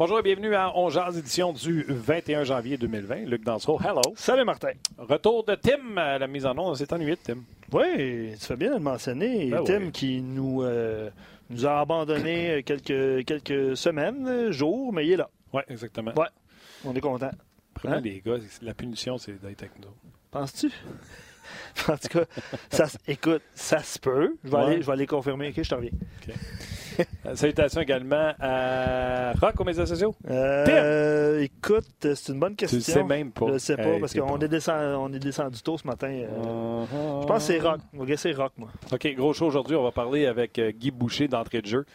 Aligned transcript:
Bonjour 0.00 0.18
et 0.18 0.22
bienvenue 0.22 0.54
à 0.54 0.74
On 0.78 0.88
Jazz, 0.88 1.18
édition 1.18 1.52
du 1.52 1.84
21 1.86 2.44
janvier 2.44 2.78
2020. 2.78 3.26
Luc 3.26 3.44
Dansereau, 3.44 3.78
hello. 3.84 4.00
Salut 4.16 4.46
Martin. 4.46 4.70
Retour 4.96 5.44
de 5.44 5.54
Tim 5.56 5.94
à 5.98 6.18
la 6.18 6.26
mise 6.26 6.46
en 6.46 6.56
onde. 6.56 6.74
C'est 6.76 6.90
ennuyé 6.94 7.16
de 7.16 7.20
Tim. 7.22 7.40
Oui, 7.70 8.32
tu 8.40 8.46
fais 8.46 8.56
bien 8.56 8.70
de 8.70 8.74
le 8.76 8.80
mentionner. 8.80 9.50
Ben 9.50 9.62
Tim 9.62 9.82
oui. 9.82 9.92
qui 9.92 10.22
nous, 10.22 10.62
euh, 10.62 11.10
nous 11.50 11.66
a 11.66 11.80
abandonnés 11.80 12.62
quelques, 12.62 13.26
quelques 13.26 13.76
semaines, 13.76 14.50
jours, 14.50 14.90
mais 14.90 15.06
il 15.06 15.12
est 15.12 15.16
là. 15.18 15.28
Oui, 15.52 15.60
exactement. 15.68 16.12
Ouais. 16.16 16.28
On 16.86 16.94
est 16.94 17.00
content. 17.02 17.32
Hein? 17.86 18.00
les 18.00 18.22
gars, 18.24 18.38
la 18.62 18.72
punition, 18.72 19.18
c'est 19.18 19.32
d'être 19.32 19.64
avec 19.64 19.78
nous. 19.80 19.92
Penses-tu? 20.30 20.72
en 21.88 21.96
tout 21.96 22.08
cas, 22.18 22.24
ça, 22.70 22.86
écoute, 23.08 23.42
ça 23.54 23.78
se 23.82 23.98
peut. 23.98 24.36
Je 24.44 24.50
vais, 24.50 24.56
Ouais. 24.56 24.62
aller, 24.64 24.80
je 24.82 24.86
vais 24.86 24.92
aller 24.92 25.06
confirmer. 25.06 25.48
OK, 25.48 25.62
je 25.62 25.68
te 25.68 25.74
reviens. 25.74 25.90
Euh, 27.24 27.34
salutations 27.34 27.80
également 27.80 28.32
à 28.38 29.32
Rock 29.40 29.58
aux 29.60 29.64
médias 29.64 29.86
sociaux. 29.86 30.14
Euh, 30.28 31.40
écoute, 31.40 31.86
c'est 32.02 32.28
une 32.28 32.40
bonne 32.40 32.56
question. 32.56 32.78
Tu 32.78 32.86
le 32.90 32.92
sais 32.92 33.04
même 33.04 33.30
pas. 33.32 33.46
Je 33.46 33.52
le 33.52 33.58
sais 33.58 33.76
pas, 33.76 33.84
Hey, 33.84 34.00
parce 34.00 34.12
qu'on 34.12 34.38
est, 34.38 34.48
descendu, 34.48 34.94
on 34.98 35.12
est 35.12 35.18
descendu 35.18 35.62
tôt 35.62 35.78
ce 35.78 35.86
matin. 35.86 36.08
euh, 36.08 36.84
Uh-huh. 36.84 37.22
Je 37.22 37.26
pense 37.26 37.46
que 37.46 37.52
c'est 37.54 37.58
rock. 37.60 37.80
On 37.94 38.00
va 38.00 38.04
guesser 38.06 38.32
rock, 38.32 38.52
moi. 38.58 38.68
OK, 38.92 39.14
gros 39.16 39.32
show 39.32 39.46
aujourd'hui. 39.46 39.76
On 39.76 39.82
va 39.82 39.92
parler 39.92 40.26
avec 40.26 40.58
euh, 40.58 40.72
Guy 40.72 40.90
Boucher 40.90 41.28
d'entrée 41.28 41.62
de 41.62 41.66
jeu 41.66 41.86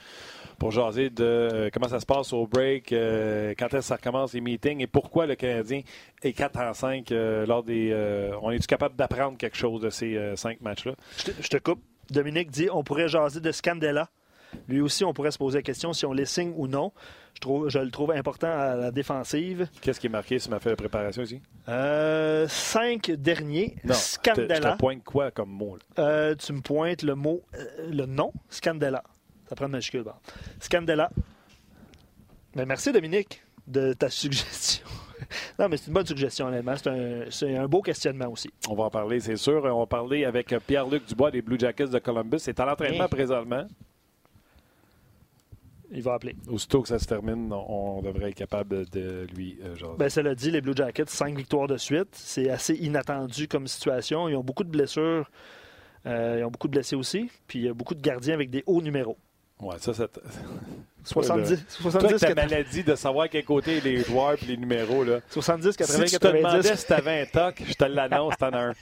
pour 0.58 0.72
jaser 0.72 1.10
de 1.10 1.24
euh, 1.24 1.70
comment 1.74 1.88
ça 1.88 2.00
se 2.00 2.06
passe 2.06 2.34
au 2.34 2.48
break, 2.48 2.92
euh, 2.94 3.54
quand 3.58 3.68
est-ce 3.68 3.76
que 3.76 3.82
ça 3.82 3.96
recommence 3.96 4.34
les 4.34 4.42
meetings 4.42 4.82
et 4.82 4.88
pourquoi 4.88 5.26
le 5.26 5.36
Canadien 5.36 5.82
est 6.24 6.34
4 6.34 6.60
en 6.60 6.74
5 6.74 7.12
euh, 7.12 7.46
lors 7.46 7.64
des. 7.64 7.94
on 8.42 8.52
est-tu 8.52 8.68
capable 8.68 8.96
d'apprendre 8.96 9.38
quelque 9.38 9.58
chose 9.58 9.82
de 9.82 9.90
ces 9.90 10.16
euh, 10.18 10.36
cinq 10.36 10.62
matchs-là? 10.62 10.94
Je 11.18 11.24
te, 11.26 11.32
je 11.42 11.48
te 11.48 11.58
coupe. 11.58 11.82
Dominique 12.10 12.52
dit 12.52 12.68
on 12.72 12.84
pourrait 12.84 13.08
jaser 13.08 13.40
de 13.42 13.52
Scandella. 13.52 14.10
Lui 14.70 14.80
aussi, 14.80 15.04
on 15.04 15.14
pourrait 15.14 15.32
se 15.32 15.38
poser 15.38 15.58
la 15.58 15.64
question 15.64 15.92
si 15.92 16.06
on 16.06 16.14
les 16.14 16.26
signe 16.26 16.54
ou 16.56 16.68
non. 16.68 16.94
Je, 17.34 17.42
trouve, 17.42 17.68
je 17.68 17.80
le 17.80 17.92
trouve 17.92 18.12
important 18.12 18.48
à 18.48 18.76
la 18.76 18.92
défensive. 18.92 19.68
Qu'est-ce 19.82 20.00
qui 20.00 20.08
est 20.08 20.10
marqué 20.10 20.40
sur 20.40 20.50
ma 20.52 20.60
feuille 20.60 20.74
de 20.74 20.78
préparation 20.78 21.24
ici? 21.24 21.42
Euh, 21.68 22.48
cinq 22.48 23.12
derniers. 23.12 23.76
Non. 23.84 23.94
Je 23.94 24.00
te, 24.20 24.30
je 24.30 24.32
Scandella. 24.34 24.72
te 24.74 24.78
pointe 24.78 25.04
quoi 25.04 25.32
comme 25.32 25.50
mot? 25.50 25.78
Euh, 26.00 26.36
tu 26.36 26.54
me 26.54 26.62
pointes 26.62 27.02
le 27.04 27.16
mot, 27.16 27.42
euh, 27.56 27.90
le 27.92 28.06
nom, 28.06 28.32
Scandella. 28.50 29.04
Ça 29.48 29.56
prend 29.56 29.66
une 29.66 29.72
majuscule. 29.74 30.04
bon. 30.04 30.14
Scandella. 30.60 31.10
Ben, 32.56 32.66
merci, 32.66 32.92
Dominique, 32.92 33.44
de 33.68 33.94
ta 33.94 34.10
suggestion. 34.10 34.86
non, 35.60 35.68
mais 35.70 35.78
c'est 35.78 35.88
une 35.88 35.94
bonne 35.94 36.06
suggestion, 36.06 36.48
honnêtement. 36.48 36.76
C'est 36.78 36.90
un, 36.90 37.26
c'est 37.30 37.56
un 37.56 37.68
beau 37.68 37.82
questionnement 37.82 38.28
aussi. 38.28 38.50
On 38.70 38.76
va 38.76 38.86
en 38.86 38.90
parler, 38.90 39.20
c'est 39.20 39.36
sûr. 39.38 39.64
On 39.66 39.80
va 39.80 39.86
parler 39.86 40.26
avec 40.26 40.52
euh, 40.54 40.60
Pierre-Luc 40.66 41.06
Dubois 41.06 41.32
des 41.32 41.42
Blue 41.42 41.60
Jackets 41.60 41.88
de 41.88 42.00
Columbus. 42.00 42.40
C'est 42.40 42.60
à 42.60 42.66
l'entraînement 42.66 43.04
Hey. 43.06 43.10
présentement. 43.10 43.66
Il 45.92 46.02
va 46.02 46.16
appeler. 46.16 46.36
Aussitôt 46.50 46.82
que 46.82 46.88
ça 46.88 46.98
se 46.98 47.06
termine, 47.06 47.54
on, 47.54 47.98
on 47.98 48.02
devrait 48.02 48.30
être 48.30 48.36
capable 48.36 48.90
de 48.90 49.28
lui 49.36 49.58
euh. 49.64 49.76
Ben, 49.98 50.10
cela 50.10 50.34
dit, 50.34 50.50
les 50.52 50.60
Blue 50.62 50.74
Jackets, 50.76 51.06
cinq 51.08 51.38
victoires 51.38 51.68
de 51.68 51.78
suite. 51.78 52.10
C'est 52.14 52.50
assez 52.50 52.74
inattendu 52.76 53.48
comme 53.48 53.68
situation. 53.68 54.28
Ils 54.28 54.36
ont 54.36 54.44
beaucoup 54.44 54.64
de 54.64 54.70
blessures. 54.72 55.30
Euh, 56.06 56.38
ils 56.40 56.44
ont 56.44 56.52
beaucoup 56.52 56.68
de 56.68 56.74
blessés 56.74 56.96
aussi. 56.96 57.30
Puis 57.48 57.60
il 57.60 57.66
y 57.66 57.70
a 57.70 57.74
beaucoup 57.74 57.96
de 57.96 58.02
gardiens 58.02 58.34
avec 58.34 58.50
des 58.50 58.64
hauts 58.66 58.82
numéros. 58.82 59.18
Ouais, 59.60 59.76
ça, 59.80 59.94
c'est. 59.94 60.20
70, 61.04 61.66
Toi, 61.82 61.92
70, 61.92 62.20
ta 62.20 62.28
80, 62.28 62.36
maladie 62.36 62.84
de 62.84 62.96
savoir 62.96 63.30
quel 63.30 63.46
côté 63.46 63.80
les 63.80 64.04
joueurs 64.04 64.36
et 64.42 64.46
les 64.46 64.58
numéros, 64.58 65.04
là. 65.04 65.20
70, 65.30 65.78
80, 65.78 66.08
si 66.08 66.14
tu 66.14 66.20
te 66.20 66.28
demandais 66.28 66.58
90. 66.58 66.80
si 66.80 66.88
t'avais 66.88 67.22
un 67.22 67.26
toc, 67.26 67.64
je 67.66 67.74
te 67.74 67.86
l'annonce, 67.86 68.36
t'en 68.38 68.50
as 68.50 68.70
un. 68.70 68.74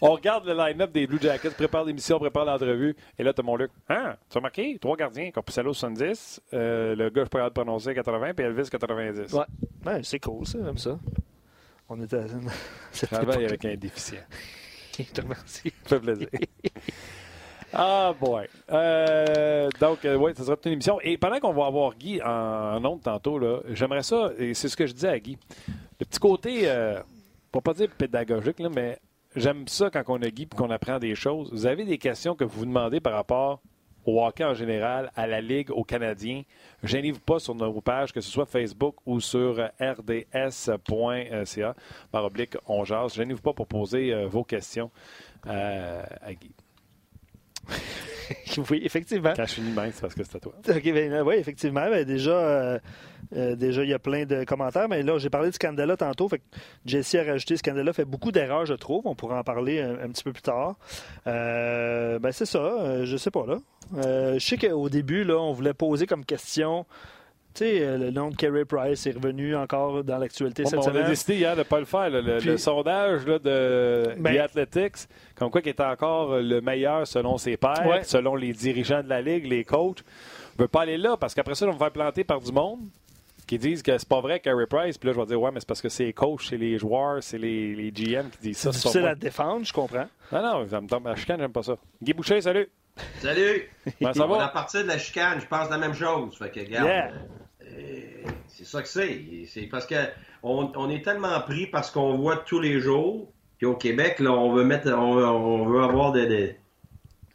On 0.00 0.12
regarde 0.12 0.46
le 0.46 0.54
line-up 0.54 0.92
des 0.92 1.06
Blue 1.06 1.18
Jackets, 1.20 1.50
prépare 1.50 1.84
l'émission, 1.84 2.18
prépare 2.18 2.44
l'entrevue. 2.44 2.94
Et 3.18 3.22
là, 3.22 3.32
t'as 3.32 3.42
mon 3.42 3.56
Luc. 3.56 3.70
Hein? 3.88 4.16
Tu 4.28 4.36
as 4.36 4.38
remarqué? 4.38 4.78
Trois 4.78 4.96
gardiens. 4.96 5.30
Corpusalo 5.30 5.72
70, 5.72 6.42
euh, 6.52 6.94
le 6.94 7.10
gars, 7.10 7.24
je 7.24 7.28
peux 7.28 7.38
pas 7.38 7.50
prononcer 7.50 7.94
80, 7.94 8.34
puis 8.34 8.44
Elvis 8.44 8.68
90. 8.70 9.32
Ouais. 9.32 9.44
Ouais, 9.86 10.00
c'est 10.02 10.18
cool, 10.20 10.46
ça, 10.46 10.58
comme 10.58 10.78
ça. 10.78 10.98
On 11.88 12.02
était 12.02 12.16
à 12.16 13.06
travaille 13.06 13.44
avec 13.44 13.64
un 13.64 13.76
déficient. 13.76 14.18
Je 14.98 15.04
te 15.04 15.20
remercie. 15.20 15.72
Ça 15.84 15.96
fait 15.96 16.00
plaisir. 16.00 16.28
Ah, 17.76 18.14
boy. 18.18 18.46
Euh, 18.70 19.68
donc, 19.80 20.04
euh, 20.04 20.14
oui, 20.14 20.32
ça 20.36 20.44
sera 20.44 20.56
toute 20.56 20.66
une 20.66 20.72
émission. 20.74 21.00
Et 21.02 21.18
pendant 21.18 21.40
qu'on 21.40 21.52
va 21.52 21.66
avoir 21.66 21.94
Guy 21.96 22.22
en, 22.22 22.28
en 22.76 22.84
ondes 22.84 23.02
tantôt, 23.02 23.40
j'aimerais 23.70 24.04
ça, 24.04 24.30
et 24.38 24.54
c'est 24.54 24.68
ce 24.68 24.76
que 24.76 24.86
je 24.86 24.92
disais 24.92 25.08
à 25.08 25.18
Guy, 25.18 25.36
le 25.98 26.06
petit 26.06 26.20
côté, 26.20 26.68
euh, 26.70 27.00
pour 27.50 27.62
pas 27.64 27.74
dire 27.74 27.88
pédagogique, 27.88 28.60
mais 28.72 28.98
j'aime 29.34 29.66
ça 29.66 29.90
quand 29.90 30.04
on 30.06 30.22
a 30.22 30.30
Guy 30.30 30.44
et 30.44 30.46
qu'on 30.46 30.70
apprend 30.70 31.00
des 31.00 31.16
choses. 31.16 31.50
Vous 31.50 31.66
avez 31.66 31.84
des 31.84 31.98
questions 31.98 32.36
que 32.36 32.44
vous 32.44 32.60
vous 32.60 32.66
demandez 32.66 33.00
par 33.00 33.14
rapport 33.14 33.60
au 34.06 34.24
hockey 34.24 34.44
en 34.44 34.54
général, 34.54 35.10
à 35.16 35.26
la 35.26 35.40
Ligue, 35.40 35.72
aux 35.72 35.82
Canadiens? 35.84 36.42
Gênez-vous 36.84 37.20
pas 37.20 37.40
sur 37.40 37.56
nos 37.56 37.80
pages, 37.80 38.12
que 38.12 38.20
ce 38.20 38.30
soit 38.30 38.46
Facebook 38.46 38.96
ou 39.04 39.18
sur 39.18 39.58
euh, 39.58 39.68
rds.ca, 39.80 41.74
par 42.12 42.24
oblique, 42.24 42.56
on 42.68 42.84
jase. 42.84 43.14
Gênez-vous 43.14 43.42
pas 43.42 43.52
pour 43.52 43.66
poser 43.66 44.14
vos 44.26 44.44
questions 44.44 44.92
à 45.44 46.32
Guy. 46.34 46.52
Oui, 48.70 48.80
effectivement. 48.84 49.32
Quand 49.36 49.46
je 49.46 49.54
finis 49.54 49.72
même, 49.72 49.90
c'est 49.92 50.00
parce 50.00 50.14
que 50.14 50.22
c'est 50.24 50.36
à 50.36 50.40
toi. 50.40 50.52
Ben, 50.66 51.12
euh, 51.12 51.24
oui, 51.24 51.34
effectivement. 51.36 51.88
Ben, 51.90 52.04
déjà, 52.04 52.30
euh, 52.32 52.78
euh, 53.36 53.54
déjà, 53.56 53.82
il 53.84 53.90
y 53.90 53.94
a 53.94 53.98
plein 53.98 54.24
de 54.24 54.44
commentaires. 54.44 54.88
Mais 54.88 55.02
là, 55.02 55.18
j'ai 55.18 55.30
parlé 55.30 55.50
de 55.50 55.54
Scandella 55.54 55.96
tantôt. 55.96 56.28
Fait 56.28 56.38
que 56.38 56.44
Jesse 56.86 57.14
a 57.16 57.24
rajouté 57.24 57.56
Scandella 57.56 57.92
fait 57.92 58.04
beaucoup 58.04 58.32
d'erreurs, 58.32 58.66
je 58.66 58.74
trouve. 58.74 59.06
On 59.06 59.14
pourra 59.14 59.38
en 59.38 59.44
parler 59.44 59.80
un, 59.80 59.94
un 59.94 60.08
petit 60.08 60.24
peu 60.24 60.32
plus 60.32 60.42
tard. 60.42 60.76
Euh, 61.26 62.18
ben, 62.18 62.32
c'est 62.32 62.46
ça. 62.46 63.04
je 63.04 63.16
sais 63.16 63.30
pas, 63.30 63.44
là. 63.46 63.58
Je 63.94 64.38
sais 64.38 64.56
qu'au 64.56 64.88
début, 64.88 65.24
là, 65.24 65.38
on 65.38 65.52
voulait 65.52 65.74
poser 65.74 66.06
comme 66.06 66.24
question. 66.24 66.86
Tu 67.54 67.60
sais, 67.64 67.82
euh, 67.82 67.96
le 67.98 68.10
nom 68.10 68.30
de 68.30 68.36
Carey 68.36 68.64
Price 68.64 69.06
est 69.06 69.12
revenu 69.12 69.54
encore 69.54 70.02
dans 70.02 70.18
l'actualité 70.18 70.64
Bon, 70.64 70.70
cette 70.70 70.80
ben, 70.80 70.84
on 70.86 70.88
a 70.88 70.92
semaine. 70.94 71.06
décidé 71.08 71.34
hier 71.36 71.52
de 71.54 71.60
ne 71.60 71.64
pas 71.64 71.78
le 71.78 71.84
faire. 71.84 72.10
là. 72.10 72.20
Le, 72.20 72.38
Puis- 72.38 72.48
le 72.48 72.56
sondage 72.58 73.24
là, 73.26 73.38
de 73.38 74.14
Ben- 74.18 74.34
The 74.34 74.40
Athletics, 74.40 75.08
comme 75.36 75.50
quoi 75.50 75.62
qui 75.62 75.68
est 75.68 75.80
encore 75.80 76.36
le 76.40 76.60
meilleur 76.60 77.06
selon 77.06 77.38
ses 77.38 77.56
pairs, 77.56 77.86
Ouais. 77.86 78.02
selon 78.02 78.34
les 78.34 78.52
dirigeants 78.52 79.04
de 79.04 79.08
la 79.08 79.22
Ligue, 79.22 79.46
les 79.46 79.64
coachs, 79.64 80.02
ne 80.58 80.62
veut 80.64 80.68
pas 80.68 80.82
aller 80.82 80.98
là 80.98 81.16
parce 81.16 81.32
qu'après 81.32 81.54
ça, 81.54 81.64
on 81.66 81.68
va 81.68 81.74
me 81.74 81.78
faire 81.78 81.92
planter 81.92 82.24
par 82.24 82.40
du 82.40 82.50
monde 82.50 82.80
qui 83.46 83.56
disent 83.58 83.82
que 83.84 83.96
c'est 83.98 84.08
pas 84.08 84.20
vrai 84.20 84.40
Carey 84.40 84.66
Price. 84.68 84.98
Puis 84.98 85.06
là, 85.08 85.12
je 85.14 85.20
vais 85.20 85.26
dire, 85.26 85.40
ouais, 85.40 85.50
mais 85.52 85.60
c'est 85.60 85.68
parce 85.68 85.82
que 85.82 85.88
c'est 85.88 86.06
les 86.06 86.12
coachs, 86.12 86.42
c'est 86.42 86.56
les 86.56 86.76
joueurs, 86.76 87.22
c'est 87.22 87.38
les, 87.38 87.76
les 87.76 87.92
GM 87.92 88.30
qui 88.30 88.38
disent 88.48 88.56
ça. 88.58 88.72
C'est 88.72 88.78
difficile 88.80 89.00
moi. 89.02 89.10
à 89.10 89.14
défendre, 89.14 89.64
je 89.64 89.72
comprends. 89.72 90.06
Non, 90.32 90.42
non, 90.42 90.68
ça 90.68 90.80
me 90.80 90.88
tombe 90.88 91.06
à 91.06 91.10
la 91.10 91.16
chicane, 91.16 91.38
j'aime 91.38 91.52
pas 91.52 91.62
ça. 91.62 91.76
Guy 92.02 92.14
Boucher, 92.14 92.40
salut. 92.40 92.68
Salut! 93.20 93.68
Comment 94.00 94.12
ça 94.14 94.26
On 94.26 94.30
est 94.30 94.34
à 94.36 94.38
va? 94.38 94.48
partir 94.48 94.82
de 94.82 94.88
la 94.88 94.98
chicane, 94.98 95.40
je 95.40 95.46
pense 95.46 95.68
la 95.68 95.78
même 95.78 95.94
chose. 95.94 96.36
Fait 96.38 96.48
que, 96.50 96.60
regarde, 96.60 96.86
Yeah. 96.86 97.10
C'est 98.48 98.66
ça 98.66 98.82
que 98.82 98.88
c'est. 98.88 99.46
C'est 99.48 99.62
parce 99.62 99.86
que 99.86 99.96
on, 100.42 100.90
est 100.90 101.04
tellement 101.04 101.40
pris 101.40 101.66
parce 101.66 101.90
qu'on 101.90 102.16
voit 102.16 102.38
tous 102.38 102.60
les 102.60 102.80
jours. 102.80 103.28
Puis 103.58 103.66
au 103.66 103.74
Québec, 103.74 104.20
on 104.20 104.52
veut 104.52 105.82
avoir 105.82 106.12
des, 106.12 106.56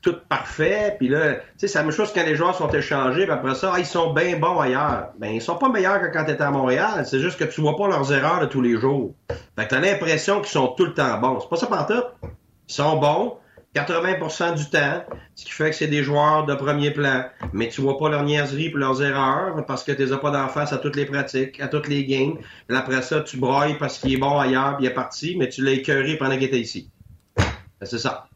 tout 0.01 0.15
parfait. 0.29 0.95
Puis 0.97 1.09
là, 1.09 1.35
tu 1.35 1.41
sais, 1.57 1.67
c'est 1.67 1.79
la 1.79 1.83
même 1.83 1.91
chose 1.91 2.11
quand 2.13 2.23
les 2.23 2.35
joueurs 2.35 2.55
sont 2.55 2.69
échangés. 2.69 3.23
Puis 3.23 3.31
après 3.31 3.55
ça, 3.55 3.73
ah, 3.75 3.79
ils 3.79 3.85
sont 3.85 4.13
bien 4.13 4.37
bons 4.37 4.59
ailleurs. 4.59 5.09
Ben, 5.17 5.27
ils 5.27 5.41
sont 5.41 5.57
pas 5.57 5.69
meilleurs 5.69 6.01
que 6.01 6.07
quand 6.07 6.25
tu 6.25 6.31
étais 6.31 6.43
à 6.43 6.51
Montréal. 6.51 7.05
C'est 7.05 7.19
juste 7.19 7.37
que 7.37 7.45
tu 7.45 7.61
vois 7.61 7.75
pas 7.75 7.87
leurs 7.87 8.11
erreurs 8.13 8.39
de 8.41 8.45
tous 8.45 8.61
les 8.61 8.77
jours. 8.77 9.13
Fait 9.57 9.65
que 9.65 9.69
t'as 9.69 9.79
l'impression 9.79 10.39
qu'ils 10.39 10.51
sont 10.51 10.69
tout 10.69 10.85
le 10.85 10.93
temps 10.93 11.19
bons. 11.19 11.39
C'est 11.41 11.49
pas 11.49 11.57
ça 11.57 11.67
pantoute? 11.67 12.07
Ils 12.23 12.73
sont 12.73 12.97
bons. 12.97 13.37
80% 13.75 14.57
du 14.57 14.69
temps, 14.69 15.03
ce 15.35 15.45
qui 15.45 15.51
fait 15.51 15.69
que 15.69 15.75
c'est 15.75 15.87
des 15.87 16.03
joueurs 16.03 16.45
de 16.45 16.55
premier 16.55 16.91
plan. 16.91 17.25
Mais 17.53 17.69
tu 17.69 17.81
vois 17.81 17.97
pas 17.97 18.09
leurs 18.09 18.23
niaiseries 18.23 18.67
et 18.67 18.71
leurs 18.71 19.01
erreurs 19.03 19.63
parce 19.65 19.83
que 19.83 19.91
tu 19.91 20.03
les 20.03 20.11
as 20.11 20.17
pas 20.17 20.31
d'en 20.31 20.47
face 20.47 20.73
à 20.73 20.79
toutes 20.79 20.95
les 20.95 21.05
pratiques, 21.05 21.59
à 21.59 21.67
toutes 21.67 21.87
les 21.87 22.05
games. 22.05 22.37
Puis 22.67 22.77
après 22.77 23.01
ça, 23.01 23.21
tu 23.21 23.37
broyes 23.37 23.75
parce 23.77 23.99
qu'il 23.99 24.13
est 24.13 24.17
bon 24.17 24.39
ailleurs 24.39 24.77
puis 24.77 24.85
il 24.85 24.89
est 24.89 24.93
parti, 24.93 25.35
mais 25.37 25.49
tu 25.49 25.63
l'as 25.63 25.73
écœuré 25.73 26.17
pendant 26.17 26.33
qu'il 26.33 26.45
était 26.45 26.59
ici. 26.59 26.89
Ben, 27.37 27.45
c'est 27.83 27.99
ça. 27.99 28.27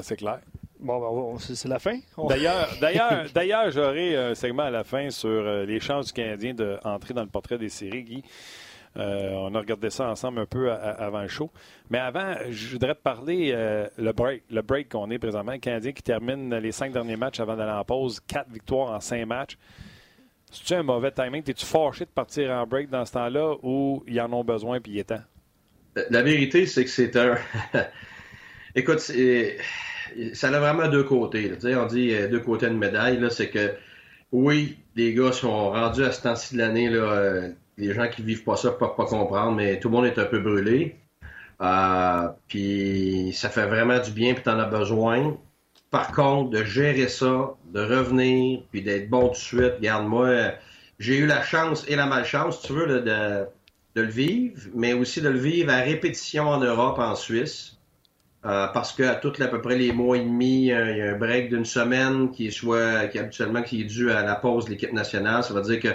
C'est 0.00 0.16
clair. 0.16 0.40
Bon, 0.78 1.32
ben, 1.32 1.38
c'est 1.40 1.68
la 1.68 1.80
fin. 1.80 1.98
D'ailleurs, 2.28 2.68
d'ailleurs, 2.80 3.24
d'ailleurs, 3.34 3.70
j'aurai 3.72 4.16
un 4.16 4.34
segment 4.34 4.64
à 4.64 4.70
la 4.70 4.84
fin 4.84 5.10
sur 5.10 5.28
euh, 5.28 5.64
les 5.64 5.80
chances 5.80 6.06
du 6.06 6.12
Canadien 6.12 6.54
d'entrer 6.54 7.14
dans 7.14 7.22
le 7.22 7.28
portrait 7.28 7.58
des 7.58 7.68
séries, 7.68 8.04
Guy. 8.04 8.22
Euh, 8.96 9.30
on 9.34 9.54
a 9.54 9.58
regardé 9.58 9.90
ça 9.90 10.08
ensemble 10.08 10.40
un 10.40 10.46
peu 10.46 10.72
avant 10.72 11.22
le 11.22 11.28
show. 11.28 11.50
Mais 11.90 11.98
avant, 11.98 12.34
je 12.50 12.72
voudrais 12.72 12.94
te 12.94 13.02
parler 13.02 13.52
euh, 13.54 13.86
le 13.98 14.12
break, 14.12 14.42
le 14.50 14.62
qu'on 14.84 15.10
est 15.10 15.18
présentement. 15.18 15.52
Le 15.52 15.58
Canadien 15.58 15.92
qui 15.92 16.02
termine 16.02 16.54
les 16.56 16.72
cinq 16.72 16.92
derniers 16.92 17.16
matchs 17.16 17.40
avant 17.40 17.56
d'aller 17.56 17.72
en 17.72 17.84
pause, 17.84 18.20
quatre 18.26 18.50
victoires 18.50 18.90
en 18.90 19.00
cinq 19.00 19.24
matchs. 19.26 19.56
C'est-tu 20.50 20.74
un 20.74 20.82
mauvais 20.82 21.10
timing? 21.10 21.42
Es-tu 21.46 21.66
fâché 21.66 22.04
de 22.04 22.10
partir 22.10 22.50
en 22.50 22.66
break 22.66 22.88
dans 22.88 23.04
ce 23.04 23.12
temps-là 23.12 23.56
ou 23.62 24.02
ils 24.06 24.20
en 24.20 24.32
ont 24.32 24.44
besoin 24.44 24.80
puis 24.80 24.92
il 24.92 24.98
est 24.98 25.04
temps? 25.04 25.22
La 26.10 26.22
vérité, 26.22 26.66
c'est 26.66 26.84
que 26.84 26.90
c'est 26.90 27.16
un. 27.16 27.36
Écoute, 28.74 29.00
ça 29.00 30.48
a 30.48 30.60
vraiment 30.60 30.88
deux 30.88 31.04
côtés. 31.04 31.52
On 31.76 31.86
dit 31.86 32.14
euh, 32.14 32.28
deux 32.28 32.40
côtés 32.40 32.66
de 32.66 32.74
médaille. 32.74 33.20
C'est 33.30 33.50
que 33.50 33.74
oui, 34.32 34.78
les 34.94 35.14
gars 35.14 35.32
sont 35.32 35.70
rendus 35.70 36.04
à 36.04 36.12
ce 36.12 36.22
temps-ci 36.22 36.54
de 36.54 36.60
l'année 36.60 36.88
les 37.78 37.94
gens 37.94 38.08
qui 38.08 38.22
vivent 38.22 38.44
pas 38.44 38.56
ça 38.56 38.72
peuvent 38.72 38.96
pas 38.96 39.06
comprendre, 39.06 39.52
mais 39.52 39.78
tout 39.78 39.88
le 39.88 39.96
monde 39.96 40.06
est 40.06 40.18
un 40.18 40.24
peu 40.24 40.40
brûlé. 40.40 40.96
Euh, 41.60 42.28
puis 42.48 43.32
ça 43.34 43.48
fait 43.48 43.66
vraiment 43.66 43.98
du 43.98 44.10
bien, 44.10 44.34
puis 44.34 44.42
tu 44.42 44.50
en 44.50 44.58
as 44.58 44.66
besoin. 44.66 45.36
Par 45.90 46.12
contre, 46.12 46.50
de 46.50 46.64
gérer 46.64 47.08
ça, 47.08 47.54
de 47.72 47.80
revenir, 47.80 48.62
puis 48.70 48.82
d'être 48.82 49.08
bon 49.08 49.28
tout 49.28 49.34
de 49.34 49.36
suite, 49.36 49.74
regarde-moi, 49.78 50.52
j'ai 50.98 51.16
eu 51.16 51.26
la 51.26 51.42
chance 51.42 51.84
et 51.88 51.96
la 51.96 52.06
malchance, 52.06 52.60
tu 52.62 52.72
veux, 52.72 52.86
de, 52.86 53.46
le 53.94 54.02
vivre, 54.02 54.60
mais 54.74 54.92
aussi 54.92 55.20
de 55.20 55.28
le 55.28 55.38
vivre 55.38 55.72
à 55.72 55.78
répétition 55.78 56.48
en 56.48 56.58
Europe, 56.58 56.98
en 56.98 57.16
Suisse. 57.16 57.77
Euh, 58.46 58.68
parce 58.68 58.92
qu'à 58.92 59.16
tous 59.16 59.40
à 59.40 59.48
peu 59.48 59.60
près 59.60 59.74
les 59.74 59.92
mois 59.92 60.16
et 60.16 60.20
demi, 60.20 60.66
il 60.66 60.66
y 60.66 60.72
a 60.72 61.10
un 61.10 61.18
break 61.18 61.48
d'une 61.48 61.64
semaine 61.64 62.30
qui 62.30 62.46
est 62.46 62.50
soit 62.52 63.08
qui 63.08 63.18
habituellement 63.18 63.62
qui 63.62 63.80
est 63.80 63.84
dû 63.84 64.12
à 64.12 64.22
la 64.22 64.36
pause 64.36 64.66
de 64.66 64.70
l'équipe 64.70 64.92
nationale. 64.92 65.42
Ça 65.42 65.54
veut 65.54 65.62
dire 65.62 65.80
que 65.80 65.88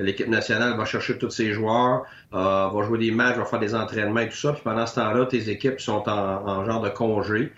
l'équipe 0.00 0.28
nationale 0.28 0.78
va 0.78 0.86
chercher 0.86 1.18
tous 1.18 1.28
ses 1.28 1.52
joueurs, 1.52 2.04
euh, 2.32 2.68
va 2.68 2.82
jouer 2.84 2.98
des 2.98 3.10
matchs, 3.10 3.36
va 3.36 3.44
faire 3.44 3.58
des 3.58 3.74
entraînements 3.74 4.20
et 4.20 4.30
tout 4.30 4.36
ça. 4.36 4.54
Puis 4.54 4.62
pendant 4.64 4.86
ce 4.86 4.94
temps-là, 4.94 5.26
tes 5.26 5.50
équipes 5.50 5.78
sont 5.78 6.08
en, 6.08 6.64
genre 6.64 6.80
de 6.80 6.88
congé. 6.88 7.52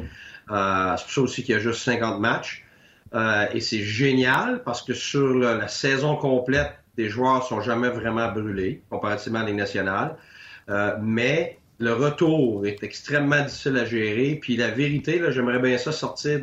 Euh, 0.50 0.94
c'est 0.96 1.04
pour 1.04 1.12
ça 1.12 1.20
aussi 1.20 1.44
qu'il 1.44 1.54
y 1.54 1.58
a 1.58 1.60
juste 1.60 1.82
50 1.82 2.18
matchs. 2.18 2.64
et 3.52 3.60
c'est 3.60 3.82
génial 3.82 4.64
parce 4.64 4.82
que 4.82 4.92
sur 4.92 5.34
la 5.38 5.68
saison 5.68 6.16
complète, 6.16 6.72
tes 6.96 7.08
joueurs 7.08 7.44
sont 7.44 7.60
jamais 7.60 7.90
vraiment 7.90 8.30
brûlés 8.32 8.82
comparativement 8.90 9.40
à 9.40 9.44
les 9.44 9.52
nationales. 9.52 10.16
mais 11.00 11.58
le 11.82 11.94
retour 11.94 12.64
est 12.64 12.84
extrêmement 12.84 13.42
difficile 13.42 13.76
à 13.76 13.84
gérer. 13.84 14.38
Puis 14.40 14.56
la 14.56 14.70
vérité, 14.70 15.18
là, 15.18 15.32
j'aimerais 15.32 15.58
bien 15.58 15.76
ça 15.78 15.90
sortir 15.90 16.42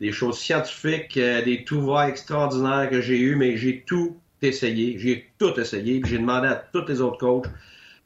des 0.00 0.12
choses 0.12 0.38
scientifiques, 0.38 1.14
euh, 1.18 1.42
des 1.42 1.62
tout 1.64 1.82
va 1.82 2.08
extraordinaires 2.08 2.88
que 2.88 3.02
j'ai 3.02 3.18
eu, 3.18 3.36
mais 3.36 3.58
j'ai 3.58 3.82
tout 3.86 4.16
essayé. 4.40 4.98
J'ai 4.98 5.30
tout 5.38 5.60
essayé. 5.60 6.00
Puis 6.00 6.12
j'ai 6.12 6.18
demandé 6.18 6.48
à 6.48 6.54
tous 6.54 6.86
les 6.86 7.02
autres 7.02 7.18
coachs. 7.18 7.50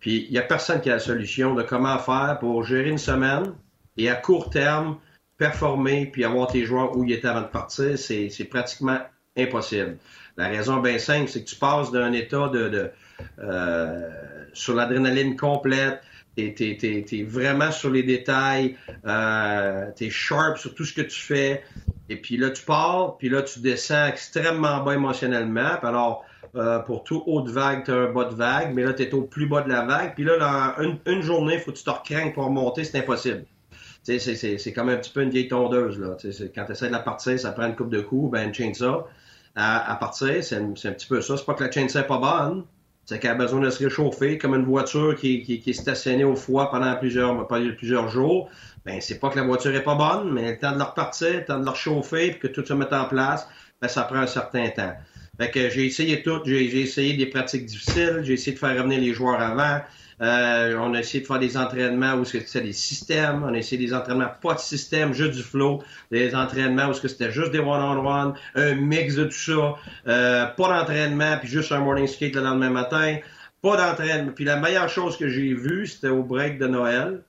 Puis 0.01 0.27
il 0.27 0.33
n'y 0.33 0.39
a 0.39 0.43
personne 0.43 0.81
qui 0.81 0.91
a 0.91 0.95
la 0.95 0.99
solution 0.99 1.55
de 1.55 1.63
comment 1.63 1.99
faire 2.01 2.39
pour 2.41 2.65
gérer 2.65 2.89
une 2.89 2.99
semaine 2.99 3.55
et 3.97 4.11
à 4.11 4.17
court 4.17 4.51
terme 4.51 4.99
performer 5.39 6.07
puis 6.07 6.25
avoir 6.25 6.49
tes 6.49 6.65
joueurs 6.65 6.97
où 6.97 7.05
ils 7.05 7.13
étaient 7.13 7.29
avant 7.29 7.43
de 7.43 7.47
partir. 7.47 7.97
C'est, 7.97 8.49
pratiquement 8.51 8.99
impossible. 9.37 9.99
La 10.37 10.49
raison 10.49 10.79
bien 10.79 10.99
simple, 10.99 11.29
c'est 11.29 11.45
que 11.45 11.49
tu 11.49 11.57
passes 11.57 11.93
d'un 11.93 12.13
état 12.13 12.49
de, 12.49 12.91
euh, 13.39 14.11
sur 14.53 14.75
l'adrénaline 14.75 15.37
complète, 15.37 16.01
T'es, 16.37 16.55
es, 16.81 17.23
vraiment 17.25 17.71
sur 17.71 17.91
les 17.91 18.03
détails, 18.03 18.77
euh, 19.07 19.91
t'es 19.95 20.09
sharp 20.09 20.59
sur 20.59 20.75
tout 20.75 20.85
ce 20.85 20.95
que 20.95 21.03
tu 21.03 21.21
fais. 21.21 21.63
Et 22.09 22.17
puis 22.17 22.37
là, 22.37 22.51
tu 22.51 22.65
pars, 22.65 23.17
puis 23.19 23.29
là, 23.29 23.43
tu 23.43 23.61
descends 23.61 24.07
extrêmement 24.07 24.83
bas 24.83 24.95
émotionnellement. 24.95 25.79
Alors, 25.83 26.25
euh, 26.55 26.79
pour 26.81 27.05
tout 27.05 27.23
haut 27.27 27.43
de 27.43 27.51
vague, 27.51 27.85
tu 27.85 27.91
as 27.91 27.95
un 27.95 28.13
bas 28.13 28.25
de 28.25 28.35
vague, 28.35 28.75
mais 28.75 28.83
là, 28.83 28.93
tu 28.93 29.03
es 29.03 29.15
au 29.15 29.23
plus 29.23 29.47
bas 29.47 29.63
de 29.63 29.69
la 29.69 29.83
vague. 29.83 30.15
Puis 30.15 30.25
là, 30.25 30.77
une, 31.07 31.23
journée, 31.23 31.55
il 31.55 31.61
faut 31.61 31.73
que 31.73 31.77
tu 31.79 31.85
te 31.85 31.91
recraignes 31.91 32.33
pour 32.33 32.45
remonter, 32.45 32.85
c'est 32.85 32.99
impossible. 32.99 33.45
C'est, 34.03 34.73
comme 34.75 34.89
un 34.89 34.97
petit 34.97 35.13
peu 35.13 35.23
une 35.23 35.31
vieille 35.31 35.49
tondeuse. 35.49 35.99
Là. 35.99 36.17
quand 36.55 36.65
tu 36.65 36.73
essaies 36.73 36.89
de 36.89 36.93
la 36.93 36.99
partir, 36.99 37.39
ça 37.39 37.53
prend 37.53 37.67
une 37.67 37.77
coupe 37.77 37.91
de 37.91 38.01
coups, 38.01 38.33
ben 38.33 38.49
une 38.49 38.55
chainsaw 38.55 39.07
à, 39.55 39.93
à 39.93 39.97
partir, 39.97 40.43
c'est, 40.43 40.57
un, 40.57 40.75
c'est 40.77 40.89
un 40.89 40.93
petit 40.93 41.07
peu 41.07 41.21
ça. 41.21 41.37
C'est 41.37 41.45
pas 41.45 41.55
que 41.55 41.65
la 41.65 41.71
chainsaw 41.71 42.01
n'est 42.01 42.07
pas 42.07 42.19
bonne, 42.19 42.65
c'est 43.13 43.19
qu'elle 43.19 43.33
a 43.33 43.35
besoin 43.35 43.61
de 43.61 43.69
se 43.69 43.85
réchauffer, 43.85 44.39
comme 44.39 44.55
une 44.55 44.65
voiture 44.65 45.15
qui, 45.15 45.63
est 45.67 45.73
stationnée 45.75 46.25
au 46.25 46.35
froid 46.35 46.71
pendant 46.71 46.97
plusieurs, 46.97 48.09
jours. 48.09 48.49
Ben, 48.87 49.01
c'est 49.03 49.21
pas 49.21 49.29
que 49.29 49.37
la 49.37 49.45
voiture 49.45 49.75
est 49.75 49.85
pas 49.85 49.95
bonne, 49.95 50.33
mais 50.33 50.53
le 50.53 50.59
temps 50.59 50.73
de 50.73 50.79
leur 50.79 50.91
repartir, 50.91 51.35
le 51.35 51.45
temps 51.45 51.59
de 51.59 51.65
leur 51.65 51.77
chauffer, 51.77 52.31
puis 52.31 52.41
que 52.41 52.47
tout 52.49 52.65
se 52.65 52.73
mette 52.73 52.93
en 52.93 53.05
place, 53.05 53.47
ben, 53.83 53.89
ça 53.89 54.05
prend 54.05 54.17
un 54.17 54.27
certain 54.27 54.69
temps. 54.71 54.95
Fait 55.39 55.51
que 55.51 55.69
j'ai 55.69 55.87
essayé 55.87 56.23
tout, 56.23 56.41
j'ai 56.47 56.81
essayé 56.81 57.15
des 57.15 57.27
pratiques 57.27 57.67
difficiles, 57.67 58.21
j'ai 58.23 58.33
essayé 58.33 58.55
de 58.55 58.59
faire 58.59 58.77
revenir 58.77 58.99
les 58.99 59.13
joueurs 59.13 59.41
avant, 59.41 59.83
euh, 60.23 60.77
on 60.79 60.95
a 60.95 61.01
essayé 61.01 61.23
de 61.23 61.27
faire 61.27 61.41
des 61.41 61.57
entraînements 61.57 62.15
où 62.15 62.25
c'était 62.25 62.61
des 62.61 62.73
systèmes. 62.73 63.43
On 63.43 63.53
a 63.53 63.59
essayé 63.59 63.85
des 63.85 63.93
entraînements 63.93 64.31
pas 64.41 64.55
de 64.55 64.61
système, 64.61 65.13
juste 65.13 65.33
du 65.33 65.43
flow. 65.43 65.83
Des 66.13 66.35
entraînements 66.35 66.89
où 66.89 66.95
c'était 66.95 67.33
juste 67.33 67.51
des 67.51 67.59
one-on-one, 67.59 68.35
un 68.55 68.75
mix 68.75 69.17
de 69.17 69.25
tout 69.25 69.33
ça. 69.33 69.75
Euh, 70.07 70.47
pas 70.47 70.69
d'entraînement, 70.69 71.39
puis 71.39 71.49
juste 71.49 71.73
un 71.73 71.81
morning 71.81 72.07
skate 72.07 72.37
le 72.37 72.43
lendemain 72.43 72.71
matin. 72.71 73.19
Pas 73.63 73.77
d'entraînement. 73.77 74.33
Puis 74.33 74.45
la 74.45 74.57
meilleure 74.57 74.89
chose 74.89 75.17
que 75.17 75.29
j'ai 75.29 75.55
vue, 75.55 75.89
c'était 75.89 76.09
au 76.09 76.23
break 76.23 76.59
de 76.59 76.69
Noël, 76.69 77.23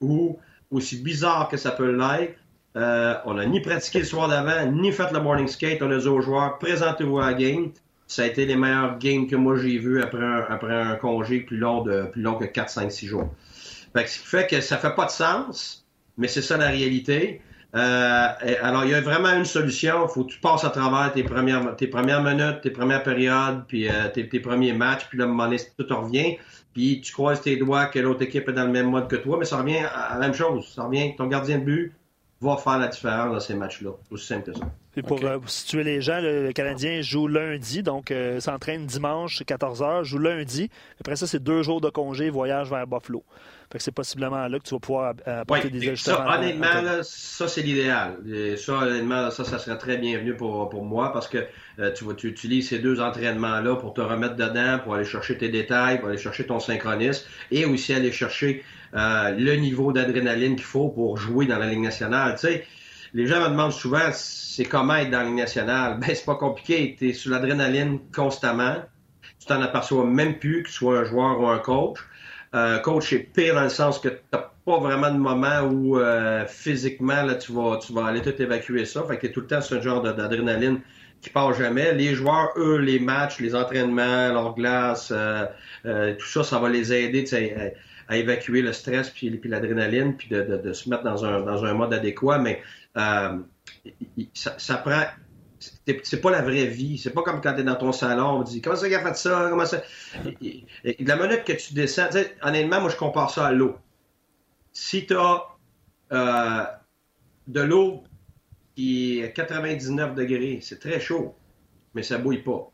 où, 0.00 0.38
aussi 0.70 1.02
bizarre 1.02 1.48
que 1.48 1.56
ça 1.56 1.72
peut 1.72 1.90
l'être, 1.90 2.36
euh, 2.76 3.14
on 3.24 3.34
n'a 3.34 3.46
ni 3.46 3.60
pratiqué 3.60 4.00
le 4.00 4.04
soir 4.04 4.28
d'avant, 4.28 4.70
ni 4.70 4.92
fait 4.92 5.10
le 5.10 5.20
morning 5.20 5.48
skate. 5.48 5.82
On 5.82 5.90
a 5.90 5.96
dit 5.96 6.06
aux 6.06 6.20
joueurs, 6.20 6.58
présentez-vous 6.58 7.18
à 7.18 7.26
la 7.26 7.34
game 7.34 7.72
ça 8.06 8.22
a 8.22 8.26
été 8.26 8.46
les 8.46 8.56
meilleurs 8.56 8.98
games 8.98 9.26
que 9.26 9.36
moi 9.36 9.56
j'ai 9.56 9.78
vus 9.78 10.02
après 10.02 10.24
un, 10.24 10.44
après 10.48 10.74
un 10.74 10.96
congé 10.96 11.40
plus 11.40 11.56
long, 11.56 11.82
de, 11.82 12.04
plus 12.12 12.22
long 12.22 12.34
que 12.34 12.44
4, 12.44 12.68
5, 12.68 12.92
6 12.92 13.06
jours. 13.06 13.34
Fait 13.92 14.06
ce 14.06 14.20
qui 14.20 14.26
fait 14.26 14.46
que 14.46 14.60
ça 14.60 14.78
fait 14.78 14.94
pas 14.94 15.06
de 15.06 15.10
sens, 15.10 15.86
mais 16.16 16.28
c'est 16.28 16.42
ça 16.42 16.56
la 16.56 16.68
réalité. 16.68 17.40
Euh, 17.74 18.28
alors, 18.62 18.84
il 18.84 18.90
y 18.90 18.94
a 18.94 19.00
vraiment 19.00 19.32
une 19.32 19.44
solution. 19.44 20.06
Il 20.08 20.12
faut 20.12 20.24
que 20.24 20.32
tu 20.32 20.40
passes 20.40 20.64
à 20.64 20.70
travers 20.70 21.12
tes 21.12 21.24
premières, 21.24 21.76
tes 21.76 21.88
premières 21.88 22.22
minutes, 22.22 22.60
tes 22.62 22.70
premières 22.70 23.02
périodes, 23.02 23.64
puis 23.66 23.88
euh, 23.88 24.08
tes, 24.08 24.40
premiers 24.40 24.72
matchs, 24.72 25.06
puis 25.08 25.18
là, 25.18 25.26
moment 25.26 25.50
tout 25.76 25.86
revient, 25.90 26.36
puis 26.72 27.00
tu 27.00 27.12
croises 27.12 27.40
tes 27.40 27.56
doigts 27.56 27.86
que 27.86 27.98
l'autre 27.98 28.22
équipe 28.22 28.48
est 28.48 28.52
dans 28.52 28.64
le 28.64 28.72
même 28.72 28.90
mode 28.90 29.08
que 29.08 29.16
toi, 29.16 29.36
mais 29.38 29.44
ça 29.44 29.58
revient 29.58 29.84
à 29.94 30.14
la 30.14 30.20
même 30.20 30.34
chose. 30.34 30.72
Ça 30.74 30.84
revient 30.84 31.12
que 31.12 31.18
ton 31.18 31.26
gardien 31.26 31.58
de 31.58 31.64
but 31.64 31.92
va 32.40 32.56
faire 32.56 32.78
la 32.78 32.88
différence 32.88 33.32
dans 33.32 33.40
ces 33.40 33.54
matchs-là. 33.54 33.90
Aussi 34.10 34.26
simple 34.26 34.52
que 34.52 34.58
ça. 34.58 34.66
Et 34.98 35.02
pour 35.02 35.22
euh, 35.24 35.38
situer 35.46 35.84
les 35.84 36.00
gens, 36.00 36.20
le, 36.22 36.52
Canadien 36.52 37.02
joue 37.02 37.28
lundi, 37.28 37.82
donc 37.82 38.10
euh, 38.10 38.40
s'entraîne 38.40 38.86
dimanche 38.86 39.42
14h, 39.42 40.04
joue 40.04 40.18
lundi. 40.18 40.70
Après 41.00 41.16
ça, 41.16 41.26
c'est 41.26 41.42
deux 41.42 41.62
jours 41.62 41.82
de 41.82 41.90
congé, 41.90 42.30
voyage 42.30 42.70
vers 42.70 42.86
Buffalo. 42.86 43.22
Fait 43.70 43.78
que 43.78 43.84
c'est 43.84 43.92
possiblement 43.92 44.48
là 44.48 44.58
que 44.58 44.64
tu 44.64 44.74
vas 44.74 44.80
pouvoir 44.80 45.14
euh, 45.26 45.42
apporter 45.42 45.68
des 45.68 45.86
ajustements. 45.88 46.16
Ça, 46.16 46.38
honnêtement, 46.38 47.02
ça, 47.02 47.48
c'est 47.48 47.62
l'idéal. 47.62 48.16
Ça, 48.56 48.72
honnêtement, 48.74 49.30
ça, 49.30 49.44
ça 49.44 49.58
serait 49.58 49.76
très 49.76 49.98
bienvenu 49.98 50.34
pour, 50.34 50.68
pour 50.70 50.84
moi 50.84 51.12
parce 51.12 51.28
que 51.28 51.46
tu, 51.94 52.04
vas, 52.04 52.14
tu 52.14 52.28
utilises 52.28 52.68
ces 52.68 52.78
deux 52.78 53.00
entraînements-là 53.00 53.76
pour 53.76 53.92
te 53.92 54.00
remettre 54.00 54.36
dedans, 54.36 54.78
pour 54.82 54.94
aller 54.94 55.04
chercher 55.04 55.36
tes 55.36 55.48
détails, 55.48 55.98
pour 55.98 56.08
aller 56.08 56.16
chercher 56.16 56.46
ton 56.46 56.60
synchronisme 56.60 57.26
et 57.50 57.66
aussi 57.66 57.92
aller 57.92 58.12
chercher 58.12 58.64
le 58.96 59.54
niveau 59.56 59.92
d'adrénaline 59.92 60.56
qu'il 60.56 60.64
faut 60.64 60.88
pour 60.88 61.16
jouer 61.18 61.46
dans 61.46 61.58
la 61.58 61.66
Ligue 61.66 61.82
nationale. 61.82 62.34
Tu 62.34 62.46
sais, 62.46 62.64
les 63.12 63.26
gens 63.26 63.40
me 63.40 63.48
demandent 63.48 63.72
souvent 63.72 64.10
c'est 64.12 64.64
comment 64.64 64.96
être 64.96 65.10
dans 65.10 65.18
la 65.18 65.24
Ligue 65.24 65.36
nationale? 65.36 65.98
Ben, 66.00 66.14
c'est 66.14 66.24
pas 66.24 66.34
compliqué. 66.34 66.96
Tu 66.98 67.10
es 67.10 67.12
sur 67.12 67.30
l'adrénaline 67.30 67.98
constamment. 68.14 68.76
Tu 69.38 69.46
t'en 69.46 69.60
aperçois 69.60 70.04
même 70.04 70.38
plus 70.38 70.62
que 70.62 70.68
tu 70.68 70.74
sois 70.74 71.00
un 71.00 71.04
joueur 71.04 71.40
ou 71.40 71.46
un 71.46 71.58
coach. 71.58 71.98
Euh, 72.54 72.78
coach, 72.78 73.10
c'est 73.10 73.18
pire 73.18 73.54
dans 73.54 73.64
le 73.64 73.68
sens 73.68 73.98
que 73.98 74.08
tu 74.08 74.16
n'as 74.32 74.50
pas 74.64 74.78
vraiment 74.78 75.10
de 75.10 75.18
moment 75.18 75.60
où 75.62 75.98
euh, 75.98 76.46
physiquement 76.46 77.22
là, 77.22 77.34
tu, 77.34 77.52
vas, 77.52 77.78
tu 77.84 77.92
vas 77.92 78.06
aller 78.06 78.22
tout 78.22 78.40
évacuer 78.40 78.86
ça. 78.86 79.04
Fait 79.04 79.18
que 79.18 79.26
tout 79.26 79.40
le 79.40 79.46
temps 79.46 79.60
sur 79.60 79.76
un 79.76 79.80
genre 79.80 80.02
d'adrénaline 80.02 80.80
qui 81.20 81.30
part 81.30 81.54
jamais. 81.54 81.92
Les 81.94 82.14
joueurs, 82.14 82.50
eux, 82.56 82.78
les 82.78 82.98
matchs, 82.98 83.40
les 83.40 83.54
entraînements, 83.54 84.32
leur 84.32 84.54
glace, 84.54 85.10
euh, 85.14 85.44
euh, 85.84 86.14
tout 86.14 86.26
ça, 86.26 86.44
ça 86.44 86.58
va 86.58 86.68
les 86.68 86.92
aider 86.92 87.24
à, 88.08 88.14
à, 88.14 88.16
évacuer 88.16 88.62
le 88.62 88.72
stress 88.72 89.10
puis, 89.10 89.40
l'adrénaline, 89.44 90.16
puis 90.16 90.28
de, 90.28 90.72
se 90.72 90.88
mettre 90.88 91.04
dans 91.04 91.24
un, 91.24 91.74
mode 91.74 91.94
adéquat. 91.94 92.38
Mais 92.38 92.62
euh, 92.96 93.38
ça, 94.34 94.76
prend. 94.78 95.02
C'est 95.58 96.20
pas 96.20 96.30
la 96.30 96.42
vraie 96.42 96.66
vie. 96.66 96.98
C'est 96.98 97.12
pas 97.12 97.22
comme 97.22 97.40
quand 97.40 97.54
tu 97.54 97.60
es 97.60 97.64
dans 97.64 97.76
ton 97.76 97.92
salon, 97.92 98.40
on 98.40 98.42
dit 98.42 98.60
comment 98.60 98.76
ça 98.76 98.86
a 98.86 98.88
fait 98.88 99.16
ça, 99.16 99.46
comment 99.50 99.66
ça? 99.66 99.82
la 100.84 101.16
minute 101.16 101.44
que 101.44 101.52
tu 101.52 101.74
descends, 101.74 102.08
honnêtement, 102.42 102.80
moi 102.80 102.90
je 102.90 102.96
compare 102.96 103.30
ça 103.30 103.46
à 103.46 103.52
l'eau. 103.52 103.76
Si 104.72 105.06
tu 105.06 105.16
as 105.16 105.42
euh, 106.12 106.64
de 107.46 107.60
l'eau 107.60 108.04
qui 108.74 109.20
est 109.20 109.32
99 109.32 110.14
degrés. 110.14 110.60
C'est 110.62 110.78
très 110.78 111.00
chaud, 111.00 111.34
mais 111.94 112.02
ça 112.02 112.18
bouille 112.18 112.42
pas. 112.42 112.70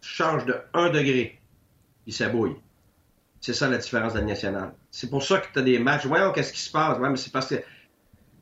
Tu 0.00 0.08
changes 0.08 0.46
de 0.46 0.56
1 0.74 0.90
degré, 0.90 1.38
puis 2.04 2.12
ça 2.12 2.28
bouille. 2.28 2.56
C'est 3.42 3.54
ça 3.54 3.68
la 3.68 3.76
différence 3.76 4.14
de 4.14 4.20
la 4.20 4.24
nationale. 4.24 4.72
C'est 4.92 5.10
pour 5.10 5.24
ça 5.24 5.38
que 5.38 5.46
tu 5.52 5.58
as 5.58 5.62
des 5.62 5.80
matchs. 5.80 6.06
Voyons 6.06 6.30
qu'est-ce 6.30 6.52
qui 6.52 6.60
se 6.60 6.70
passe? 6.70 6.98
Ouais, 6.98 7.10
mais 7.10 7.16
c'est 7.16 7.32
parce 7.32 7.48
que 7.48 7.56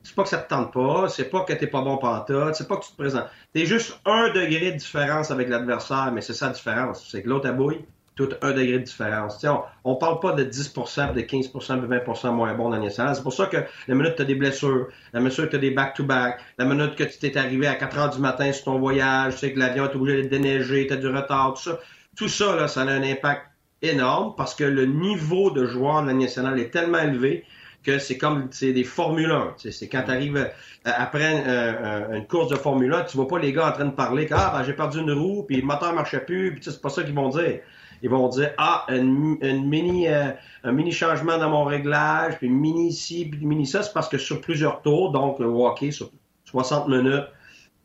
c'est 0.03 0.15
pas 0.15 0.23
que 0.23 0.29
ça 0.29 0.39
te 0.39 0.49
tente 0.49 0.73
pas, 0.73 1.09
c'est 1.09 1.31
pas 1.31 1.41
que 1.45 1.55
t'es 1.55 1.67
pas 1.67 1.81
bon 1.81 1.97
pantoute, 1.97 2.55
c'est 2.55 2.69
pas 2.69 2.77
que 2.77 2.85
tu 2.85 2.93
te 2.93 2.97
présentes. 2.97 3.27
T'es 3.55 3.65
juste 3.65 3.99
un 4.05 4.29
degré 4.29 4.73
de 4.73 4.77
différence 4.77 5.31
avec 5.31 5.49
l'adversaire, 5.49 6.11
mais 6.13 6.21
c'est 6.21 6.35
ça 6.35 6.49
la 6.49 6.53
différence. 6.53 7.09
C'est 7.11 7.23
que 7.23 7.29
l'autre 7.31 7.49
a 7.49 7.53
bouille, 7.53 7.85
tout 8.15 8.29
un 8.43 8.51
degré 8.51 8.79
de 8.79 8.85
différence. 8.85 9.43
on, 9.45 9.63
on 9.85 9.97
parle 9.97 10.21
pas 10.21 10.33
de 10.33 10.45
10% 10.45 11.15
de 11.15 11.21
15% 11.23 11.81
de 11.81 11.87
20% 11.87 12.33
moins 12.33 12.53
bon 12.53 12.69
dans 12.69 12.79
nationale. 12.79 13.17
C'est 13.17 13.23
pour 13.23 13.33
ça 13.33 13.47
que 13.47 13.57
la 13.89 13.95
minute 13.95 14.13
que 14.13 14.17
tu 14.17 14.23
as 14.23 14.27
des 14.27 14.35
blessures, 14.35 14.89
la 15.15 15.21
minute 15.21 15.35
que 15.35 15.43
tu 15.47 15.57
as 15.57 15.59
des 15.59 15.71
back-to-back, 15.71 16.41
la 16.59 16.67
minute 16.67 16.95
que 16.95 17.05
tu 17.05 17.19
t'es 17.19 17.39
arrivé 17.39 17.67
à 17.67 17.75
4 17.75 17.99
heures 17.99 18.11
du 18.11 18.21
matin 18.21 18.53
sur 18.53 18.65
ton 18.65 18.79
voyage, 18.79 19.33
tu 19.35 19.39
sais 19.39 19.53
que 19.55 19.59
l'avion 19.59 19.89
est 19.91 19.95
obligé 19.95 20.25
de 20.25 20.29
déneiger, 20.29 20.87
tu 20.87 20.93
as 20.93 20.97
du 20.97 21.09
retard, 21.09 21.55
tout 21.55 21.63
ça. 21.63 21.79
Tout 22.17 22.29
ça, 22.29 22.57
là, 22.57 22.69
ça 22.69 22.83
a 22.83 22.85
un 22.85 23.03
impact 23.03 23.50
énorme 23.83 24.35
parce 24.37 24.55
que 24.55 24.65
le 24.65 24.87
niveau 24.87 25.51
de 25.51 25.67
joueur 25.67 26.05
de 26.05 26.13
nationale 26.13 26.59
est 26.59 26.71
tellement 26.71 26.99
élevé 26.99 27.45
que 27.83 27.99
c'est 27.99 28.19
comme 28.19 28.49
c'est 28.51 28.73
des 28.73 28.85
Formule 28.85 29.31
1. 29.31 29.55
C'est 29.71 29.89
quand 29.89 30.03
tu 30.05 30.11
arrives 30.11 30.37
euh, 30.37 30.49
après 30.85 31.45
euh, 31.47 32.15
une 32.15 32.27
course 32.27 32.49
de 32.49 32.57
Formule 32.57 32.93
1, 32.93 33.05
tu 33.05 33.17
vois 33.17 33.29
pas 33.29 33.39
les 33.39 33.53
gars 33.53 33.69
en 33.69 33.73
train 33.73 33.87
de 33.87 33.95
parler 33.95 34.27
que 34.27 34.35
ah, 34.35 34.53
ben, 34.55 34.65
j'ai 34.65 34.75
perdu 34.75 35.01
une 35.01 35.13
roue, 35.13 35.45
puis 35.45 35.57
le 35.57 35.67
moteur 35.67 35.93
marchait 35.95 36.21
plus, 36.21 36.55
puis 36.55 36.63
c'est 36.63 36.81
pas 36.81 36.91
ça 36.91 37.03
qu'ils 37.03 37.15
vont 37.15 37.31
dire. 37.31 37.61
Ils 38.03 38.11
vont 38.11 38.29
dire 38.29 38.53
ah 38.59 38.87
une, 38.89 39.69
mini 39.69 40.09
euh, 40.09 40.31
un 40.65 40.73
mini 40.73 40.93
changement 40.93 41.39
dans 41.39 41.51
mon 41.51 41.65
réglage, 41.65 42.39
puis 42.39 42.49
mini 42.49 42.89
ici, 42.89 43.27
puis 43.31 43.45
mini 43.47 43.67
ça, 43.67 43.83
c'est 43.83 43.93
parce 43.93 44.09
que 44.09 44.19
sur 44.19 44.41
plusieurs 44.41 44.83
tours, 44.83 45.13
donc 45.13 45.39
le 45.39 45.47
hockey 45.47 45.91
sur 45.91 46.11
60 46.47 46.89
minutes, 46.89 47.27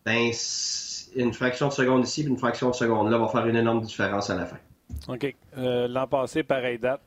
ben 0.06 0.32
une 1.16 1.34
fraction 1.34 1.70
de 1.70 1.74
seconde 1.74 2.06
ici, 2.06 2.24
puis 2.24 2.32
une 2.32 2.38
fraction 2.38 2.70
de 2.70 2.76
seconde 2.76 3.10
là 3.10 3.18
va 3.18 3.28
faire 3.30 3.46
une 3.48 3.56
énorme 3.56 3.82
différence 3.82 4.30
à 4.30 4.36
la 4.36 4.46
fin. 4.46 4.58
OK. 5.08 5.36
L'an 5.56 6.08
passé, 6.08 6.44
pareille 6.44 6.80
date. 6.80 7.02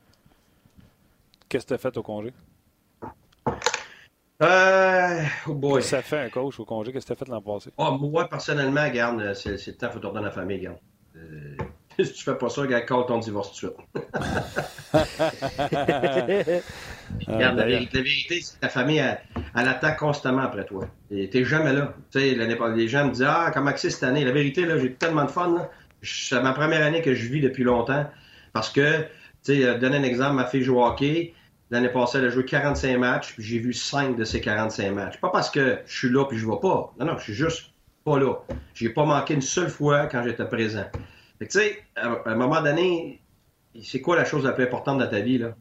Qu'est-ce 1.49 1.65
que 1.65 1.69
tu 1.69 1.75
as 1.75 1.79
fait 1.79 1.97
au 1.97 2.03
congé? 2.03 2.33
Euh, 4.41 5.25
oh 5.49 5.55
boy. 5.55 5.83
Ça 5.83 6.01
fait 6.03 6.19
un 6.19 6.29
coach 6.29 6.61
au 6.61 6.65
congé? 6.65 6.93
Qu'est-ce 6.93 7.07
que 7.07 7.15
tu 7.15 7.23
as 7.23 7.25
fait 7.25 7.29
l'an 7.29 7.41
passé? 7.41 7.71
Oh, 7.77 7.91
moi, 7.93 8.29
personnellement, 8.29 8.85
regarde, 8.85 9.35
c'est, 9.35 9.67
le 9.67 9.73
temps, 9.73 9.89
il 9.89 9.93
faut 9.95 9.99
tourner 9.99 10.23
la 10.23 10.31
famille, 10.31 10.59
regarde. 10.59 10.79
Euh, 11.17 11.57
si 12.05 12.13
tu 12.13 12.23
fais 12.23 12.37
pas 12.37 12.49
ça, 12.49 12.61
regarde, 12.61 12.85
quand 12.87 13.03
ton 13.05 13.19
divorce 13.19 13.59
tout 13.59 13.67
de 13.67 13.73
suite. 13.73 13.81
regarde, 17.27 17.57
la, 17.57 17.65
vérité, 17.65 18.41
c'est 18.41 18.57
que 18.57 18.61
ta 18.61 18.69
famille, 18.69 18.99
elle, 18.99 19.19
elle, 19.57 19.69
attend 19.69 19.95
constamment 19.99 20.43
après 20.43 20.67
toi. 20.67 20.87
Tu 21.11 21.29
n'es 21.33 21.45
jamais 21.45 21.73
là. 21.73 21.95
Tu 22.13 22.21
sais, 22.21 22.35
les 22.35 22.89
gens 22.89 23.07
me 23.07 23.13
disent, 23.13 23.27
ah, 23.27 23.51
comment 23.53 23.73
c'est 23.75 23.91
cette 23.91 24.05
année? 24.05 24.25
La 24.25 24.33
vérité, 24.33 24.67
là, 24.67 24.79
j'ai 24.79 24.93
tellement 24.93 25.25
de 25.25 25.31
fun, 25.31 25.55
là. 25.55 25.71
C'est 26.03 26.41
ma 26.41 26.53
première 26.53 26.85
année 26.85 27.03
que 27.03 27.15
je 27.15 27.27
vis 27.29 27.41
depuis 27.41 27.65
longtemps. 27.65 28.07
Parce 28.53 28.71
que, 28.71 29.03
tu 29.03 29.07
sais, 29.43 29.65
euh, 29.65 29.79
donner 29.79 29.99
un 29.99 30.03
exemple, 30.03 30.35
ma 30.35 30.47
fille 30.47 30.63
joue 30.63 30.81
hockey. 30.81 31.35
L'année 31.71 31.91
passée, 31.91 32.19
elle 32.19 32.25
a 32.25 32.31
joué 32.31 32.45
45 32.45 32.97
matchs, 32.99 33.35
puis 33.35 33.43
j'ai 33.43 33.59
vu 33.59 33.75
5 33.75 34.17
de 34.17 34.25
ces 34.25 34.41
45 34.41 34.91
matchs. 34.93 35.21
Pas 35.21 35.29
parce 35.29 35.51
que 35.51 35.81
je 35.87 35.99
suis 35.99 36.09
là 36.09 36.25
puis 36.25 36.39
je 36.39 36.47
vois 36.47 36.61
pas. 36.61 36.95
Non, 36.99 37.07
non, 37.07 37.19
je 37.19 37.25
suis 37.25 37.35
juste 37.35 37.73
pas 38.05 38.19
là. 38.19 38.37
J'ai 38.75 38.89
pas 38.89 39.05
manqué 39.05 39.35
une 39.35 39.43
seule 39.43 39.69
fois 39.69 40.07
quand 40.07 40.23
j'étais 40.23 40.47
présent. 40.47 40.87
Fait 41.39 41.47
tu 41.47 41.59
sais, 41.59 41.79
à 41.95 42.09
un 42.25 42.35
moment 42.35 42.63
donné, 42.63 43.21
c'est 43.83 44.01
quoi 44.01 44.17
la 44.17 44.25
chose 44.25 44.45
la 44.45 44.53
plus 44.53 44.65
importante 44.65 44.99
dans 44.99 45.09
ta 45.09 45.21
vie, 45.21 45.39
là? 45.39 45.55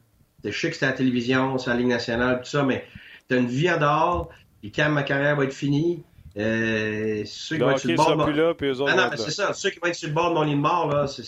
Je 0.43 0.57
sais 0.57 0.69
que 0.69 0.77
c'est 0.77 0.85
à 0.85 0.89
la 0.89 0.95
télévision, 0.95 1.57
c'est 1.57 1.69
la 1.69 1.75
Ligue 1.75 1.87
nationale, 1.87 2.39
tout 2.39 2.49
ça, 2.49 2.63
mais 2.63 2.85
tu 3.27 3.35
as 3.35 3.39
une 3.39 3.47
vie 3.47 3.69
en 3.69 3.77
dehors, 3.77 4.29
et 4.63 4.71
quand 4.71 4.89
ma 4.89 5.03
carrière 5.03 5.35
va 5.35 5.43
être 5.43 5.53
finie, 5.53 6.03
euh, 6.37 7.23
ceux 7.25 7.55
qui 7.55 7.61
vont 7.61 7.71
être 7.71 7.79
sur 7.79 7.89
le 7.89 7.95
bord... 7.95 8.25
Plus 8.25 8.33
là, 8.33 8.53
puis 8.53 8.67
eux 8.67 8.81
autres 8.81 8.93
ah 8.93 8.95
non, 8.95 9.07
mais 9.09 9.17
c'est 9.17 9.31
ça. 9.31 9.53
Ceux 9.53 9.69
qui 9.69 9.79
vont 9.79 9.87
être 9.87 9.95
sur 9.95 10.09
le 10.09 10.13
bord 10.13 10.29
de 10.29 10.35
mon 10.35 10.43
lit 10.43 10.55
de 10.55 10.59
mort, 10.59 10.87
là, 10.87 11.07
c'est 11.07 11.23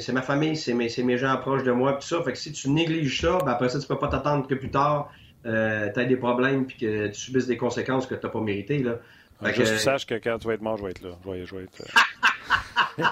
c'est 0.00 0.12
ma 0.12 0.22
famille, 0.22 0.56
c'est 0.56 0.72
mes, 0.72 0.88
mes, 0.98 1.18
gens 1.18 1.36
proches 1.38 1.62
de 1.62 1.72
moi, 1.72 1.98
puis 1.98 2.06
ça. 2.06 2.22
Fait 2.22 2.32
que 2.32 2.38
si 2.38 2.52
tu 2.52 2.70
négliges 2.70 3.20
ça, 3.20 3.38
ben 3.44 3.52
après 3.52 3.68
ça, 3.68 3.78
tu 3.78 3.86
peux 3.86 3.98
pas 3.98 4.08
t'attendre 4.08 4.46
que 4.46 4.54
plus 4.54 4.70
tard, 4.70 5.10
euh, 5.46 5.90
tu 5.92 6.00
aies 6.00 6.06
des 6.06 6.16
problèmes 6.16 6.66
puis 6.66 6.78
que 6.78 7.08
tu 7.08 7.20
subisses 7.20 7.46
des 7.46 7.56
conséquences 7.56 8.06
que 8.06 8.14
tu 8.14 8.24
n'as 8.24 8.32
pas 8.32 8.40
méritées. 8.40 8.82
Là. 8.82 8.98
Fait 9.42 9.52
Juste 9.52 9.72
que 9.72 9.76
tu 9.76 9.82
saches 9.82 10.06
que 10.06 10.14
quand 10.14 10.38
tu 10.38 10.46
vas 10.46 10.54
être 10.54 10.62
mort, 10.62 10.76
je 10.78 10.84
vais 10.84 10.90
être 10.90 11.02
là. 11.02 11.10
Je 11.24 11.30
vais, 11.30 11.46
je 11.46 11.54
vais 11.54 11.62
être... 11.64 11.80
Euh. 11.80 13.04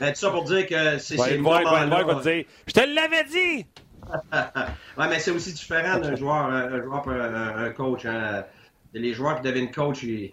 ben, 0.00 0.12
tout 0.12 0.18
ça 0.18 0.30
pour 0.30 0.44
dire 0.44 0.66
que 0.66 0.98
c'est 0.98 1.18
ouais, 1.18 1.38
moi 1.38 1.62
va 1.62 2.14
te 2.16 2.22
dire 2.22 2.44
«Je 2.66 2.72
te 2.72 2.80
l'avais 2.80 3.24
dit!» 3.24 3.66
Ouais, 4.98 5.08
mais 5.08 5.18
c'est 5.18 5.30
aussi 5.30 5.52
différent 5.52 5.98
d'un 5.98 6.16
joueur, 6.16 6.46
un, 6.46 6.82
joueur 6.82 7.08
un, 7.08 7.64
un 7.64 7.70
coach. 7.70 8.06
Hein. 8.06 8.44
Les 8.94 9.12
joueurs 9.12 9.36
qui 9.36 9.42
deviennent 9.42 9.70
coach, 9.70 10.02
ils, 10.02 10.32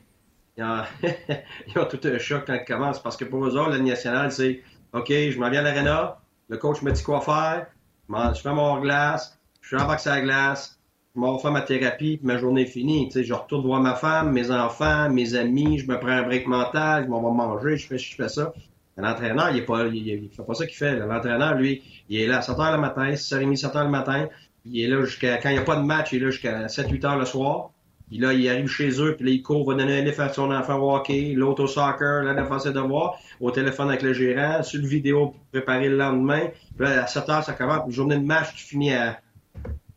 ont, 0.59 0.83
ils, 1.03 1.79
ont, 1.79 1.85
tout 1.85 1.99
un 2.03 2.17
choc 2.17 2.43
quand 2.47 2.55
ils 2.55 2.65
commencent 2.65 3.01
parce 3.01 3.17
que 3.17 3.25
pour 3.25 3.45
eux 3.45 3.57
autres, 3.57 3.71
la 3.71 3.79
nationale, 3.79 4.31
c'est 4.31 4.61
OK, 4.93 5.09
je 5.09 5.37
m'en 5.39 5.49
viens 5.49 5.59
à 5.59 5.63
l'aréna, 5.63 6.19
le 6.47 6.57
coach 6.57 6.81
me 6.81 6.91
dit 6.91 7.03
quoi 7.03 7.21
faire, 7.21 7.67
je 8.09 8.41
fais 8.41 8.53
mon 8.53 8.79
glace, 8.79 9.37
je 9.61 9.67
suis 9.67 9.77
en 9.77 9.89
à 9.89 9.97
la 10.05 10.21
glace, 10.21 10.79
je 11.15 11.19
m'en 11.19 11.39
fais 11.39 11.49
ma 11.49 11.61
thérapie, 11.61 12.17
puis 12.17 12.27
ma 12.27 12.37
journée 12.37 12.63
est 12.63 12.65
finie. 12.65 13.09
Je 13.13 13.33
retourne 13.33 13.65
voir 13.65 13.81
ma 13.81 13.95
femme, 13.95 14.31
mes 14.31 14.51
enfants, 14.51 15.09
mes 15.09 15.33
amis, 15.35 15.79
je 15.79 15.87
me 15.87 15.97
prends 15.99 16.09
un 16.09 16.23
break 16.23 16.45
mental, 16.45 17.05
je 17.05 17.09
m'en 17.09 17.21
vais 17.21 17.35
manger, 17.35 17.77
je 17.77 17.87
fais, 17.87 17.97
je 17.97 18.15
fais 18.15 18.29
ça. 18.29 18.53
L'entraîneur, 18.97 19.49
il 19.51 19.57
il, 19.95 20.29
fait 20.29 20.43
pas 20.43 20.53
ça 20.53 20.65
qu'il 20.65 20.75
fait. 20.75 20.95
L'entraîneur, 20.95 21.55
lui, 21.55 21.83
il 22.09 22.19
est 22.19 22.27
là 22.27 22.37
à 22.37 22.41
7 22.41 22.55
h 22.55 22.71
le 22.73 22.77
matin, 22.79 23.11
6h30, 23.11 23.55
7 23.55 23.73
h 23.73 23.83
le 23.83 23.89
matin. 23.89 24.27
Il 24.65 24.79
est 24.81 24.87
là 24.87 25.03
jusqu'à, 25.03 25.37
quand 25.37 25.49
il 25.49 25.53
n'y 25.53 25.59
a 25.59 25.63
pas 25.63 25.75
de 25.75 25.85
match, 25.85 26.11
il 26.13 26.21
est 26.21 26.25
là 26.25 26.31
jusqu'à 26.31 26.67
7, 26.67 26.89
8 26.89 27.03
h 27.03 27.19
le 27.19 27.25
soir. 27.25 27.71
Puis 28.07 28.19
là, 28.19 28.33
il 28.33 28.47
arrive 28.47 28.67
chez 28.67 29.01
eux, 29.01 29.15
puis 29.15 29.25
là, 29.25 29.31
il 29.31 29.41
court, 29.41 29.67
va 29.67 29.75
donner 29.75 29.99
un 29.99 30.01
livre 30.01 30.21
à 30.21 30.31
son 30.31 30.51
enfant 30.51 30.77
au 30.77 30.95
hockey, 30.95 31.33
l'autre 31.35 31.63
au 31.63 31.67
soccer, 31.67 32.23
là, 32.23 32.35
il 32.37 32.65
de 32.65 32.71
devoirs, 32.71 33.17
au 33.41 33.49
téléphone 33.49 33.89
avec 33.89 34.03
le 34.03 34.13
gérant, 34.13 34.61
sur 34.61 34.79
le 34.79 34.87
vidéo 34.87 35.27
pour 35.27 35.41
préparer 35.51 35.89
le 35.89 35.97
lendemain. 35.97 36.49
Puis 36.77 36.85
là, 36.85 37.03
à 37.03 37.07
7 37.07 37.29
heures, 37.29 37.43
ça 37.43 37.53
commence. 37.53 37.81
Une 37.87 37.91
journée 37.91 38.17
de 38.17 38.25
match, 38.25 38.53
tu 38.55 38.63
finis 38.63 38.93
à 38.93 39.19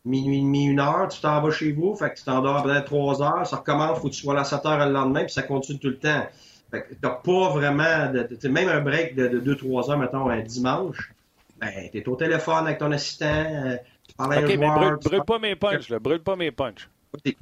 minuit, 0.05 0.41
demi, 0.41 0.65
une 0.65 0.79
heure, 0.79 1.07
tu 1.09 1.21
t'en 1.21 1.39
vas 1.41 1.51
chez 1.51 1.71
vous, 1.71 1.95
fait 1.95 2.09
que 2.11 2.17
tu 2.17 2.23
t'endors 2.23 2.63
peut-être 2.63 2.85
3 2.85 3.21
heures, 3.21 3.47
ça 3.47 3.57
recommence, 3.57 3.99
faut 3.99 4.07
que 4.07 4.13
tu 4.13 4.21
sois 4.21 4.33
là 4.33 4.41
à 4.41 4.45
7 4.45 4.65
heures 4.65 4.85
le 4.87 4.91
lendemain, 4.91 5.21
puis 5.21 5.33
ça 5.33 5.43
continue 5.43 5.77
tout 5.77 5.89
le 5.89 5.99
temps. 5.99 6.25
Fait 6.71 6.81
que 6.81 6.93
t'as 6.95 7.09
pas 7.09 7.49
vraiment, 7.49 8.11
de, 8.11 8.47
même 8.47 8.69
un 8.69 8.81
break 8.81 9.15
de 9.15 9.39
2-3 9.39 9.91
heures, 9.91 9.97
mettons, 9.99 10.29
un 10.29 10.41
dimanche, 10.41 11.13
ben, 11.59 11.69
t'es 11.91 12.07
au 12.07 12.15
téléphone 12.15 12.65
avec 12.65 12.77
ton 12.77 12.91
assistant, 12.91 13.25
euh, 13.27 13.75
tu 14.07 14.15
parles 14.15 14.33
à 14.33 14.37
un 14.37 14.47
joueur, 14.47 14.79
brûle, 14.79 14.97
brûle 15.03 15.23
pas 15.25 15.39
mes 15.39 15.55
punches, 15.55 15.89
là, 15.89 15.99
brûle 15.99 16.21
pas 16.21 16.35
mes 16.35 16.51
punches. 16.51 16.89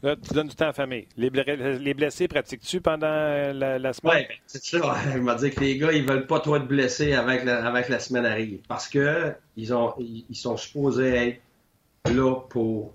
Là, 0.02 0.16
tu 0.16 0.34
donnes 0.34 0.48
du 0.48 0.56
temps 0.56 0.66
à 0.66 0.68
la 0.68 0.74
famille. 0.74 1.08
Les, 1.18 1.30
blessés, 1.94 2.28
pratiques-tu 2.28 2.80
pendant 2.80 3.08
la, 3.08 3.94
semaine? 3.94 4.26
Oui, 4.30 4.36
c'est 4.46 4.64
ça. 4.64 4.96
Je 5.14 5.20
m'a 5.20 5.36
dit 5.36 5.52
que 5.52 5.60
les 5.60 5.78
gars, 5.78 5.92
ils 5.92 6.08
veulent 6.08 6.26
pas 6.26 6.40
toi 6.40 6.58
être 6.58 6.68
blessé 6.68 7.14
avec 7.14 7.44
la, 7.44 7.66
avec 7.66 7.90
la 7.90 8.00
semaine 8.00 8.26
arrive. 8.26 8.62
Parce 8.68 8.88
que 8.88 9.34
ils, 9.58 9.74
ont, 9.74 9.94
ils, 10.00 10.36
sont 10.36 10.56
supposés 10.56 11.42
être 12.06 12.16
là 12.16 12.36
pour 12.50 12.94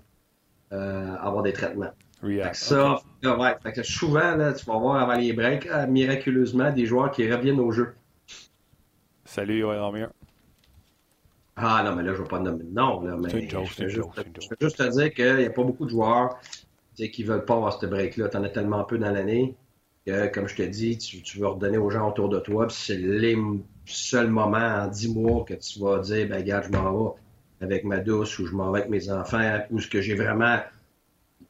euh, 0.71 1.15
avoir 1.17 1.43
des 1.43 1.53
traitements. 1.53 1.91
Fait 2.21 2.55
ça, 2.55 3.01
ouais, 3.23 3.55
fait 3.61 3.73
que 3.73 3.83
souvent, 3.83 4.35
là, 4.35 4.53
tu 4.53 4.65
vas 4.65 4.77
voir 4.77 4.95
avant 4.95 5.19
les 5.19 5.33
breaks, 5.33 5.67
euh, 5.67 5.85
miraculeusement, 5.87 6.71
des 6.71 6.85
joueurs 6.85 7.11
qui 7.11 7.29
reviennent 7.31 7.59
au 7.59 7.71
jeu. 7.71 7.93
Salut, 9.25 9.59
Yoann 9.59 10.09
ah 11.55 11.83
non, 11.85 11.95
mais 11.95 12.01
là, 12.01 12.13
je 12.13 12.17
ne 12.17 12.23
veux 12.23 12.27
pas 12.27 12.39
nommer 12.39 12.63
de 12.63 12.73
nom. 12.73 13.01
Là, 13.01 13.15
mais 13.15 13.29
je, 13.29 13.57
veux 13.57 13.89
juste, 14.59 14.77
te 14.77 14.89
dire 14.89 15.13
qu'il 15.13 15.35
n'y 15.35 15.45
a 15.45 15.49
pas 15.51 15.63
beaucoup 15.63 15.85
de 15.85 15.91
joueurs 15.91 16.39
qui 16.95 17.23
ne 17.23 17.27
veulent 17.27 17.45
pas 17.45 17.55
avoir 17.55 17.79
ce 17.79 17.85
break-là. 17.85 18.29
Tu 18.29 18.37
en 18.37 18.43
as 18.43 18.49
tellement 18.49 18.83
peu 18.83 18.97
dans 18.97 19.11
l'année 19.11 19.55
que, 20.05 20.27
comme 20.27 20.47
je 20.47 20.55
te 20.55 20.63
dis, 20.63 20.97
tu, 20.97 21.39
veux 21.39 21.47
redonner 21.47 21.77
aux 21.77 21.89
gens 21.89 22.09
autour 22.09 22.29
de 22.29 22.39
toi. 22.39 22.67
Puis 22.67 22.77
c'est 22.77 22.97
les 22.97 23.37
seuls 23.85 24.29
moments 24.29 24.57
en 24.57 24.87
dix 24.87 25.13
mois 25.13 25.45
que 25.45 25.53
tu 25.53 25.79
vas 25.79 25.99
dire, 25.99 26.27
ben 26.27 26.37
regarde, 26.37 26.65
je 26.65 26.77
m'en 26.77 27.05
vais 27.05 27.11
avec 27.61 27.83
ma 27.83 27.99
douce 27.99 28.37
ou 28.39 28.45
je 28.45 28.53
m'en 28.53 28.71
vais 28.71 28.79
avec 28.79 28.91
mes 28.91 29.09
enfants 29.09 29.59
ou 29.71 29.79
ce 29.79 29.87
que 29.87 30.01
j'ai 30.01 30.15
vraiment 30.15 30.59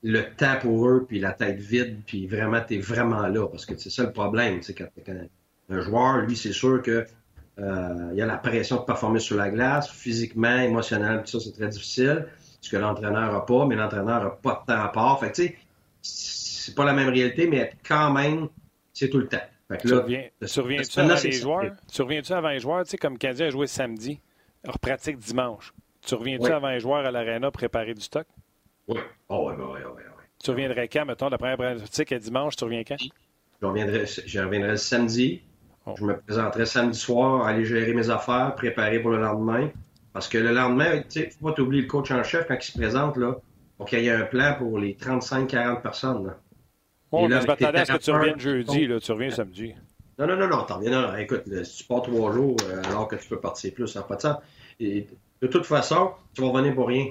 le 0.04 0.22
temps 0.36 0.58
pour 0.60 0.88
eux, 0.88 1.06
puis 1.08 1.20
la 1.20 1.32
tête 1.32 1.60
vide, 1.60 2.02
puis 2.06 2.28
vraiment, 2.28 2.60
tu 2.66 2.76
es 2.76 2.80
vraiment 2.80 3.28
là. 3.28 3.48
Parce 3.48 3.66
que 3.66 3.78
c'est 3.78 3.90
ça 3.90 4.04
le 4.04 4.12
problème. 4.12 4.60
Quand, 4.78 4.88
quand 5.06 5.14
un 5.70 5.82
joueur, 5.82 6.18
lui, 6.22 6.36
c'est 6.36 6.52
sûr 6.52 6.82
que 6.82 7.06
euh, 7.60 8.10
il 8.12 8.18
y 8.18 8.22
a 8.22 8.26
la 8.26 8.38
pression 8.38 8.78
de 8.78 8.82
performer 8.82 9.20
sur 9.20 9.38
la 9.38 9.50
glace, 9.50 9.90
physiquement, 9.90 10.58
émotionnellement, 10.58 11.22
tout 11.22 11.40
ça, 11.40 11.40
c'est 11.40 11.54
très 11.54 11.70
difficile. 11.70 12.28
Ce 12.64 12.70
que 12.70 12.78
l'entraîneur 12.78 13.34
n'a 13.34 13.42
pas, 13.42 13.66
mais 13.66 13.76
l'entraîneur 13.76 14.24
n'a 14.24 14.30
pas 14.30 14.64
de 14.66 14.74
temps 14.74 14.82
à 14.82 14.88
part. 14.88 15.20
Fait 15.20 15.34
tu 15.34 15.44
sais, 15.44 15.58
c'est 16.02 16.74
pas 16.74 16.86
la 16.86 16.94
même 16.94 17.10
réalité, 17.10 17.46
mais 17.46 17.74
quand 17.86 18.12
même, 18.14 18.48
c'est 18.94 19.10
tout 19.10 19.18
le 19.18 19.28
temps. 19.28 19.38
Surviens-tu 20.46 21.00
avant 21.00 21.16
les 21.22 21.32
joueurs? 21.34 21.74
Surviens-tu 21.88 22.32
avant 22.32 22.50
les 22.50 22.60
joueurs? 22.60 22.86
Tu 22.86 22.92
sais, 22.92 22.98
comme 22.98 23.18
Canadien 23.18 23.48
a 23.48 23.50
joué 23.50 23.68
samedi, 23.68 24.22
leur 24.64 24.80
pratique 24.80 25.18
dimanche. 25.18 25.74
Tu 26.06 26.16
reviens-tu 26.16 26.52
avant 26.52 26.70
les 26.70 26.80
joueurs 26.80 27.06
à 27.06 27.12
l'aréna 27.12 27.52
préparer 27.52 27.94
du 27.94 28.02
stock? 28.02 28.28
Oui. 28.88 29.00
Oh, 29.28 29.50
ouais, 29.50 29.56
ouais, 29.56 29.84
ouais, 29.84 30.04
Tu 30.42 30.52
reviendrais 30.52 30.88
quand, 30.88 31.06
mettons, 31.06 31.28
la 31.30 31.38
première 31.38 31.58
pratique 31.58 32.12
est 32.14 32.20
dimanche, 32.20 32.56
tu 32.56 32.64
reviens 32.64 32.84
quand? 32.84 32.98
Je 33.62 33.66
reviendrai, 33.66 34.06
je 34.06 34.40
reviendrai 34.40 34.78
samedi. 34.78 35.42
Oh. 35.86 35.96
Je 35.98 36.06
me 36.06 36.18
présenterai 36.18 36.66
samedi 36.66 36.98
soir, 36.98 37.46
aller 37.46 37.66
gérer 37.66 37.94
mes 37.94 38.10
affaires, 38.10 38.56
préparer 38.56 39.02
pour 39.02 39.12
le 39.12 39.20
lendemain. 39.20 39.70
Parce 40.14 40.28
que 40.28 40.38
le 40.38 40.54
lendemain, 40.54 41.02
tu 41.02 41.22
sais, 41.22 41.30
faut 41.32 41.50
pas 41.50 41.54
t'oublier 41.54 41.82
le 41.82 41.88
coach 41.88 42.12
en 42.12 42.24
chef 42.24 42.48
quand 42.48 42.56
il 42.56 42.64
se 42.64 42.78
présente, 42.78 43.18
là. 43.18 43.36
Donc, 43.80 43.92
il 43.92 44.04
y 44.04 44.10
a 44.10 44.18
un 44.18 44.26
plan 44.26 44.56
pour 44.58 44.78
les 44.78 44.94
35-40 44.94 45.82
personnes. 45.82 46.28
Là. 46.28 46.38
Oh, 47.12 47.28
là, 47.28 47.42
je 47.42 47.48
m'attendais 47.48 47.80
à 47.80 47.86
ce 47.86 47.94
que 47.94 47.98
tu 47.98 48.12
reviennes 48.12 48.40
jeudi, 48.40 48.88
là, 48.88 49.00
tu 49.00 49.12
reviens 49.12 49.32
samedi. 49.32 49.74
Non, 50.20 50.28
non, 50.28 50.38
non, 50.38 50.48
non, 50.48 50.64
t'en 50.64 50.78
reviens. 50.78 50.92
Non, 50.92 51.12
non, 51.12 51.18
écoute, 51.18 51.44
si 51.64 51.78
tu 51.78 51.84
pars 51.86 52.04
trois 52.04 52.32
jours 52.32 52.56
euh, 52.70 52.84
alors 52.90 53.08
que 53.08 53.16
tu 53.16 53.28
peux 53.28 53.40
partir 53.40 53.74
plus, 53.74 53.88
ça 53.88 54.00
n'a 54.00 54.06
pas 54.06 54.16
de 54.16 54.22
sens. 54.22 54.38
Et, 54.80 55.08
de 55.42 55.48
toute 55.48 55.66
façon, 55.66 56.12
tu 56.34 56.42
vas 56.42 56.48
revenir 56.48 56.74
pour 56.76 56.88
rien. 56.88 57.08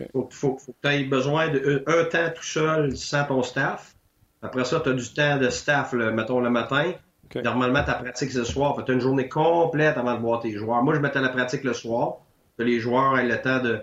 Il 0.00 0.06
faut, 0.12 0.28
faut, 0.30 0.54
que 0.54 0.88
tu 0.88 0.88
aies 0.88 1.04
besoin 1.04 1.48
d'un 1.48 2.04
temps 2.04 2.30
tout 2.34 2.42
seul 2.42 2.96
sans 2.96 3.24
ton 3.24 3.42
staff. 3.42 3.94
Après 4.42 4.64
ça, 4.64 4.80
tu 4.80 4.88
as 4.88 4.94
du 4.94 5.12
temps 5.12 5.36
de 5.36 5.48
staff, 5.50 5.92
mettons, 5.92 6.40
le 6.40 6.50
matin. 6.50 6.92
Normalement, 7.36 7.84
ta 7.84 7.94
pratique, 7.94 8.32
c'est 8.32 8.38
le 8.38 8.44
soir. 8.44 8.82
Tu 8.84 8.90
as 8.90 8.94
une 8.94 9.00
journée 9.00 9.28
complète 9.28 9.96
avant 9.96 10.14
de 10.14 10.20
voir 10.20 10.40
tes 10.40 10.52
joueurs. 10.52 10.82
Moi, 10.82 10.94
je 10.94 11.00
mettais 11.00 11.20
la 11.20 11.28
pratique 11.28 11.62
le 11.62 11.74
soir. 11.74 12.18
Que 12.58 12.64
les 12.64 12.80
joueurs 12.80 13.18
aient 13.18 13.26
le 13.26 13.40
temps 13.40 13.60
de, 13.60 13.80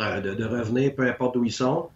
euh, 0.00 0.20
de, 0.20 0.44
revenir, 0.44 0.94
peu 0.94 1.06
importe 1.06 1.36
où 1.36 1.44
ils 1.44 1.52
sont. 1.52 1.88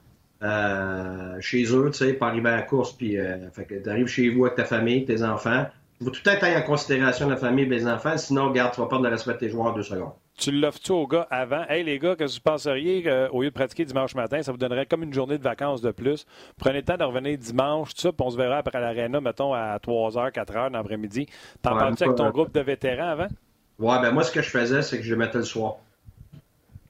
Euh, 0.43 1.37
chez 1.41 1.65
eux, 1.75 1.91
tu 1.91 1.99
sais, 1.99 2.13
pas 2.13 2.29
arriver 2.29 2.49
à 2.49 2.57
la 2.57 2.63
course, 2.63 2.93
puis 2.93 3.19
euh, 3.19 3.49
tu 3.57 3.91
arrives 3.91 4.07
chez 4.07 4.29
vous 4.29 4.47
avec 4.47 4.57
ta 4.57 4.65
famille, 4.65 5.05
tes 5.05 5.25
enfants. 5.25 5.67
Il 6.01 6.05
faut 6.05 6.13
tout 6.13 6.21
le 6.25 6.39
temps 6.39 6.47
en 6.47 6.63
considération 6.63 7.29
la 7.29 7.37
famille 7.37 7.65
et 7.65 7.69
les 7.69 7.89
enfants, 7.89 8.17
sinon, 8.17 8.51
regarde, 8.51 8.73
tu 8.73 8.81
vas 8.81 8.87
perdre 8.87 9.05
le 9.05 9.11
respect 9.11 9.33
de 9.33 9.39
tes 9.39 9.49
joueurs 9.49 9.75
deux 9.75 9.83
secondes. 9.83 10.13
Tu 10.39 10.53
l'offres-tu 10.53 10.93
aux 10.93 11.09
gars 11.09 11.27
avant? 11.29 11.65
Hey, 11.69 11.83
les 11.83 11.99
gars, 11.99 12.15
qu'est-ce 12.15 12.39
que 12.39 12.45
vous 12.45 12.53
penseriez 12.53 13.03
qu'au 13.03 13.43
lieu 13.43 13.49
de 13.49 13.55
pratiquer 13.55 13.85
dimanche 13.85 14.15
matin, 14.15 14.41
ça 14.41 14.53
vous 14.53 14.59
donnerait 14.59 14.87
comme 14.87 15.03
une 15.03 15.13
journée 15.13 15.39
de 15.39 15.43
vacances 15.43 15.83
de 15.83 15.91
plus? 15.91 16.25
Prenez 16.57 16.79
le 16.79 16.85
temps 16.85 16.97
de 16.97 17.03
revenir 17.03 17.37
dimanche, 17.37 17.93
tout 17.95 18.01
ça, 18.01 18.13
puis 18.13 18.25
on 18.25 18.31
se 18.31 18.37
verra 18.37 18.59
après 18.59 18.81
l'aréna, 18.81 19.21
mettons, 19.21 19.53
à 19.53 19.77
3h, 19.79 20.31
4h 20.31 20.71
dans 20.71 20.79
l'après-midi. 20.79 21.27
T'en 21.63 21.77
parles-tu 21.77 22.05
avec 22.05 22.17
ton 22.17 22.31
groupe 22.31 22.55
de 22.55 22.61
vétérans 22.61 23.09
avant? 23.09 23.29
Ouais, 23.81 24.01
ben 24.01 24.13
moi, 24.13 24.23
ce 24.23 24.31
que 24.31 24.41
je 24.41 24.51
faisais, 24.51 24.83
c'est 24.83 24.99
que 24.99 25.05
je 25.05 25.17
mettais 25.17 25.39
le 25.39 25.45
soir. 25.45 25.79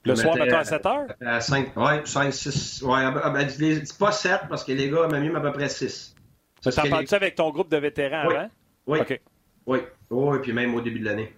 Le 0.08 0.16
soir, 0.16 0.36
mettons, 0.36 0.56
à 0.56 0.64
7 0.64 0.84
h? 0.84 1.06
À 1.24 1.40
5, 1.40 1.76
ouais, 1.76 2.02
5, 2.04 2.32
6. 2.32 2.82
Ouais, 2.82 3.44
dis 3.44 3.92
pas 3.98 4.12
7 4.12 4.40
parce 4.48 4.64
que 4.64 4.72
les 4.72 4.90
gars, 4.90 5.06
même 5.08 5.36
à 5.36 5.40
peu 5.40 5.52
près 5.52 5.68
6. 5.68 6.14
T'en 6.62 6.88
parles-tu 6.88 7.14
avec 7.14 7.34
ton 7.34 7.50
groupe 7.50 7.70
de 7.70 7.76
vétérans 7.76 8.28
avant? 8.28 8.50
Oui. 8.86 9.00
OK. 9.00 9.20
Oui. 9.66 9.78
Oui, 10.10 10.38
puis 10.42 10.52
même 10.52 10.74
au 10.74 10.80
début 10.80 11.00
de 11.00 11.04
l'année. 11.04 11.32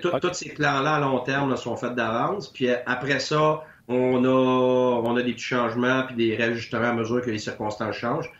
Tous 0.00 0.32
ces 0.32 0.50
plans-là 0.50 0.96
à 0.96 1.00
long 1.00 1.20
terme 1.20 1.56
sont 1.56 1.76
faits 1.76 1.94
d'avance. 1.94 2.48
Puis 2.48 2.68
euh, 2.68 2.76
après 2.86 3.20
ça, 3.20 3.64
on 3.88 4.24
a, 4.24 4.28
on 4.28 5.16
a 5.16 5.22
des 5.22 5.32
petits 5.32 5.44
changements 5.44 6.04
puis 6.06 6.16
des 6.16 6.36
réajustements 6.36 6.80
à 6.80 6.92
mesure 6.92 7.22
que 7.22 7.30
les 7.30 7.38
circonstances 7.38 7.96
changent. 7.96 8.32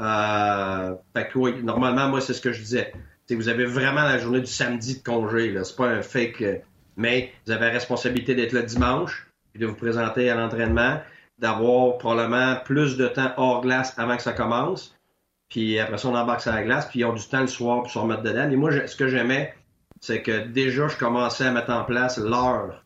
Euh, 0.00 0.94
fait 1.14 1.28
que, 1.28 1.38
oui, 1.38 1.62
normalement, 1.62 2.08
moi, 2.08 2.20
c'est 2.20 2.34
ce 2.34 2.40
que 2.40 2.52
je 2.52 2.60
disais. 2.60 2.92
vous 3.30 3.48
avez 3.48 3.64
vraiment 3.64 4.02
la 4.02 4.18
journée 4.18 4.40
du 4.40 4.46
samedi 4.46 4.98
de 4.98 5.02
congé. 5.02 5.54
C'est 5.64 5.76
pas 5.76 5.88
un 5.88 6.02
fake. 6.02 6.42
Mais 6.96 7.32
vous 7.46 7.52
avez 7.52 7.66
la 7.66 7.72
responsabilité 7.72 8.34
d'être 8.34 8.52
le 8.52 8.62
dimanche, 8.62 9.28
puis 9.52 9.60
de 9.60 9.66
vous 9.66 9.74
présenter 9.74 10.30
à 10.30 10.34
l'entraînement, 10.34 11.00
d'avoir 11.38 11.98
probablement 11.98 12.56
plus 12.64 12.96
de 12.96 13.08
temps 13.08 13.32
hors 13.36 13.62
glace 13.62 13.98
avant 13.98 14.16
que 14.16 14.22
ça 14.22 14.32
commence. 14.32 14.96
Puis 15.48 15.78
après 15.78 15.98
ça, 15.98 16.08
on 16.08 16.14
embarque 16.14 16.40
sur 16.40 16.52
la 16.52 16.62
glace, 16.62 16.86
puis 16.86 17.00
ils 17.00 17.04
ont 17.04 17.12
du 17.12 17.26
temps 17.26 17.40
le 17.40 17.46
soir 17.46 17.82
pour 17.82 17.90
se 17.90 17.98
remettre 17.98 18.22
dedans. 18.22 18.48
Et 18.50 18.56
moi, 18.56 18.70
ce 18.86 18.96
que 18.96 19.08
j'aimais, 19.08 19.54
c'est 20.00 20.22
que 20.22 20.46
déjà, 20.46 20.88
je 20.88 20.96
commençais 20.96 21.44
à 21.44 21.52
mettre 21.52 21.70
en 21.70 21.84
place 21.84 22.18
l'heure. 22.18 22.82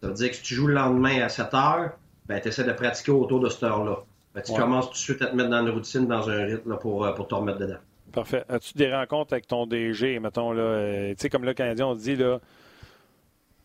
Ça 0.00 0.08
veut 0.08 0.14
dire 0.14 0.30
que 0.30 0.36
si 0.36 0.42
tu 0.42 0.54
joues 0.54 0.66
le 0.66 0.74
lendemain 0.74 1.22
à 1.22 1.28
7 1.28 1.54
heures, 1.54 1.90
ben, 2.26 2.40
tu 2.40 2.48
essaies 2.48 2.64
de 2.64 2.72
pratiquer 2.72 3.12
autour 3.12 3.40
de 3.40 3.48
cette 3.48 3.62
heure-là. 3.62 3.98
Ben, 4.34 4.42
tu 4.42 4.54
commences 4.54 4.86
tout 4.86 4.92
de 4.92 4.98
suite 4.98 5.22
à 5.22 5.26
te 5.26 5.36
mettre 5.36 5.50
dans 5.50 5.66
une 5.66 5.70
routine, 5.70 6.06
dans 6.06 6.28
un 6.30 6.44
rythme 6.44 6.76
pour, 6.78 7.04
euh, 7.04 7.12
pour 7.12 7.28
te 7.28 7.34
remettre 7.34 7.58
dedans. 7.58 7.78
Parfait. 8.12 8.44
As-tu 8.48 8.76
des 8.76 8.92
rencontres 8.92 9.32
avec 9.32 9.46
ton 9.46 9.66
DG, 9.66 10.18
mettons, 10.20 10.52
là, 10.52 10.62
euh, 10.62 11.10
tu 11.10 11.16
sais, 11.18 11.28
comme 11.28 11.44
le 11.44 11.54
Canadien, 11.54 11.86
on 11.86 11.94
dit, 11.94 12.16
là, 12.16 12.40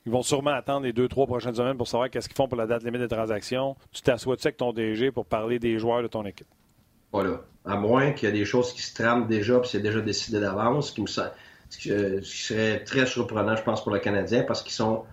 ils 0.05 0.11
vont 0.11 0.21
sûrement 0.21 0.51
attendre 0.51 0.85
les 0.85 0.93
deux, 0.93 1.07
trois 1.07 1.25
prochaines 1.25 1.55
semaines 1.55 1.77
pour 1.77 1.87
savoir 1.87 2.09
qu'est-ce 2.09 2.27
qu'ils 2.27 2.35
font 2.35 2.47
pour 2.47 2.57
la 2.57 2.67
date 2.67 2.83
limite 2.83 3.01
des 3.01 3.07
transactions. 3.07 3.75
Tu 3.91 4.01
t'assois-tu 4.01 4.47
avec 4.47 4.57
ton 4.57 4.71
DG 4.71 5.11
pour 5.11 5.25
parler 5.25 5.59
des 5.59 5.79
joueurs 5.79 6.01
de 6.03 6.07
ton 6.07 6.25
équipe? 6.25 6.47
Voilà. 7.11 7.41
À 7.65 7.75
moins 7.77 8.11
qu'il 8.11 8.29
y 8.29 8.31
ait 8.31 8.35
des 8.37 8.45
choses 8.45 8.73
qui 8.73 8.81
se 8.81 8.93
trament 8.93 9.27
déjà, 9.27 9.59
puis 9.59 9.69
c'est 9.69 9.79
déjà 9.79 10.01
décidé 10.01 10.39
d'avance, 10.39 10.91
qui 10.91 11.01
me 11.01 11.07
ce 11.07 11.31
qui 11.79 11.89
serait 12.21 12.83
très 12.83 13.07
surprenant, 13.07 13.55
je 13.55 13.63
pense, 13.63 13.83
pour 13.83 13.91
le 13.91 13.99
Canadien, 13.99 14.43
parce 14.43 14.61
qu'ils 14.61 14.73
sont, 14.73 15.03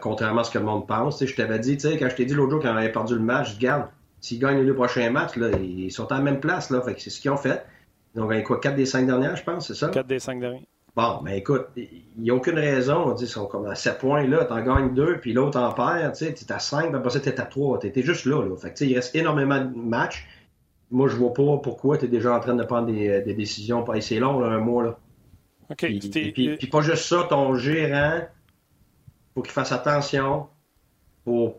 contrairement 0.00 0.42
à 0.42 0.44
ce 0.44 0.50
que 0.50 0.58
le 0.58 0.64
monde 0.64 0.86
pense, 0.86 1.24
je 1.24 1.34
t'avais 1.34 1.58
dit, 1.58 1.78
quand 1.78 2.10
je 2.10 2.14
t'ai 2.14 2.26
dit 2.26 2.34
l'autre 2.34 2.50
jour 2.50 2.60
qu'on 2.60 2.76
avait 2.76 2.92
perdu 2.92 3.14
le 3.14 3.20
match, 3.20 3.54
je 3.54 3.58
garde, 3.58 3.86
s'ils 4.20 4.38
gagnent 4.38 4.58
les 4.58 4.66
deux 4.66 4.74
prochains 4.74 5.08
matchs, 5.10 5.36
là, 5.36 5.48
ils 5.58 5.90
sont 5.90 6.12
à 6.12 6.16
la 6.16 6.20
même 6.20 6.40
place, 6.40 6.68
là, 6.68 6.82
fait 6.82 7.00
c'est 7.00 7.10
ce 7.10 7.20
qu'ils 7.20 7.30
ont 7.30 7.36
fait. 7.38 7.64
Ils 8.14 8.20
ont 8.20 8.26
gagné 8.26 8.42
quoi, 8.42 8.60
quatre 8.60 8.76
des 8.76 8.84
cinq 8.84 9.06
dernières, 9.06 9.36
je 9.36 9.42
pense, 9.42 9.68
c'est 9.68 9.74
ça? 9.74 9.88
Quatre 9.88 10.06
des 10.06 10.18
cinq 10.18 10.38
dernières. 10.38 10.60
Bon, 10.94 11.22
mais 11.22 11.38
écoute, 11.38 11.68
il 11.76 12.04
n'y 12.18 12.30
a 12.30 12.34
aucune 12.34 12.58
raison. 12.58 13.04
On 13.06 13.12
dit, 13.14 13.24
ils 13.24 13.28
sont 13.28 13.46
comme 13.46 13.66
à 13.66 13.74
7 13.74 13.98
points 13.98 14.26
là, 14.26 14.44
t'en 14.44 14.62
gagnes 14.62 14.94
deux, 14.94 15.18
puis 15.18 15.32
l'autre 15.32 15.58
en 15.58 15.72
perd, 15.72 16.12
tu 16.12 16.26
sais, 16.26 16.34
t'es 16.34 16.52
à 16.52 16.58
5, 16.58 16.88
puis 16.88 16.96
après 16.96 17.10
ça, 17.10 17.20
t'es 17.20 17.40
à 17.40 17.46
3. 17.46 17.78
T'es 17.78 18.02
juste 18.02 18.26
là, 18.26 18.42
là. 18.44 18.56
Fait 18.56 18.74
que, 18.74 18.84
il 18.84 18.94
reste 18.94 19.14
énormément 19.14 19.64
de 19.64 19.74
matchs. 19.74 20.28
Moi, 20.90 21.08
je 21.08 21.16
vois 21.16 21.32
pas 21.32 21.56
pourquoi 21.62 21.96
tu 21.96 22.04
es 22.04 22.08
déjà 22.08 22.36
en 22.36 22.40
train 22.40 22.54
de 22.54 22.64
prendre 22.64 22.88
des, 22.88 23.22
des 23.22 23.34
décisions. 23.34 23.84
C'est 24.00 24.18
long, 24.18 24.44
un 24.44 24.58
mois, 24.58 24.84
là. 24.84 24.98
Puis, 25.76 26.68
pas 26.70 26.82
juste 26.82 27.04
ça, 27.04 27.26
ton 27.28 27.54
gérant, 27.54 28.20
faut 29.34 29.42
qu'il 29.42 29.52
fasse 29.52 29.72
attention 29.72 30.48
pour 31.24 31.56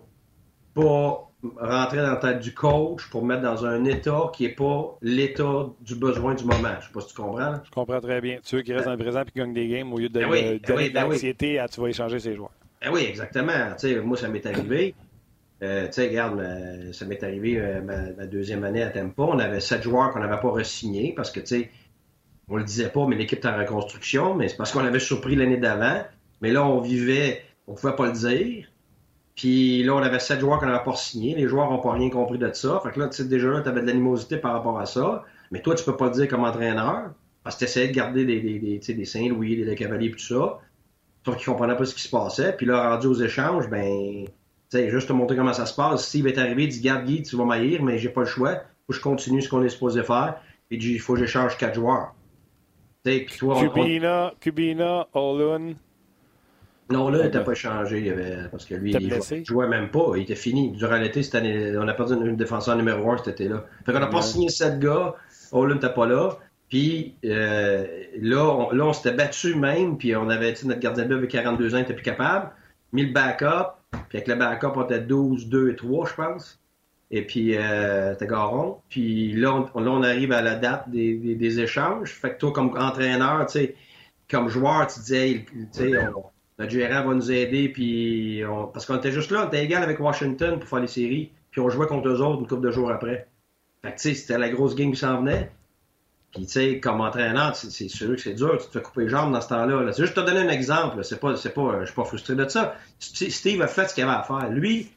pas 0.73 1.29
rentrer 1.59 1.97
dans 1.97 2.11
la 2.11 2.15
tête 2.15 2.39
du 2.39 2.53
coach 2.53 3.09
pour 3.09 3.25
mettre 3.25 3.41
dans 3.41 3.65
un 3.65 3.83
état 3.85 4.31
qui 4.33 4.43
n'est 4.43 4.53
pas 4.53 4.97
l'état 5.01 5.67
du 5.81 5.95
besoin 5.95 6.35
du 6.35 6.45
moment. 6.45 6.75
Je 6.79 6.87
sais 6.87 6.93
pas 6.93 7.01
si 7.01 7.07
tu 7.07 7.15
comprends. 7.15 7.55
Je 7.63 7.71
comprends 7.71 7.99
très 7.99 8.21
bien. 8.21 8.37
Tu 8.43 8.55
veux 8.55 8.61
qu'il 8.61 8.73
reste 8.73 8.85
dans 8.85 8.93
le 8.93 8.97
présent 8.97 9.21
et 9.21 9.25
qu'il 9.25 9.41
gagne 9.41 9.53
des 9.53 9.67
games 9.67 9.91
au 9.91 9.97
lieu 9.97 10.09
de 10.09 10.19
ben 10.19 10.29
oui, 10.29 10.59
ben 10.89 11.09
l'anxiété 11.09 11.55
ben 11.55 11.67
tu 11.67 11.81
vas 11.81 11.87
échanger 11.87 12.19
ses 12.19 12.35
joueurs. 12.35 12.51
Ben 12.81 12.91
oui, 12.93 13.05
exactement. 13.07 13.75
moi, 14.03 14.17
ça 14.17 14.27
m'est 14.29 14.45
arrivé. 14.45 14.95
Euh, 15.61 15.85
tu 15.87 15.93
sais, 15.93 16.07
regarde, 16.07 16.43
ça 16.91 17.05
m'est 17.05 17.23
arrivé 17.23 17.57
euh, 17.57 17.81
ma, 17.81 18.25
deuxième 18.25 18.63
année 18.63 18.83
à 18.83 18.89
Tempo. 18.89 19.23
On 19.23 19.39
avait 19.39 19.61
sept 19.61 19.83
joueurs 19.83 20.11
qu'on 20.11 20.19
n'avait 20.19 20.39
pas 20.41 20.49
re 20.49 21.15
parce 21.15 21.31
que, 21.31 21.39
tu 21.39 21.45
sais, 21.45 21.69
on 22.49 22.57
le 22.57 22.63
disait 22.63 22.89
pas, 22.89 23.05
mais 23.07 23.15
l'équipe 23.15 23.43
est 23.43 23.47
en 23.47 23.57
reconstruction, 23.57 24.35
mais 24.35 24.49
c'est 24.49 24.57
parce 24.57 24.73
qu'on 24.73 24.83
avait 24.83 24.99
surpris 24.99 25.35
l'année 25.35 25.57
d'avant. 25.57 26.03
Mais 26.41 26.51
là, 26.51 26.65
on 26.65 26.81
vivait, 26.81 27.43
on 27.67 27.75
pouvait 27.75 27.95
pas 27.95 28.07
le 28.07 28.11
dire. 28.11 28.67
Puis 29.35 29.83
là, 29.83 29.95
on 29.95 30.01
avait 30.01 30.19
sept 30.19 30.39
joueurs 30.39 30.59
qu'on 30.59 30.67
n'avait 30.67 30.83
pas 30.83 30.95
signés. 30.95 31.35
Les 31.35 31.47
joueurs 31.47 31.69
n'ont 31.69 31.79
pas 31.79 31.93
rien 31.93 32.09
compris 32.09 32.37
de 32.37 32.51
ça. 32.53 32.79
Fait 32.83 32.91
que 32.91 32.99
là, 32.99 33.07
tu 33.07 33.17
sais, 33.17 33.25
déjà 33.25 33.47
là, 33.49 33.61
tu 33.61 33.69
avais 33.69 33.81
de 33.81 33.87
l'animosité 33.87 34.37
par 34.37 34.53
rapport 34.53 34.79
à 34.79 34.85
ça. 34.85 35.23
Mais 35.51 35.61
toi, 35.61 35.75
tu 35.75 35.83
peux 35.83 35.97
pas 35.97 36.05
le 36.05 36.11
dire 36.11 36.27
comme 36.27 36.43
entraîneur. 36.43 37.11
Parce 37.43 37.57
que 37.57 37.65
tu 37.65 37.87
de 37.87 37.93
garder 37.93 38.25
des, 38.25 38.39
des, 38.39 38.59
des, 38.59 38.93
des 38.93 39.05
Saint-Louis, 39.05 39.65
des, 39.65 39.75
Cavaliers, 39.75 40.11
tout 40.11 40.19
ça. 40.19 40.59
Sauf 41.25 41.37
qu'ils 41.37 41.45
comprenaient 41.45 41.75
pas 41.75 41.85
ce 41.85 41.95
qui 41.95 42.01
se 42.01 42.09
passait. 42.09 42.53
Puis 42.55 42.65
là, 42.65 42.89
rendu 42.89 43.07
aux 43.07 43.15
échanges, 43.15 43.69
ben, 43.69 44.25
tu 44.25 44.31
sais, 44.69 44.89
juste 44.89 45.07
te 45.07 45.13
montrer 45.13 45.35
comment 45.35 45.53
ça 45.53 45.65
se 45.65 45.75
passe. 45.75 46.07
Steve 46.07 46.27
est 46.27 46.37
arrivé, 46.37 46.63
il 46.63 46.69
dit, 46.69 46.81
garde 46.81 47.05
Guy, 47.05 47.23
tu 47.23 47.35
vas 47.35 47.45
m'haïr, 47.45 47.83
mais 47.83 47.97
j'ai 47.97 48.09
pas 48.09 48.21
le 48.21 48.27
choix. 48.27 48.53
Faut 48.85 48.93
que 48.93 48.95
je 48.95 49.01
continue 49.01 49.41
ce 49.41 49.49
qu'on 49.49 49.63
est 49.63 49.69
supposé 49.69 50.03
faire. 50.03 50.35
Et 50.71 50.75
il 50.75 50.99
faut 50.99 51.13
que 51.13 51.19
j'échange 51.19 51.57
quatre 51.57 51.75
joueurs. 51.75 52.13
Kubina, 53.03 54.33
Kubina, 54.39 55.07
Olun. 55.13 55.75
Non, 56.89 57.09
là, 57.09 57.19
il 57.19 57.25
n'était 57.25 57.43
pas 57.43 57.53
changé. 57.53 58.13
Parce 58.51 58.65
que 58.65 58.75
lui, 58.75 58.91
il 58.91 59.09
jouait, 59.09 59.43
jouait, 59.45 59.67
même 59.67 59.89
pas. 59.89 60.13
Il 60.15 60.23
était 60.23 60.35
fini. 60.35 60.71
Durant 60.71 60.97
l'été, 60.97 61.23
cette 61.23 61.35
année, 61.35 61.73
on 61.77 61.87
a 61.87 61.93
perdu 61.93 62.13
une 62.13 62.35
défenseur 62.35 62.75
numéro 62.75 63.09
1 63.11 63.17
cet 63.19 63.39
été-là. 63.39 63.65
Fait 63.85 63.93
qu'on 63.93 63.99
n'a 63.99 64.07
pas 64.07 64.21
signé 64.21 64.49
sept 64.49 64.79
gars. 64.79 65.15
Olun 65.51 65.75
n'était 65.75 65.93
pas 65.93 66.05
là. 66.05 66.37
Puis 66.69 67.15
euh, 67.25 67.85
là, 68.19 68.43
on, 68.45 68.71
là, 68.71 68.85
on 68.85 68.93
s'était 68.93 69.15
battu 69.15 69.55
même. 69.55 69.97
Puis 69.97 70.15
on 70.15 70.29
avait, 70.29 70.53
notre 70.65 70.79
gardien 70.79 71.03
de 71.03 71.09
but 71.09 71.17
avec 71.17 71.31
42 71.31 71.73
ans, 71.73 71.77
il 71.77 71.81
n'était 71.81 71.93
plus 71.93 72.03
capable. 72.03 72.49
Mis 72.91 73.05
le 73.05 73.13
backup. 73.13 73.77
Puis 74.09 74.17
avec 74.17 74.27
le 74.27 74.35
backup, 74.35 74.73
on 74.75 74.83
était 74.83 74.99
12, 74.99 75.47
2 75.47 75.71
et 75.71 75.75
3, 75.75 76.07
je 76.07 76.13
pense 76.15 76.59
et 77.15 77.21
puis 77.21 77.55
euh, 77.55 78.15
t'es 78.15 78.25
Garon. 78.25 78.79
Puis 78.89 79.33
là 79.33 79.53
on, 79.75 79.79
là, 79.79 79.91
on 79.91 80.01
arrive 80.01 80.31
à 80.31 80.41
la 80.41 80.55
date 80.55 80.89
des, 80.89 81.13
des, 81.13 81.59
échanges. 81.59 82.11
Fait 82.11 82.33
que 82.33 82.39
toi, 82.39 82.51
comme 82.51 82.75
entraîneur, 82.75 83.45
tu 83.45 83.59
sais, 83.59 83.75
comme 84.27 84.49
joueur, 84.49 84.87
tu 84.87 84.99
disais, 84.99 85.45
tu 85.47 85.67
sais, 85.71 85.91
notre 86.59 86.71
gérant 86.71 87.07
va 87.07 87.13
nous 87.15 87.31
aider, 87.31 87.69
puis 87.69 88.43
parce 88.73 88.85
qu'on 88.85 88.97
était 88.97 89.11
juste 89.11 89.31
là, 89.31 89.43
on 89.43 89.47
était 89.47 89.63
égal 89.63 89.83
avec 89.83 89.99
Washington 89.99 90.59
pour 90.59 90.69
faire 90.69 90.79
les 90.79 90.87
séries, 90.87 91.31
puis 91.51 91.61
on 91.61 91.69
jouait 91.69 91.87
contre 91.87 92.09
eux 92.09 92.21
autres 92.21 92.41
une 92.41 92.47
couple 92.47 92.67
de 92.67 92.71
jours 92.71 92.91
après. 92.91 93.27
Fait 93.83 93.91
que 93.91 93.97
tu 93.97 94.09
sais, 94.09 94.13
c'était 94.13 94.37
la 94.37 94.49
grosse 94.49 94.75
game 94.75 94.91
qui 94.91 94.99
s'en 94.99 95.19
venait. 95.21 95.51
Puis 96.33 96.45
tu 96.45 96.53
sais, 96.53 96.79
comme 96.79 97.01
entraîneur, 97.01 97.55
c'est 97.55 97.87
sûr 97.89 98.15
que 98.15 98.21
c'est 98.21 98.33
dur, 98.33 98.57
tu 98.57 98.67
te 98.67 98.71
fais 98.71 98.81
couper 98.81 99.03
les 99.03 99.09
jambes 99.09 99.31
dans 99.31 99.41
ce 99.41 99.49
temps-là. 99.49 99.91
C'est 99.93 100.01
juste 100.01 100.15
te 100.15 100.21
donner 100.21 100.39
un 100.39 100.49
exemple, 100.49 101.03
c'est 101.03 101.19
pas, 101.19 101.35
c'est 101.35 101.53
pas, 101.53 101.81
je 101.81 101.85
suis 101.85 101.95
pas 101.95 102.05
frustré 102.05 102.35
de 102.35 102.47
ça. 102.47 102.75
Steve 102.99 103.61
a 103.61 103.67
fait 103.67 103.87
ce 103.87 103.93
qu'il 103.93 104.03
avait 104.03 104.13
à 104.13 104.23
faire. 104.23 104.49
Lui. 104.49 104.91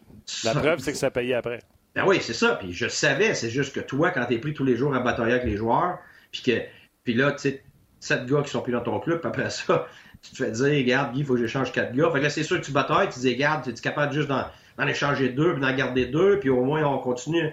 La 0.44 0.54
preuve, 0.54 0.78
c'est 0.78 0.92
que 0.92 0.98
ça 0.98 1.10
payait 1.10 1.34
après. 1.34 1.60
Ben 1.94 2.04
oui, 2.06 2.18
c'est 2.20 2.32
ça. 2.32 2.56
Puis 2.56 2.72
je 2.72 2.88
savais, 2.88 3.34
c'est 3.34 3.50
juste 3.50 3.74
que 3.74 3.80
toi, 3.80 4.10
quand 4.10 4.24
t'es 4.26 4.38
pris 4.38 4.54
tous 4.54 4.64
les 4.64 4.76
jours 4.76 4.94
à 4.94 5.00
batailler 5.00 5.32
avec 5.32 5.44
les 5.44 5.56
joueurs, 5.56 5.98
puis 6.32 6.42
que 6.42 6.62
puis 7.04 7.14
là, 7.14 7.32
tu 7.32 7.38
sais, 7.38 7.62
sept 8.00 8.26
gars 8.26 8.42
qui 8.42 8.50
sont 8.50 8.62
plus 8.62 8.72
dans 8.72 8.80
ton 8.80 8.98
club, 8.98 9.20
puis 9.20 9.28
après 9.28 9.50
ça, 9.50 9.86
tu 10.30 10.36
te 10.36 10.44
fais 10.44 10.50
dire, 10.50 10.64
regarde, 10.64 11.12
Guy, 11.12 11.20
il 11.20 11.24
faut 11.24 11.34
que 11.34 11.40
j'échange 11.40 11.72
quatre 11.72 11.94
gars. 11.94 12.10
Fait 12.10 12.18
que 12.18 12.24
là, 12.24 12.30
c'est 12.30 12.42
sûr 12.42 12.60
que 12.60 12.64
tu 12.64 12.72
batailles, 12.72 13.08
tu 13.08 13.20
dis, 13.20 13.32
regarde, 13.32 13.64
tu 13.64 13.70
es 13.70 13.74
capable 13.74 14.12
juste 14.12 14.28
d'en, 14.28 14.86
échanger 14.86 15.30
deux, 15.30 15.52
puis 15.52 15.62
d'en 15.62 15.74
garder 15.74 16.06
deux, 16.06 16.38
puis 16.38 16.50
au 16.50 16.64
moins 16.64 16.84
on 16.84 16.98
continue. 16.98 17.52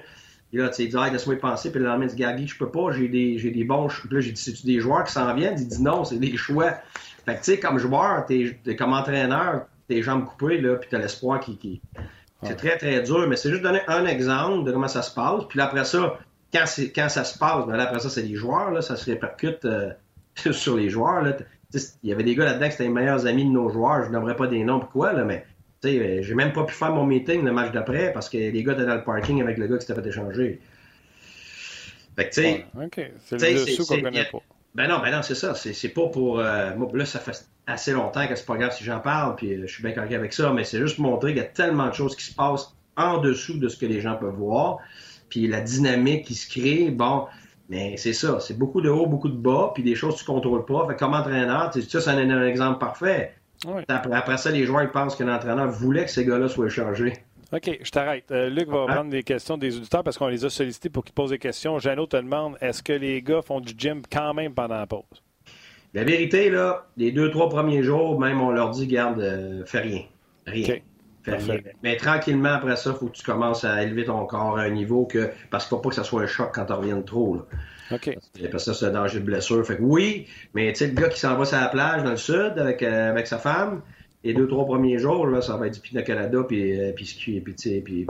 Et 0.52 0.58
là, 0.58 0.70
tu 0.70 0.88
dis, 0.88 0.96
ah, 0.98 1.10
laisse-moi 1.10 1.36
y 1.36 1.40
penser, 1.40 1.72
puis 1.72 1.80
le 1.80 1.88
lendemain, 1.88 2.08
tu 2.08 2.16
dis, 2.16 2.24
Guy, 2.24 2.48
je 2.48 2.58
peux 2.58 2.70
pas, 2.70 2.92
j'ai 2.92 3.08
des, 3.08 3.40
j'ai 3.40 3.52
des 3.52 3.64
bons. 3.64 3.88
Puis 3.88 4.10
là, 4.12 4.20
j'ai 4.20 4.32
dit, 4.32 4.42
c'est-tu 4.42 4.66
des 4.66 4.80
joueurs 4.80 5.04
qui 5.04 5.12
s'en 5.12 5.34
viennent? 5.34 5.56
Il 5.58 5.68
dit, 5.68 5.82
non, 5.82 6.04
c'est 6.04 6.20
des 6.20 6.38
choix. 6.38 6.76
Fait 7.26 7.36
que, 7.36 7.40
tu 7.40 7.52
sais, 7.52 7.60
comme 7.60 7.80
joueur, 7.80 8.26
t'es, 8.26 8.76
comme 8.78 8.94
entraîneur, 8.94 9.66
tes 9.88 10.02
jambes 10.02 10.26
coupées, 10.26 10.62
là, 10.62 10.76
puis 10.76 10.90
t'as 10.92 11.00
l'espoir 11.00 11.40
qui, 11.40 11.58
qui 11.58 11.82
C'est 12.44 12.56
très, 12.56 12.78
très 12.78 13.02
dur, 13.02 13.28
mais 13.28 13.36
c'est 13.36 13.50
juste 13.50 13.64
donner 13.64 13.82
un 13.88 14.06
exemple 14.06 14.64
de 14.66 14.72
comment 14.72 14.88
ça 14.88 15.02
se 15.02 15.14
passe. 15.14 15.44
Puis 15.50 15.60
après 15.60 15.86
ça, 15.86 16.20
quand, 16.54 16.66
quand 16.96 17.10
ça 17.10 17.24
se 17.24 17.38
passe, 17.38 17.66
ben 17.66 17.76
là, 17.76 17.84
après 17.84 18.00
ça, 18.00 18.10
c'est 18.10 18.22
les 18.22 18.36
joueurs, 18.36 18.72
là, 18.72 18.82
ça 18.82 18.96
se 18.96 19.06
répercute 19.06 19.66
euh, 19.66 19.92
sur 20.52 20.78
les 20.78 20.90
joueurs. 20.90 21.22
Là. 21.22 21.34
Il 21.74 22.10
y 22.10 22.14
avait 22.14 22.24
des 22.24 22.36
gars 22.36 22.46
là-dedans 22.46 22.68
qui 22.68 22.74
étaient 22.76 22.84
les 22.84 22.90
meilleurs 22.90 23.26
amis 23.26 23.46
de 23.46 23.50
nos 23.50 23.70
joueurs. 23.70 24.06
Je 24.06 24.12
n'aimerais 24.12 24.36
pas 24.36 24.48
des 24.48 24.64
noms, 24.64 24.80
pourquoi, 24.80 25.14
là, 25.14 25.24
mais 25.24 25.46
euh, 25.86 26.22
j'ai 26.22 26.36
même 26.36 26.54
pas 26.54 26.64
pu 26.64 26.74
faire 26.74 26.92
mon 26.92 27.06
meeting 27.06 27.44
le 27.44 27.52
match 27.52 27.72
d'après 27.72 28.14
parce 28.14 28.30
que 28.30 28.38
les 28.38 28.64
gars 28.64 28.74
étaient 28.74 28.86
dans 28.86 28.96
le 28.96 29.04
parking 29.04 29.42
avec 29.42 29.58
le 29.58 29.68
gars 29.68 29.78
qui 29.78 29.86
s'était 29.86 30.02
fait 30.02 30.08
échanger. 30.08 30.62
Fait 32.16 32.30
que, 32.30 32.34
tu 32.34 32.42
sais. 32.42 32.66
OK. 32.76 33.12
C'est 33.26 33.54
le 33.54 33.66
dessous 33.66 33.86
qu'on 33.86 34.02
connaît 34.02 34.26
pas. 34.26 34.40
Ben 34.76 34.88
non, 34.88 35.00
ben 35.00 35.12
non, 35.12 35.22
c'est 35.22 35.36
ça. 35.36 35.54
C'est 35.56 35.90
pas 35.90 36.08
pour. 36.08 36.40
Euh, 36.40 36.76
moi, 36.76 36.90
là, 36.94 37.06
ça 37.06 37.20
fait 37.20 37.46
assez 37.68 37.92
longtemps 37.92 38.28
que 38.28 38.36
c'est 38.36 38.46
pas 38.46 38.58
grave 38.58 38.76
si 38.76 38.84
j'en 38.84 39.00
parle, 39.00 39.36
puis 39.36 39.54
euh, 39.54 39.68
je 39.68 39.74
suis 39.74 39.84
bien 39.84 39.92
correct 39.92 40.14
avec 40.14 40.34
ça, 40.34 40.52
mais 40.52 40.64
c'est 40.64 40.80
juste 40.80 40.96
pour 40.96 41.06
montrer 41.06 41.34
qu'il 41.34 41.44
y 41.44 41.46
a 41.46 41.50
tellement 41.50 41.88
de 41.88 41.94
choses 41.94 42.16
qui 42.16 42.24
se 42.24 42.34
passent 42.34 42.76
en 42.98 43.20
dessous 43.20 43.58
de 43.58 43.68
ce 43.68 43.78
que 43.78 43.86
les 43.86 44.02
gens 44.02 44.16
peuvent 44.16 44.36
voir, 44.36 44.80
puis 45.30 45.48
la 45.48 45.62
dynamique 45.62 46.26
qui 46.26 46.36
se 46.36 46.50
crée, 46.50 46.90
bon, 46.92 47.28
mais 47.70 47.98
c'est 47.98 48.14
ça. 48.14 48.40
C'est 48.40 48.58
beaucoup 48.58 48.82
de 48.82 48.90
haut, 48.90 49.06
beaucoup 49.06 49.30
de 49.30 49.38
bas, 49.38 49.72
puis 49.74 49.84
des 49.84 49.96
choses 49.96 50.16
que 50.16 50.20
tu 50.20 50.26
contrôles 50.26 50.66
pas. 50.66 50.86
Fait 50.88 50.96
comme 50.96 51.14
entraîneur, 51.14 51.74
ça, 51.74 52.02
c'est 52.02 52.10
un, 52.10 52.30
un, 52.30 52.48
exemple 52.48 52.80
parfait. 52.80 53.34
Après, 53.88 54.14
après, 54.14 54.38
ça, 54.38 54.52
les 54.52 54.66
joueurs 54.66 54.84
ils 54.84 54.92
pensent 54.92 55.16
que 55.16 55.24
l'entraîneur 55.24 55.70
voulait 55.70 56.06
que 56.06 56.12
ces 56.12 56.26
gars-là 56.26 56.50
soient 56.50 56.68
échangés. 56.68 57.14
OK, 57.54 57.80
je 57.82 57.92
t'arrête. 57.92 58.32
Euh, 58.32 58.50
Luc 58.50 58.68
va 58.68 58.88
prendre 58.88 59.12
des 59.12 59.22
questions 59.22 59.58
des 59.58 59.78
auditeurs 59.78 60.04
parce 60.04 60.18
qu'on 60.18 60.28
les 60.28 60.44
a 60.44 60.50
sollicités 60.50 60.90
pour 60.90 61.04
qu'ils 61.04 61.14
posent 61.14 61.30
des 61.30 61.38
questions. 61.38 61.78
Jeannot 61.78 62.08
te 62.08 62.18
demande 62.18 62.58
est-ce 62.62 62.82
que 62.82 62.94
les 62.94 63.22
gars 63.22 63.44
font 63.44 63.62
du 63.62 63.74
gym 63.78 64.02
quand 64.12 64.34
même 64.34 64.54
pendant 64.54 64.78
la 64.78 64.88
pause? 64.88 65.22
La 65.94 66.04
vérité, 66.04 66.50
là, 66.50 66.88
les 66.98 67.12
deux, 67.12 67.30
trois 67.30 67.50
premiers 67.50 67.84
jours, 67.84 68.20
même 68.20 68.42
on 68.42 68.50
leur 68.50 68.72
dit 68.72 68.88
garde, 68.88 69.20
euh, 69.20 69.64
fais 69.66 69.82
rien. 69.82 70.02
Rien. 70.48 70.78
Mais 71.84 71.98
tranquillement, 71.98 72.54
après 72.54 72.76
ça, 72.76 72.92
il 72.92 72.98
faut 72.98 73.08
que 73.08 73.16
tu 73.16 73.24
commences 73.24 73.64
à 73.64 73.84
élever 73.84 74.06
ton 74.06 74.26
corps 74.26 74.58
à 74.58 74.64
un 74.64 74.70
niveau 74.70 75.06
que. 75.06 75.32
Parce 75.50 75.66
qu'il 75.66 75.76
ne 75.76 75.78
faut 75.78 75.84
pas 75.84 75.90
que 75.90 75.96
ça 75.96 76.04
soit 76.04 76.22
un 76.22 76.28
choc 76.28 76.52
quand 76.54 76.66
tu 76.66 76.74
reviens 76.74 77.02
trop. 77.02 77.36
Là. 77.36 77.42
OK. 77.92 78.18
Parce 78.52 78.66
que 78.66 78.74
ça, 78.74 78.74
c'est 78.74 78.86
un 78.86 78.92
danger 78.92 79.20
de 79.20 79.26
blessure. 79.26 79.66
Fait 79.66 79.78
que 79.78 79.82
oui, 79.82 80.28
mais 80.54 80.72
tu 80.74 80.80
sais, 80.80 80.88
le 80.88 80.94
gars 80.94 81.10
qui 81.10 81.20
s'en 81.20 81.36
va 81.38 81.46
sur 81.46 81.58
la 81.60 81.68
plage 81.68 82.04
dans 82.04 82.12
le 82.12 82.18
sud 82.18 82.54
avec, 82.58 82.82
euh, 82.84 83.10
avec 83.10 83.28
sa 83.28 83.38
femme, 83.38 83.82
les 84.24 84.34
deux, 84.34 84.48
trois 84.48 84.66
premiers 84.66 84.98
jours, 84.98 85.28
là, 85.28 85.42
ça 85.42 85.58
va 85.58 85.68
être 85.68 85.74
du 85.74 85.80
pina 85.80 86.02
colada, 86.02 86.44
puis, 86.48 86.80
euh, 86.80 86.92
puis, 86.94 87.16
puis, 87.20 87.42
puis, 87.42 87.82
puis 87.82 88.08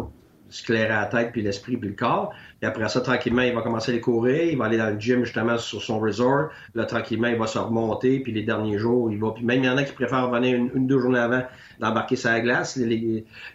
clairer 0.61 0.89
la 0.89 1.05
tête, 1.05 1.31
puis 1.31 1.41
l'esprit, 1.41 1.77
puis 1.77 1.89
le 1.89 1.95
corps. 1.95 2.33
Et 2.61 2.65
après 2.65 2.87
ça, 2.89 3.01
tranquillement, 3.01 3.41
il 3.41 3.53
va 3.53 3.61
commencer 3.61 3.91
à 3.91 3.95
les 3.95 4.01
courir. 4.01 4.43
Il 4.43 4.57
va 4.57 4.65
aller 4.65 4.77
dans 4.77 4.89
le 4.89 4.99
gym, 4.99 5.23
justement, 5.23 5.57
sur 5.57 5.81
son 5.81 5.99
resort. 5.99 6.49
Là, 6.75 6.85
tranquillement, 6.85 7.27
il 7.27 7.37
va 7.37 7.47
se 7.47 7.57
remonter. 7.57 8.19
Puis 8.19 8.31
les 8.31 8.43
derniers 8.43 8.77
jours, 8.77 9.11
il 9.11 9.19
va... 9.19 9.31
Puis 9.31 9.43
même, 9.43 9.63
il 9.63 9.65
y 9.65 9.69
en 9.69 9.77
a 9.77 9.83
qui 9.83 9.93
préfèrent 9.93 10.29
venir 10.29 10.55
une, 10.55 10.71
ou 10.73 10.79
deux 10.85 10.99
journées 10.99 11.19
avant 11.19 11.43
d'embarquer 11.79 12.15
sa 12.15 12.39
glace. 12.39 12.79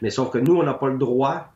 Mais 0.02 0.10
sauf 0.10 0.30
que 0.30 0.38
nous, 0.38 0.56
on 0.56 0.62
n'a 0.62 0.74
pas 0.74 0.88
le 0.88 0.98
droit 0.98 1.52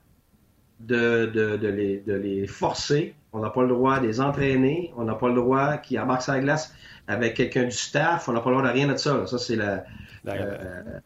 de, 0.80 1.26
de, 1.26 1.56
de, 1.56 1.68
les, 1.68 1.98
de 1.98 2.14
les 2.14 2.46
forcer. 2.46 3.14
On 3.32 3.40
n'a 3.40 3.50
pas 3.50 3.62
le 3.62 3.68
droit 3.68 3.98
de 3.98 4.06
les 4.06 4.20
entraîner. 4.20 4.92
On 4.96 5.04
n'a 5.04 5.14
pas 5.14 5.28
le 5.28 5.34
droit 5.34 5.78
qu'ils 5.78 5.98
embarquent 5.98 6.22
sa 6.22 6.38
glace 6.40 6.74
avec 7.08 7.34
quelqu'un 7.34 7.64
du 7.64 7.70
staff. 7.72 8.28
On 8.28 8.32
n'a 8.32 8.40
pas 8.40 8.50
le 8.50 8.56
droit 8.56 8.68
de 8.68 8.74
rien 8.74 8.86
de 8.86 8.96
ça. 8.96 9.26
Ça, 9.26 9.38
c'est 9.38 9.56
la 9.56 9.84
euh, 10.28 11.00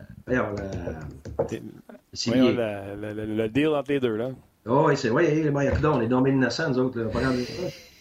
le 2.26 3.46
deal 3.48 3.68
entre 3.68 3.92
les 3.92 4.00
deux, 4.00 4.16
là. 4.16 4.30
Oh, 4.66 4.84
oui, 4.88 4.96
c'est. 4.96 5.10
Oui, 5.10 5.24
on 5.84 6.00
est 6.00 6.08
dans 6.08 6.24
innocents, 6.24 6.70
nous 6.70 6.78
autres. 6.78 7.00
Là. 7.00 7.10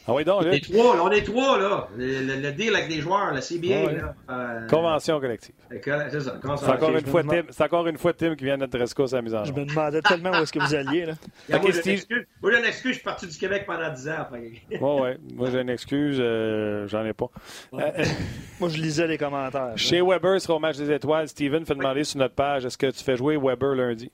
Ah 0.07 0.13
oui, 0.13 0.23
donc, 0.23 0.43
On 0.43 0.51
est 0.51 0.63
trois, 0.63 0.95
là. 0.95 1.03
On 1.03 1.11
est 1.11 1.21
trois, 1.23 1.57
là. 1.57 1.87
Le, 1.97 2.51
deal 2.51 2.75
avec 2.75 2.89
les 2.89 3.01
joueurs, 3.01 3.33
là, 3.33 3.41
c'est 3.41 3.57
bien, 3.57 3.91
là. 3.91 4.15
Euh, 4.29 4.67
Convention 4.67 5.19
collective. 5.19 5.55
C'est 5.71 6.19
ça. 6.21 6.39
C'est 6.57 6.69
encore, 6.69 6.95
une 6.95 7.05
fois 7.05 7.23
Tim, 7.23 7.43
encore 7.59 7.87
une 7.87 7.97
fois 7.97 8.13
Tim 8.13 8.35
qui 8.35 8.45
vient 8.45 8.57
de 8.57 8.65
notre 8.65 8.77
à 8.77 9.15
la 9.15 9.21
mise 9.21 9.33
en 9.33 9.43
Je 9.43 9.53
me 9.53 9.65
demandais 9.65 10.01
tellement 10.01 10.31
où 10.31 10.35
est-ce 10.35 10.53
que 10.53 10.59
vous 10.59 10.75
alliez, 10.75 11.05
là. 11.05 11.13
moi, 11.59 11.71
j'ai 11.71 11.81
une 11.81 11.91
excuse. 11.91 12.25
Moi, 12.41 12.51
j'ai 12.51 12.59
une 12.59 12.65
excuse. 12.65 12.91
Je 12.91 12.95
suis 12.95 13.03
parti 13.03 13.27
du 13.27 13.37
Québec 13.37 13.63
pendant 13.65 13.91
10 13.91 14.09
ans. 14.09 14.27
Oui, 14.31 14.61
oui. 14.79 15.09
Moi, 15.33 15.49
j'ai 15.51 15.61
une 15.61 15.69
excuse. 15.69 16.17
Euh, 16.19 16.87
j'en 16.87 17.03
ai 17.03 17.13
pas. 17.13 17.29
Euh, 17.73 17.91
moi, 18.59 18.69
je 18.69 18.77
lisais 18.77 19.07
les 19.07 19.17
commentaires. 19.17 19.73
Chez 19.75 20.01
Weber, 20.01 20.39
sera 20.39 20.55
au 20.55 20.59
match 20.59 20.77
des 20.77 20.91
étoiles. 20.91 21.27
Steven 21.27 21.65
fait 21.65 21.75
demander 21.75 22.03
sur 22.03 22.19
notre 22.19 22.35
page 22.35 22.65
est-ce 22.65 22.77
que 22.77 22.91
tu 22.91 23.03
fais 23.03 23.17
jouer 23.17 23.37
Weber 23.37 23.73
lundi? 23.75 24.11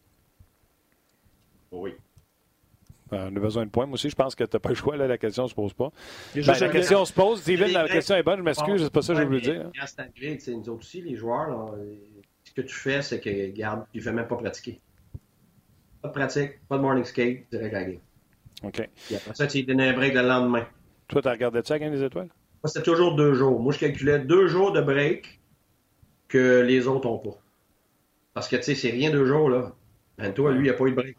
Oui. 1.72 1.94
Euh, 3.14 3.30
on 3.32 3.36
a 3.36 3.40
besoin 3.40 3.66
de 3.66 3.70
points. 3.70 3.86
Moi 3.86 3.96
aussi, 3.96 4.10
je 4.10 4.16
pense 4.16 4.36
que 4.36 4.44
tu 4.44 4.56
n'as 4.56 4.60
pas 4.60 4.70
le 4.70 4.76
choix. 4.76 4.96
Là, 4.96 5.08
la 5.08 5.18
question 5.18 5.44
ne 5.44 5.50
se 5.50 5.54
pose 5.54 5.74
pas. 5.74 5.92
Ben, 6.36 6.42
la 6.46 6.70
question 6.70 7.04
se 7.06 7.14
pose. 7.14 7.42
Steven, 7.42 7.72
la 7.72 7.88
question 7.88 8.16
est 8.16 8.24
bonne. 8.24 8.40
Je 8.40 8.44
m'excuse. 8.44 8.84
C'est 8.84 8.94
pas 8.94 9.02
ça 9.02 9.14
que 9.14 9.22
je 9.22 9.26
voulais 9.26 9.42
dire. 9.42 9.70
Quand 9.78 9.86
c'est 9.86 10.00
arrivé, 10.00 10.40
nous 10.48 10.70
autres 10.70 10.80
aussi, 10.80 11.02
les 11.02 11.16
joueurs, 11.16 11.76
ce 12.44 12.54
que 12.54 12.62
tu 12.62 12.76
fais, 12.76 13.02
c'est 13.02 13.20
que, 13.20 13.52
garde, 13.52 13.86
tu 13.92 14.00
ne 14.00 14.04
fais 14.04 14.12
même 14.12 14.28
pas 14.28 14.38
pratiquer. 14.38 14.80
Pas 16.02 16.08
de 16.08 16.14
pratique, 16.14 16.52
pas 16.68 16.78
de 16.78 16.82
morning 16.82 17.04
skate, 17.04 17.50
direct 17.52 17.76
à 17.76 17.80
la 17.80 17.86
game. 17.86 18.00
OK. 18.64 18.90
Puis 19.06 19.16
après 19.16 19.36
ça, 19.36 19.48
tu 19.48 19.64
donné 19.64 19.90
un 19.90 19.94
break 19.94 20.14
le 20.14 20.22
lendemain. 20.22 20.66
Toi, 21.08 21.22
tu 21.22 21.28
as 21.28 21.32
regardé 21.32 21.62
ça, 21.64 21.78
Game 21.78 21.94
des 21.94 22.04
Étoiles? 22.04 22.30
Moi, 22.64 22.70
c'était 22.70 22.84
toujours 22.84 23.16
deux 23.16 23.34
jours. 23.34 23.60
Moi, 23.60 23.74
je 23.74 23.80
calculais 23.80 24.20
deux 24.20 24.48
jours 24.48 24.72
de 24.72 24.82
break 24.82 25.40
que 26.28 26.62
les 26.62 26.88
autres 26.88 27.08
n'ont 27.08 27.20
pas. 27.20 27.38
Parce 28.34 28.48
que, 28.48 28.56
tu 28.56 28.64
sais, 28.64 28.76
c'est 28.76 28.92
rien 28.92 29.12
deux 29.12 29.26
jours, 29.26 29.50
là. 29.50 29.74
Ben, 30.18 30.34
toi, 30.34 30.52
lui, 30.52 30.60
il 30.60 30.64
n'y 30.64 30.70
a 30.70 30.74
pas 30.74 30.86
eu 30.86 30.92
de 30.92 30.96
break, 30.96 31.18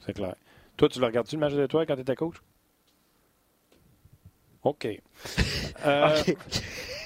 C'est 0.00 0.14
clair. 0.14 0.34
Toi, 0.76 0.88
tu 0.88 1.00
le 1.00 1.06
regardes-tu 1.06 1.36
le 1.36 1.40
match 1.40 1.54
de 1.54 1.66
toi 1.66 1.86
quand 1.86 1.94
tu 1.94 2.02
étais 2.02 2.16
coach? 2.16 2.36
OK. 4.62 4.88
Euh... 5.84 6.16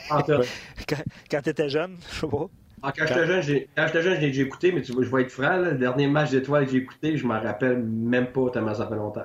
Quand, 0.09 1.43
tu 1.43 1.51
étais 1.51 1.69
jeune, 1.69 1.97
je 2.11 2.21
sais 2.21 2.27
pas. 2.27 2.47
Ah, 2.83 2.93
quand 2.97 3.05
j'étais 3.07 3.27
jeune, 3.27 3.43
jeune, 3.43 3.67
je 3.77 4.21
l'ai 4.21 4.29
déjà 4.29 4.43
écouté, 4.43 4.73
mais 4.73 4.81
tu 4.81 4.93
vois, 4.93 5.03
je 5.05 5.11
vais 5.11 5.23
être 5.23 5.31
franc, 5.31 5.57
le 5.57 5.75
dernier 5.75 6.07
match 6.07 6.31
d'étoiles 6.31 6.67
que 6.67 6.73
j'ai 6.73 6.79
écouté, 6.79 7.17
je 7.17 7.27
m'en 7.27 7.41
rappelle 7.41 7.83
même 7.83 8.29
pas 8.29 8.49
tellement 8.51 8.75
ça 8.75 8.87
fait 8.87 8.95
longtemps. 8.95 9.25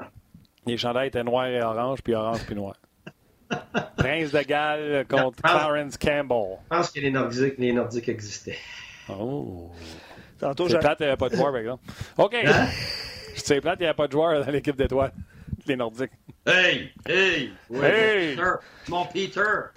Les 0.66 0.78
chandails 0.78 1.08
étaient 1.08 1.24
noirs 1.24 1.46
et 1.46 1.62
orange, 1.62 2.02
puis 2.04 2.16
orange 2.16 2.44
puis 2.46 2.56
noir. 2.56 2.76
Prince 3.98 4.32
de 4.32 4.42
Galles 4.42 5.06
contre 5.08 5.42
Clarence 5.42 5.98
Campbell. 5.98 6.58
Je 6.64 6.76
pense 6.76 6.92
que 6.92 7.00
les 7.00 7.12
Nordiques, 7.12 7.58
les 7.60 7.72
Nordiques 7.72 8.10
existaient. 8.10 8.58
Oh. 9.08 9.70
Tantôt, 10.40 10.68
C'est 10.68 10.80
plate, 10.80 11.16
pas 11.16 11.30
de 11.30 11.36
voir, 11.36 11.52
par 11.52 11.62
exemple. 11.62 11.84
OK. 12.18 12.36
C'est 13.44 13.62
plate, 13.62 13.78
il 13.80 13.84
n'y 13.84 13.90
a 13.90 13.94
pas 13.94 14.08
de 14.08 14.14
joueur 14.14 14.46
dans 14.46 14.52
l'équipe 14.52 14.76
d'étoiles, 14.76 15.12
les 15.66 15.76
Nordiques. 15.76 16.12
Hey! 16.46 16.92
Hey! 17.06 17.52
hey! 17.74 18.38
Mon 18.88 19.06
Peter! 19.06 19.72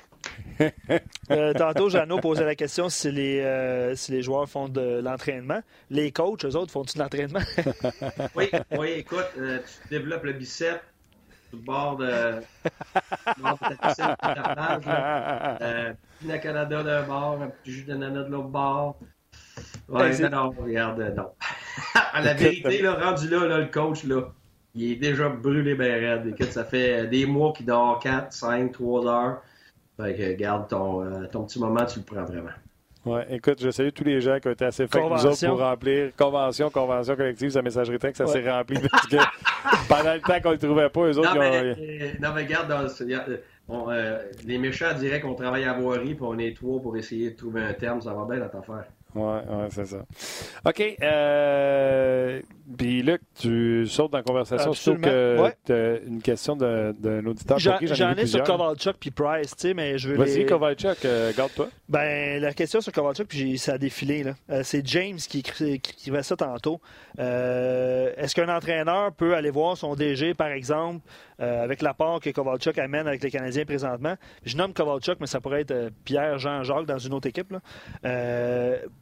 euh, 1.30 1.54
tantôt, 1.54 1.88
Jeannot 1.88 2.20
posait 2.20 2.44
la 2.44 2.54
question 2.54 2.88
si 2.88 3.10
les, 3.10 3.40
euh, 3.40 3.94
si 3.94 4.12
les 4.12 4.22
joueurs 4.22 4.48
font 4.48 4.68
de 4.68 5.00
l'entraînement. 5.00 5.60
Les 5.90 6.12
coachs, 6.12 6.44
eux 6.44 6.56
autres, 6.56 6.72
font-ils 6.72 6.98
de 6.98 7.02
l'entraînement? 7.02 7.40
oui, 8.34 8.50
oui, 8.72 8.88
écoute, 8.96 9.26
euh, 9.38 9.58
tu 9.58 9.88
développes 9.88 10.24
le 10.24 10.32
bicep 10.32 10.80
sur 11.48 11.58
le 11.58 11.64
bord 11.64 11.96
de, 11.96 12.40
bord 13.38 13.58
de 13.70 13.76
piscine. 13.76 14.16
Euh, 16.26 16.38
Canada 16.38 16.82
d'un 16.82 17.02
bord, 17.04 17.42
un 17.42 17.48
petit 17.48 17.72
jus 17.72 17.84
d'ananas 17.84 18.24
de 18.24 18.30
l'autre 18.30 18.48
bord. 18.48 18.98
Ouais, 19.88 20.18
ben, 20.18 20.31
non, 20.31 20.51
regarde, 20.51 21.14
non. 21.16 21.31
à 22.12 22.20
la 22.20 22.35
vérité, 22.35 22.83
là, 22.83 22.94
rendu 22.94 23.29
là, 23.29 23.46
là, 23.46 23.59
le 23.59 23.66
coach, 23.66 24.05
là, 24.05 24.33
il 24.74 24.92
est 24.92 24.96
déjà 24.96 25.29
brûlé 25.29 25.74
ben 25.74 25.92
raide. 25.92 26.27
Écoute, 26.27 26.53
ça 26.53 26.64
fait 26.64 27.07
des 27.07 27.27
mois 27.27 27.53
qu'il 27.53 27.66
dort 27.66 27.98
4, 28.01 28.33
5, 28.33 28.72
3 28.72 29.07
heures. 29.07 29.42
Fait 29.96 30.14
que, 30.14 30.33
garde 30.35 30.68
ton, 30.68 31.03
euh, 31.03 31.27
ton 31.27 31.44
petit 31.44 31.59
moment, 31.59 31.85
tu 31.85 32.01
le 32.01 32.05
prends 32.05 32.24
vraiment. 32.24 32.51
Ouais, 33.07 33.27
écoute, 33.31 33.59
je 33.61 33.70
salue 33.70 33.88
tous 33.94 34.05
les 34.05 34.20
gens 34.20 34.38
qui 34.38 34.48
ont 34.48 34.53
été 34.53 34.66
assez 34.66 34.87
fins 34.87 35.09
nous 35.09 35.27
autres 35.27 35.46
pour 35.46 35.59
remplir 35.59 36.14
convention, 36.16 36.68
convention 36.68 37.16
collective, 37.16 37.51
sa 37.51 37.62
messagerie 37.62 37.98
texte, 37.98 38.24
ça 38.24 38.31
s'est 38.31 38.48
rempli 38.48 38.79
parce 38.90 39.07
que 39.07 39.16
pendant 39.88 40.14
le 40.14 40.20
temps 40.20 40.40
qu'on 40.42 40.51
ne 40.51 40.55
le 40.55 40.59
trouvait 40.59 40.90
pas, 40.90 41.01
eux 41.01 41.18
autres, 41.18 41.35
non, 41.35 41.40
mais, 41.40 41.72
ont... 41.72 42.22
non, 42.22 42.35
mais 42.35 42.42
regarde, 42.42 43.40
euh, 43.70 44.18
les 44.44 44.59
méchants 44.59 44.92
diraient 44.94 45.20
qu'on 45.20 45.35
travaille 45.35 45.64
à 45.64 45.72
voirie, 45.74 46.14
puis 46.14 46.24
on 46.24 46.38
est 46.38 46.55
trois 46.55 46.81
pour 46.83 46.96
essayer 46.96 47.31
de 47.31 47.37
trouver 47.37 47.62
un 47.62 47.72
terme, 47.72 48.03
ça 48.03 48.12
va 48.12 48.27
bien 48.29 48.40
notre 48.40 48.57
affaire. 48.57 48.85
Oui, 49.14 49.22
ouais, 49.22 49.68
c'est 49.70 49.86
ça. 49.86 50.04
OK. 50.66 50.82
Euh, 51.02 52.40
puis 52.76 53.02
Luc, 53.02 53.22
tu 53.38 53.87
sautes 53.87 54.12
dans 54.12 54.18
la 54.18 54.24
conversation. 54.24 54.70
Absolument. 54.70 55.07
que 55.07 55.72
as 55.72 56.00
une 56.07 56.20
question 56.20 56.54
d'un 56.54 57.24
auditeur. 57.24 57.59
J'en 57.59 58.14
ai, 58.14 58.26
sur 58.26 58.42
Kovalchuk 58.42 58.96
puis 59.00 59.11
Price, 59.11 59.57
tu 59.57 59.68
sais, 59.68 59.74
mais 59.74 59.96
je 59.96 60.11
veux. 60.11 60.16
Vas-y, 60.16 60.44
Kovalchuk, 60.44 61.04
euh, 61.04 61.33
garde-toi. 61.35 61.68
Ben, 61.88 62.40
la 62.42 62.52
question 62.52 62.81
sur 62.81 62.92
Kovalchuk, 62.92 63.26
puis 63.28 63.57
ça 63.57 63.74
a 63.74 63.78
défilé. 63.78 64.22
là. 64.22 64.35
Euh, 64.50 64.62
c'est 64.64 64.87
James 64.87 65.16
qui, 65.16 65.42
qui, 65.42 65.52
qui 65.52 65.92
écrivait 65.92 66.22
ça 66.22 66.37
tantôt. 66.37 66.81
Euh, 67.18 68.12
est-ce 68.16 68.35
qu'un 68.35 68.54
entraîneur 68.54 69.12
peut 69.12 69.35
aller 69.35 69.50
voir 69.50 69.76
son 69.76 69.94
DG, 69.94 70.35
par 70.35 70.48
exemple, 70.48 71.00
avec 71.38 71.83
l'apport 71.83 72.20
que 72.20 72.31
Kovalchuk 72.31 72.76
amène 72.78 73.07
avec 73.07 73.22
les 73.22 73.31
Canadiens 73.31 73.64
présentement? 73.64 74.16
Je 74.44 74.57
nomme 74.57 74.74
Kovalchuk, 74.74 75.18
mais 75.20 75.26
ça 75.26 75.40
pourrait 75.40 75.61
être 75.62 75.90
Pierre, 76.04 76.38
Jean, 76.38 76.64
Jacques 76.64 76.87
dans 76.87 76.98
une 76.98 77.14
autre 77.14 77.28
équipe. 77.28 77.54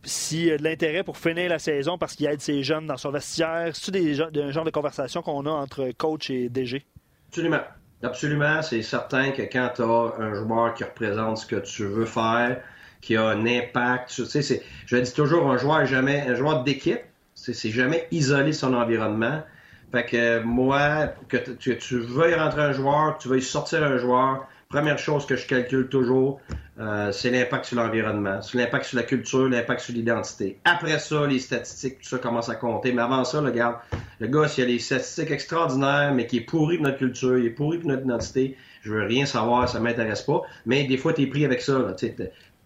S'il 0.05 0.45
y 0.45 0.53
a 0.53 0.59
de 0.59 0.63
l'intérêt 0.63 1.03
pour 1.03 1.17
finir 1.17 1.49
la 1.49 1.59
saison 1.59 1.99
parce 1.99 2.15
qu'il 2.15 2.27
aide 2.27 2.41
ses 2.41 2.63
jeunes 2.63 2.87
dans 2.87 2.99
son 2.99 3.11
vestiaire, 3.11 3.56
c'est 3.73 3.91
des 3.93 4.21
un 4.21 4.51
genre 4.51 4.65
de 4.65 4.71
conversation 4.71 5.23
qu'on 5.23 5.47
a 5.47 5.51
entre 5.51 5.91
coach 5.93 6.31
et 6.31 6.49
DG? 6.49 6.87
Absolument. 7.31 7.61
Absolument. 8.03 8.63
C'est 8.63 8.83
certain 8.83 9.33
que 9.33 9.43
quand 9.43 9.71
tu 9.75 9.83
as 9.83 9.87
un 10.19 10.35
joueur 10.35 10.75
qui 10.75 10.85
représente 10.85 11.39
ce 11.39 11.47
que 11.47 11.57
tu 11.57 11.85
veux 11.87 12.07
faire, 12.07 12.63
qui 13.01 13.17
a 13.17 13.25
un 13.29 13.47
impact, 13.47 14.11
tu 14.11 14.25
sais, 14.27 14.63
je 14.87 14.97
dis 14.97 15.13
toujours, 15.13 15.51
un 15.51 15.57
joueur 15.59 15.87
jamais, 15.87 16.21
un 16.29 16.35
joueur 16.35 16.63
d'équipe, 16.63 17.01
C'est 17.35 17.71
jamais 17.71 18.09
isolé 18.11 18.53
son 18.53 18.75
environnement. 18.75 19.43
Fait 19.93 20.05
que 20.07 20.41
moi, 20.41 21.09
que 21.29 21.37
tu, 21.37 21.77
tu 21.79 21.99
veuilles 22.01 22.35
rentrer 22.35 22.63
un 22.63 22.73
joueur, 22.73 23.17
que 23.17 23.23
tu 23.23 23.29
veuilles 23.29 23.43
sortir 23.43 23.83
un 23.85 23.99
joueur, 23.99 24.49
première 24.69 24.99
chose 24.99 25.27
que 25.27 25.37
je 25.37 25.47
calcule 25.47 25.89
toujours, 25.89 26.41
euh, 26.79 27.11
c'est 27.11 27.31
l'impact 27.31 27.67
sur 27.67 27.77
l'environnement, 27.77 28.43
c'est 28.43 28.59
l'impact 28.59 28.87
sur 28.87 28.97
la 28.97 29.05
culture, 29.05 29.49
l'impact 29.49 29.81
sur 29.81 29.95
l'identité. 29.95 30.59
Après 30.65 30.99
ça, 30.99 31.27
les 31.27 31.39
statistiques, 31.39 32.01
tout 32.01 32.09
ça 32.09 32.19
commence 32.19 32.49
à 32.49 32.55
compter. 32.55 32.93
Mais 32.93 33.03
avant 33.03 33.25
ça, 33.25 33.41
regarde, 33.41 33.77
le 34.21 34.27
gars, 34.27 34.47
s'il 34.49 34.65
a 34.65 34.67
des 34.67 34.79
statistiques 34.79 35.31
extraordinaires, 35.31 36.13
mais 36.15 36.27
qui 36.27 36.39
est 36.39 36.41
pourri 36.43 36.77
pour 36.77 36.87
notre 36.87 36.99
culture, 36.99 37.39
il 37.39 37.47
est 37.47 37.51
pourri 37.51 37.79
pour 37.79 37.89
notre 37.89 38.05
identité, 38.05 38.57
je 38.83 38.93
veux 38.93 39.05
rien 39.05 39.25
savoir, 39.27 39.69
ça 39.69 39.81
m'intéresse 39.81 40.23
pas. 40.23 40.43
Mais 40.67 40.85
des 40.85 40.99
fois, 40.99 41.13
tu 41.13 41.23
es 41.23 41.27
pris 41.27 41.45
avec 41.45 41.61
ça. 41.61 41.95
Tu 41.99 42.13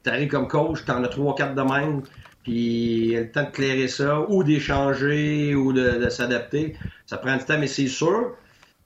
arrives 0.07 0.29
comme 0.29 0.49
coach, 0.49 0.85
tu 0.85 0.91
en 0.91 1.05
as 1.05 1.09
trois, 1.09 1.35
quatre 1.35 1.55
de 1.55 1.63
même, 1.63 2.03
puis 2.43 3.15
le 3.15 3.31
temps 3.31 3.45
de 3.45 3.51
clairer 3.51 3.89
ça, 3.89 4.21
ou 4.29 4.43
d'échanger, 4.43 5.55
ou 5.55 5.73
de, 5.73 6.09
s'adapter. 6.09 6.77
Ça 7.07 7.17
prend 7.17 7.37
du 7.37 7.45
temps, 7.45 7.59
mais 7.59 7.69
c'est 7.69 7.87
sûr 7.87 8.35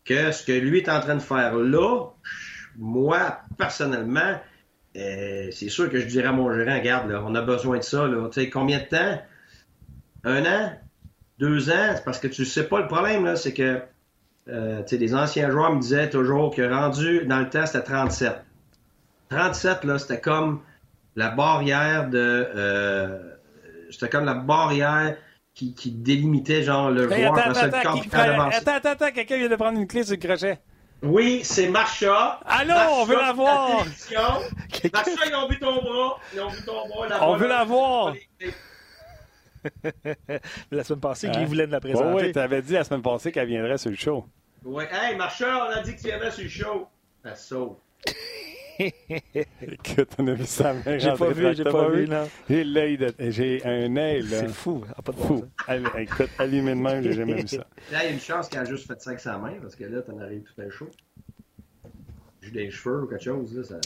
que 0.05 0.33
ce 0.33 0.45
que 0.45 0.53
lui 0.53 0.79
est 0.79 0.89
en 0.89 1.01
train 1.01 1.15
de 1.15 1.23
faire 1.23 1.55
là, 1.55 2.09
moi, 2.79 3.39
personnellement, 3.57 4.41
euh, 4.97 5.49
c'est 5.51 5.69
sûr 5.69 5.91
que 5.91 5.99
je 5.99 6.07
dirais 6.07 6.29
à 6.29 6.33
mon 6.33 6.53
gérant, 6.55 6.79
regarde, 6.79 7.11
là, 7.11 7.23
on 7.25 7.35
a 7.35 7.43
besoin 7.43 7.79
de 7.79 7.83
ça. 7.83 8.07
Là. 8.07 8.29
Tu 8.29 8.41
sais, 8.41 8.51
combien 8.51 8.79
de 8.79 8.85
temps? 8.85 9.23
Un 10.25 10.45
an? 10.45 10.73
Deux 11.39 11.71
ans? 11.71 11.93
C'est 11.95 12.05
parce 12.05 12.19
que 12.19 12.29
tu 12.29 12.45
sais 12.45 12.65
pas 12.65 12.81
le 12.81 12.87
problème, 12.87 13.25
là, 13.25 13.37
c'est 13.37 13.53
que 13.53 13.83
euh, 14.49 14.83
tu 14.83 14.89
sais, 14.89 14.97
les 14.99 15.15
anciens 15.15 15.51
joueurs 15.51 15.75
me 15.75 15.81
disaient 15.81 16.11
toujours 16.11 16.55
que 16.55 16.63
rendu 16.63 17.25
dans 17.27 17.41
le 17.41 17.49
temps, 17.49 17.67
c'était 17.67 17.83
37. 17.83 18.45
37, 19.31 19.85
là, 19.85 19.99
c'était 19.99 20.21
comme 20.21 20.61
la 21.17 21.31
barrière 21.31 22.09
de. 22.09 22.19
Euh, 22.55 23.19
c'était 23.91 24.09
comme 24.09 24.27
la 24.27 24.35
barrière 24.35 25.17
qui, 25.55 25.75
qui 25.75 25.91
délimitait, 25.91 26.63
genre, 26.63 26.91
le 26.91 27.09
joueur 27.09 27.39
attends, 27.39 27.51
attends, 27.51 27.79
attends, 27.79 28.51
attends, 28.51 28.73
attends, 28.73 28.91
attends, 28.91 29.11
quelqu'un 29.13 29.39
vient 29.39 29.49
de 29.49 29.57
prendre 29.57 29.79
une 29.79 29.87
clé 29.87 30.03
sur 30.03 30.17
le 30.17 30.19
crochet. 30.19 30.59
Oui, 31.03 31.43
c'est 31.45 31.69
Marcha. 31.69 32.41
Allô, 32.47 32.75
on 32.91 33.05
veut 33.05 33.17
la 33.17 33.33
voir. 33.33 33.69
Marcha, 34.93 35.13
ils 35.27 35.35
ont 35.35 35.49
vu 35.49 35.59
ton 35.59 35.83
bras. 35.83 36.19
Ils 36.33 36.41
ont 36.41 36.49
vu 36.49 36.63
ton 36.65 36.89
bras. 36.89 37.09
La 37.09 37.29
on 37.29 37.37
veut 37.37 37.49
la 37.49 37.65
voir. 37.65 38.15
la 40.71 40.85
semaine 40.85 41.01
passée, 41.01 41.29
Guy 41.29 41.39
hein? 41.39 41.45
voulait 41.45 41.67
de 41.67 41.73
la 41.73 41.81
présenter. 41.81 42.27
oui, 42.27 42.33
tu 42.33 42.39
avais 42.39 42.63
dit 42.63 42.75
la 42.75 42.85
semaine 42.85 43.03
passée 43.03 43.33
qu'elle 43.33 43.49
viendrait 43.49 43.79
sur 43.79 43.91
le 43.91 43.97
show. 43.97 44.27
Oui. 44.65 44.85
Hey, 44.91 45.17
Marcha, 45.17 45.67
on 45.67 45.71
a 45.71 45.81
dit 45.83 45.95
que 45.95 46.01
tu 46.01 46.07
viendrais 46.09 46.31
sur 46.31 46.45
le 46.45 46.49
show. 46.49 46.89
Ça 47.23 47.35
sauve. 47.35 47.77
Écoute, 48.79 50.11
on 50.19 50.27
a 50.29 50.35
vu 50.35 50.47
ça. 50.47 50.75
J'ai 50.99 51.13
pas 51.13 51.31
vu, 51.31 51.55
j'ai 51.55 51.65
pas 51.65 51.89
vu, 51.89 52.09
non. 52.09 52.29
J'ai 52.49 52.65
l'œil 52.65 52.99
de... 52.99 53.15
J'ai 53.19 53.65
un 53.65 53.97
œil, 53.97 54.23
là. 54.23 54.41
C'est 54.41 54.49
fou. 54.49 54.85
Ah, 54.97 55.03
pas 55.03 55.13
de 55.13 55.19
fou. 55.19 55.45
Écoute, 55.99 56.31
allumé 56.39 56.75
de 56.75 56.81
même, 56.81 57.03
j'ai 57.03 57.13
jamais 57.13 57.43
vu 57.43 57.49
ça. 57.49 57.59
Là, 57.93 58.03
il 58.03 58.07
y 58.07 58.09
a 58.09 58.11
une 58.11 58.21
chance 58.21 58.49
qu'elle 58.49 58.61
a 58.61 58.65
juste 58.65 58.87
fait 58.87 59.01
ça 59.01 59.11
avec 59.11 59.21
sa 59.21 59.39
main, 59.39 59.55
parce 59.61 59.77
que 59.77 59.85
là, 59.85 60.03
t'en 60.03 60.19
arrives 60.19 60.43
tout 60.43 60.61
un 60.61 60.71
chaud. 60.71 60.91
J'ai 62.41 62.51
des 62.51 62.71
cheveux 62.71 63.03
ou 63.03 63.07
quelque 63.07 63.25
chose, 63.25 63.57
là, 63.57 63.65
ça... 63.65 63.81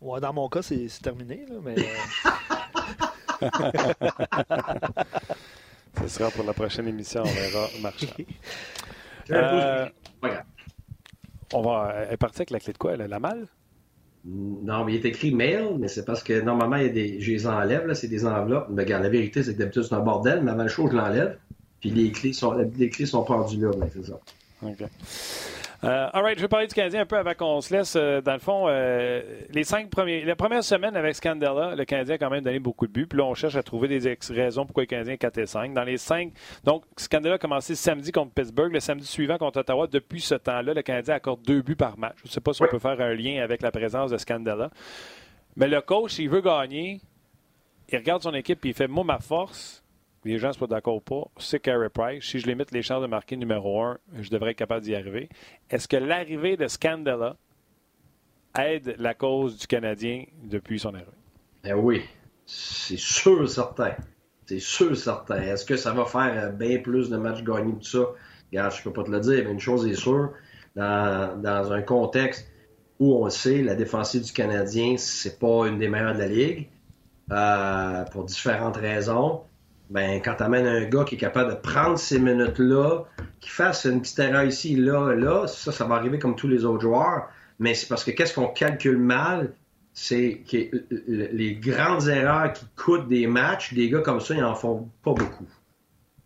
Ouais, 0.00 0.20
dans 0.20 0.32
mon 0.32 0.48
cas, 0.48 0.62
c'est 0.62 0.86
terminé, 1.02 1.44
là, 1.48 1.56
mais... 1.62 1.74
Ce 6.00 6.08
sera 6.08 6.30
pour 6.30 6.44
la 6.44 6.52
prochaine 6.52 6.88
émission, 6.88 7.22
on 7.22 7.24
verra 7.24 7.66
marchand. 7.80 8.06
Euh, 9.32 9.88
on 11.52 11.62
va. 11.62 11.92
Elle 11.94 12.14
est 12.14 12.16
partie 12.16 12.38
avec 12.38 12.50
la 12.50 12.58
clé 12.58 12.72
de 12.72 12.78
quoi? 12.78 12.94
Elle 12.94 13.02
a 13.02 13.06
la 13.06 13.20
malle? 13.20 13.46
Non, 14.24 14.84
mais 14.84 14.94
il 14.94 14.96
est 14.96 15.08
écrit 15.08 15.34
mail, 15.34 15.76
mais 15.78 15.88
c'est 15.88 16.04
parce 16.04 16.22
que 16.22 16.40
normalement, 16.40 16.76
il 16.76 16.82
y 16.82 16.86
a 16.86 16.92
des, 16.92 17.20
je 17.20 17.30
les 17.30 17.46
enlève, 17.46 17.86
là, 17.86 17.94
c'est 17.94 18.08
des 18.08 18.26
enveloppes. 18.26 18.68
Mais 18.70 18.82
regarde, 18.82 19.02
la 19.02 19.08
vérité, 19.08 19.42
c'est 19.42 19.54
que 19.54 19.58
d'habitude, 19.58 19.84
c'est 19.84 19.94
un 19.94 20.00
bordel, 20.00 20.42
mais 20.42 20.50
avant 20.50 20.64
le 20.64 20.68
show, 20.68 20.88
je 20.90 20.96
l'enlève. 20.96 21.38
Puis 21.80 21.90
les 21.90 22.12
clés 22.12 22.34
sont, 22.34 22.54
les 22.76 22.90
clés 22.90 23.06
sont 23.06 23.22
pendues 23.22 23.60
là, 23.60 23.70
c'est 23.92 24.04
ça. 24.04 24.20
OK. 24.62 24.84
Euh, 25.82 26.10
all 26.12 26.22
right, 26.22 26.36
je 26.36 26.42
vais 26.42 26.48
parler 26.48 26.66
du 26.66 26.74
Canadien 26.74 27.00
un 27.00 27.06
peu 27.06 27.16
avant 27.16 27.32
qu'on 27.32 27.60
se 27.62 27.74
laisse. 27.74 27.94
Euh, 27.96 28.20
dans 28.20 28.34
le 28.34 28.38
fond, 28.38 28.66
euh, 28.68 29.22
les 29.48 29.64
cinq 29.64 29.88
premiers, 29.88 30.24
la 30.24 30.36
première 30.36 30.62
semaine 30.62 30.94
avec 30.94 31.14
Scandella, 31.14 31.74
le 31.74 31.84
Canadien 31.86 32.16
a 32.16 32.18
quand 32.18 32.28
même 32.28 32.44
donné 32.44 32.58
beaucoup 32.58 32.86
de 32.86 32.92
buts. 32.92 33.06
Puis 33.06 33.18
là, 33.18 33.24
on 33.24 33.32
cherche 33.32 33.56
à 33.56 33.62
trouver 33.62 33.88
des 33.88 34.18
raisons 34.28 34.66
pourquoi 34.66 34.82
le 34.82 34.88
Canadien 34.88 35.14
est 35.14 35.18
4 35.18 35.38
et 35.38 35.46
5. 35.46 35.72
Dans 35.72 35.84
les 35.84 35.96
cinq, 35.96 36.32
donc 36.64 36.84
Scandella 36.98 37.36
a 37.36 37.38
commencé 37.38 37.74
samedi 37.74 38.12
contre 38.12 38.32
Pittsburgh, 38.34 38.70
le 38.70 38.80
samedi 38.80 39.06
suivant 39.06 39.38
contre 39.38 39.60
Ottawa. 39.60 39.86
Depuis 39.86 40.20
ce 40.20 40.34
temps-là, 40.34 40.74
le 40.74 40.82
Canadien 40.82 41.14
accorde 41.14 41.40
deux 41.46 41.62
buts 41.62 41.76
par 41.76 41.98
match. 41.98 42.16
Je 42.24 42.28
ne 42.28 42.32
sais 42.32 42.40
pas 42.42 42.52
si 42.52 42.62
on 42.62 42.66
peut 42.66 42.78
faire 42.78 43.00
un 43.00 43.14
lien 43.14 43.42
avec 43.42 43.62
la 43.62 43.70
présence 43.70 44.10
de 44.10 44.18
Scandella. 44.18 44.70
Mais 45.56 45.66
le 45.66 45.80
coach, 45.80 46.12
s'il 46.12 46.28
veut 46.28 46.42
gagner, 46.42 47.00
il 47.88 47.96
regarde 47.96 48.22
son 48.22 48.34
équipe 48.34 48.64
et 48.66 48.68
il 48.68 48.74
fait 48.74 48.86
Moi, 48.86 49.04
ma 49.04 49.18
force, 49.18 49.82
les 50.24 50.38
gens 50.38 50.52
pas 50.52 50.66
d'accord 50.66 50.96
ou 50.96 51.00
pas, 51.00 51.30
c'est 51.38 51.60
Carey 51.60 51.88
Price. 51.88 52.24
Si 52.24 52.38
je 52.38 52.46
limite 52.46 52.72
les 52.72 52.82
chances 52.82 53.02
de 53.02 53.06
marquer 53.06 53.36
numéro 53.36 53.82
un, 53.82 53.98
je 54.18 54.30
devrais 54.30 54.50
être 54.50 54.58
capable 54.58 54.84
d'y 54.84 54.94
arriver. 54.94 55.28
Est-ce 55.70 55.88
que 55.88 55.96
l'arrivée 55.96 56.56
de 56.56 56.68
Scandella 56.68 57.36
aide 58.58 58.96
la 58.98 59.14
cause 59.14 59.58
du 59.58 59.66
Canadien 59.66 60.24
depuis 60.44 60.78
son 60.78 60.94
arrivée? 60.94 61.10
Eh 61.64 61.72
oui, 61.72 62.02
c'est 62.44 62.98
sûr, 62.98 63.48
certain. 63.48 63.94
C'est 64.46 64.58
sûr, 64.58 64.96
certain. 64.96 65.40
Est-ce 65.42 65.64
que 65.64 65.76
ça 65.76 65.92
va 65.92 66.04
faire 66.04 66.52
bien 66.52 66.78
plus 66.78 67.08
de 67.08 67.16
matchs 67.16 67.42
gagnés 67.42 67.78
que 67.78 67.84
ça? 67.84 68.06
Regarde, 68.50 68.74
je 68.74 68.82
peux 68.82 68.92
pas 68.92 69.04
te 69.04 69.10
le 69.10 69.20
dire, 69.20 69.44
mais 69.44 69.52
une 69.52 69.60
chose 69.60 69.86
est 69.86 69.94
sûre, 69.94 70.32
dans, 70.74 71.72
un 71.72 71.82
contexte 71.82 72.50
où 72.98 73.24
on 73.24 73.30
sait 73.30 73.62
la 73.62 73.74
défensive 73.74 74.22
du 74.22 74.32
Canadien, 74.32 74.96
c'est 74.98 75.38
pas 75.38 75.66
une 75.66 75.78
des 75.78 75.88
meilleures 75.88 76.14
de 76.14 76.18
la 76.18 76.26
Ligue, 76.26 76.68
euh, 77.30 78.04
pour 78.06 78.24
différentes 78.24 78.76
raisons 78.76 79.42
ben, 79.90 80.22
quand 80.22 80.36
tu 80.36 80.42
amènes 80.44 80.66
un 80.66 80.84
gars 80.84 81.04
qui 81.04 81.16
est 81.16 81.18
capable 81.18 81.50
de 81.50 81.56
prendre 81.56 81.98
ces 81.98 82.20
minutes-là, 82.20 83.04
qui 83.40 83.50
fasse 83.50 83.84
une 83.84 84.00
petite 84.00 84.20
erreur 84.20 84.44
ici, 84.44 84.76
là, 84.76 85.14
là, 85.14 85.46
ça, 85.48 85.72
ça 85.72 85.84
va 85.84 85.96
arriver 85.96 86.18
comme 86.18 86.36
tous 86.36 86.48
les 86.48 86.64
autres 86.64 86.82
joueurs. 86.82 87.28
Mais 87.58 87.74
c'est 87.74 87.88
parce 87.88 88.04
que 88.04 88.12
qu'est-ce 88.12 88.34
qu'on 88.34 88.46
calcule 88.46 88.96
mal, 88.96 89.52
c'est 89.92 90.42
que 90.48 90.56
les 91.08 91.54
grandes 91.56 92.08
erreurs 92.08 92.52
qui 92.52 92.64
coûtent 92.76 93.08
des 93.08 93.26
matchs, 93.26 93.74
des 93.74 93.90
gars 93.90 94.00
comme 94.00 94.20
ça, 94.20 94.34
ils 94.34 94.44
en 94.44 94.54
font 94.54 94.88
pas 95.02 95.12
beaucoup. 95.12 95.48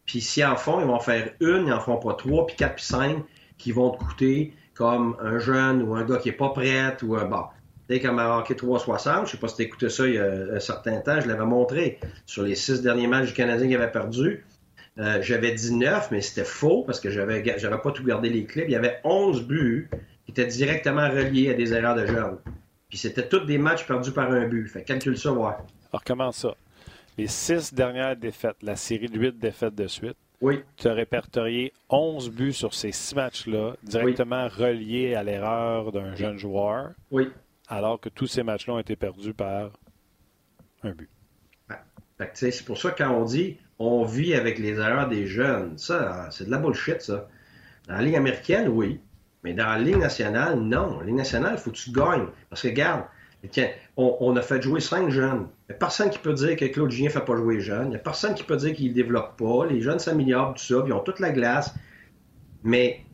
Puis 0.04 0.20
s'ils 0.20 0.44
en 0.44 0.56
font, 0.56 0.80
ils 0.80 0.86
vont 0.86 1.00
faire 1.00 1.32
une, 1.40 1.66
ils 1.66 1.72
en 1.72 1.80
font 1.80 1.96
pas 1.96 2.14
trois, 2.14 2.46
puis 2.46 2.56
quatre, 2.56 2.76
puis 2.76 2.84
cinq, 2.84 3.24
qui 3.56 3.72
vont 3.72 3.90
te 3.90 4.04
coûter 4.04 4.52
comme 4.74 5.16
un 5.20 5.38
jeune 5.38 5.82
ou 5.82 5.94
un 5.94 6.04
gars 6.04 6.18
qui 6.18 6.28
est 6.28 6.32
pas 6.32 6.50
prêt 6.50 6.96
ou 7.02 7.16
un 7.16 7.24
bon. 7.24 7.44
Dès 7.88 8.00
qu'elle 8.00 8.12
m'a 8.12 8.28
marqué 8.28 8.54
3,60, 8.54 9.26
je 9.26 9.32
sais 9.32 9.36
pas 9.36 9.48
si 9.48 9.56
tu 9.56 9.62
écouté 9.62 9.88
ça 9.90 10.06
il 10.06 10.14
y 10.14 10.18
a 10.18 10.54
un 10.54 10.60
certain 10.60 11.00
temps, 11.00 11.20
je 11.20 11.28
l'avais 11.28 11.44
montré. 11.44 11.98
Sur 12.24 12.44
les 12.44 12.54
six 12.54 12.80
derniers 12.80 13.06
matchs 13.06 13.28
du 13.28 13.32
Canadien 13.34 13.68
qui 13.68 13.74
avait 13.74 13.90
perdu, 13.90 14.44
euh, 14.98 15.20
j'avais 15.20 15.52
19, 15.52 16.10
mais 16.10 16.20
c'était 16.20 16.44
faux 16.44 16.82
parce 16.84 16.98
que 16.98 17.10
j'avais 17.10 17.42
j'avais 17.58 17.78
pas 17.78 17.90
tout 17.90 18.04
gardé 18.04 18.30
les 18.30 18.44
clips. 18.44 18.64
Il 18.68 18.72
y 18.72 18.76
avait 18.76 19.00
11 19.04 19.46
buts 19.46 19.90
qui 20.24 20.30
étaient 20.30 20.46
directement 20.46 21.08
reliés 21.10 21.50
à 21.50 21.54
des 21.54 21.74
erreurs 21.74 21.96
de 21.96 22.06
jeunes. 22.06 22.38
Puis 22.88 22.98
c'était 22.98 23.28
tous 23.28 23.40
des 23.40 23.58
matchs 23.58 23.86
perdus 23.86 24.12
par 24.12 24.32
un 24.32 24.46
but. 24.46 24.66
Fait 24.68 24.82
calcule 24.82 25.18
ça, 25.18 25.32
ouais. 25.32 25.52
Alors 25.92 26.04
comment 26.06 26.32
ça? 26.32 26.54
Les 27.18 27.26
six 27.26 27.74
dernières 27.74 28.16
défaites, 28.16 28.56
la 28.62 28.76
série 28.76 29.08
de 29.08 29.18
huit 29.18 29.38
défaites 29.38 29.74
de 29.74 29.86
suite, 29.86 30.16
oui. 30.40 30.60
Tu 30.76 30.88
as 30.88 30.94
répertorié 30.94 31.72
11 31.88 32.30
buts 32.30 32.52
sur 32.52 32.74
ces 32.74 32.92
six 32.92 33.14
matchs-là, 33.14 33.76
directement 33.82 34.46
reliés 34.48 35.14
à 35.14 35.22
l'erreur 35.22 35.90
d'un 35.90 36.14
jeune 36.16 36.36
joueur. 36.36 36.90
Oui 37.10 37.28
alors 37.68 38.00
que 38.00 38.08
tous 38.08 38.26
ces 38.26 38.42
matchs-là 38.42 38.74
ont 38.74 38.78
été 38.78 38.96
perdus 38.96 39.34
par 39.34 39.70
un 40.82 40.92
but. 40.92 41.10
c'est 42.34 42.64
pour 42.64 42.78
ça 42.78 42.90
que 42.90 43.02
quand 43.02 43.10
on 43.10 43.24
dit 43.24 43.58
on 43.78 44.04
vit 44.04 44.34
avec 44.34 44.58
les 44.58 44.78
erreurs 44.78 45.08
des 45.08 45.26
jeunes, 45.26 45.76
ça, 45.78 46.28
c'est 46.30 46.46
de 46.46 46.50
la 46.50 46.58
bullshit, 46.58 47.00
ça. 47.00 47.28
Dans 47.88 47.94
la 47.94 48.02
Ligue 48.02 48.16
américaine, 48.16 48.68
oui. 48.68 49.00
Mais 49.42 49.52
dans 49.52 49.66
la 49.66 49.78
Ligue 49.78 49.98
nationale, 49.98 50.58
non. 50.58 51.00
La 51.00 51.06
Ligue 51.06 51.16
nationale, 51.16 51.54
il 51.56 51.58
faut 51.58 51.70
que 51.70 51.76
tu 51.76 51.90
gagnes. 51.90 52.26
Parce 52.48 52.62
que, 52.62 52.68
regarde, 52.68 53.04
on, 53.96 54.36
a 54.36 54.42
fait 54.42 54.62
jouer 54.62 54.80
cinq 54.80 55.10
jeunes. 55.10 55.48
Il 55.68 55.72
n'y 55.72 55.74
a 55.74 55.78
personne 55.78 56.10
qui 56.10 56.18
peut 56.18 56.32
dire 56.32 56.56
que 56.56 56.64
Claude 56.66 56.90
Gien 56.90 57.06
ne 57.06 57.10
fait 57.10 57.24
pas 57.24 57.36
jouer 57.36 57.56
les 57.56 57.60
jeunes. 57.60 57.86
Il 57.86 57.90
n'y 57.90 57.96
a 57.96 58.00
personne 58.00 58.34
qui 58.34 58.42
peut 58.42 58.56
dire 58.56 58.74
qu'il 58.74 58.88
ne 58.88 58.94
développe 58.94 59.36
pas. 59.36 59.66
Les 59.66 59.80
jeunes 59.80 59.98
s'améliorent, 59.98 60.54
tout 60.54 60.64
ça, 60.64 60.82
ils 60.86 60.92
ont 60.92 61.00
toute 61.00 61.20
la 61.20 61.30
glace. 61.30 61.74
Mais 62.62 63.04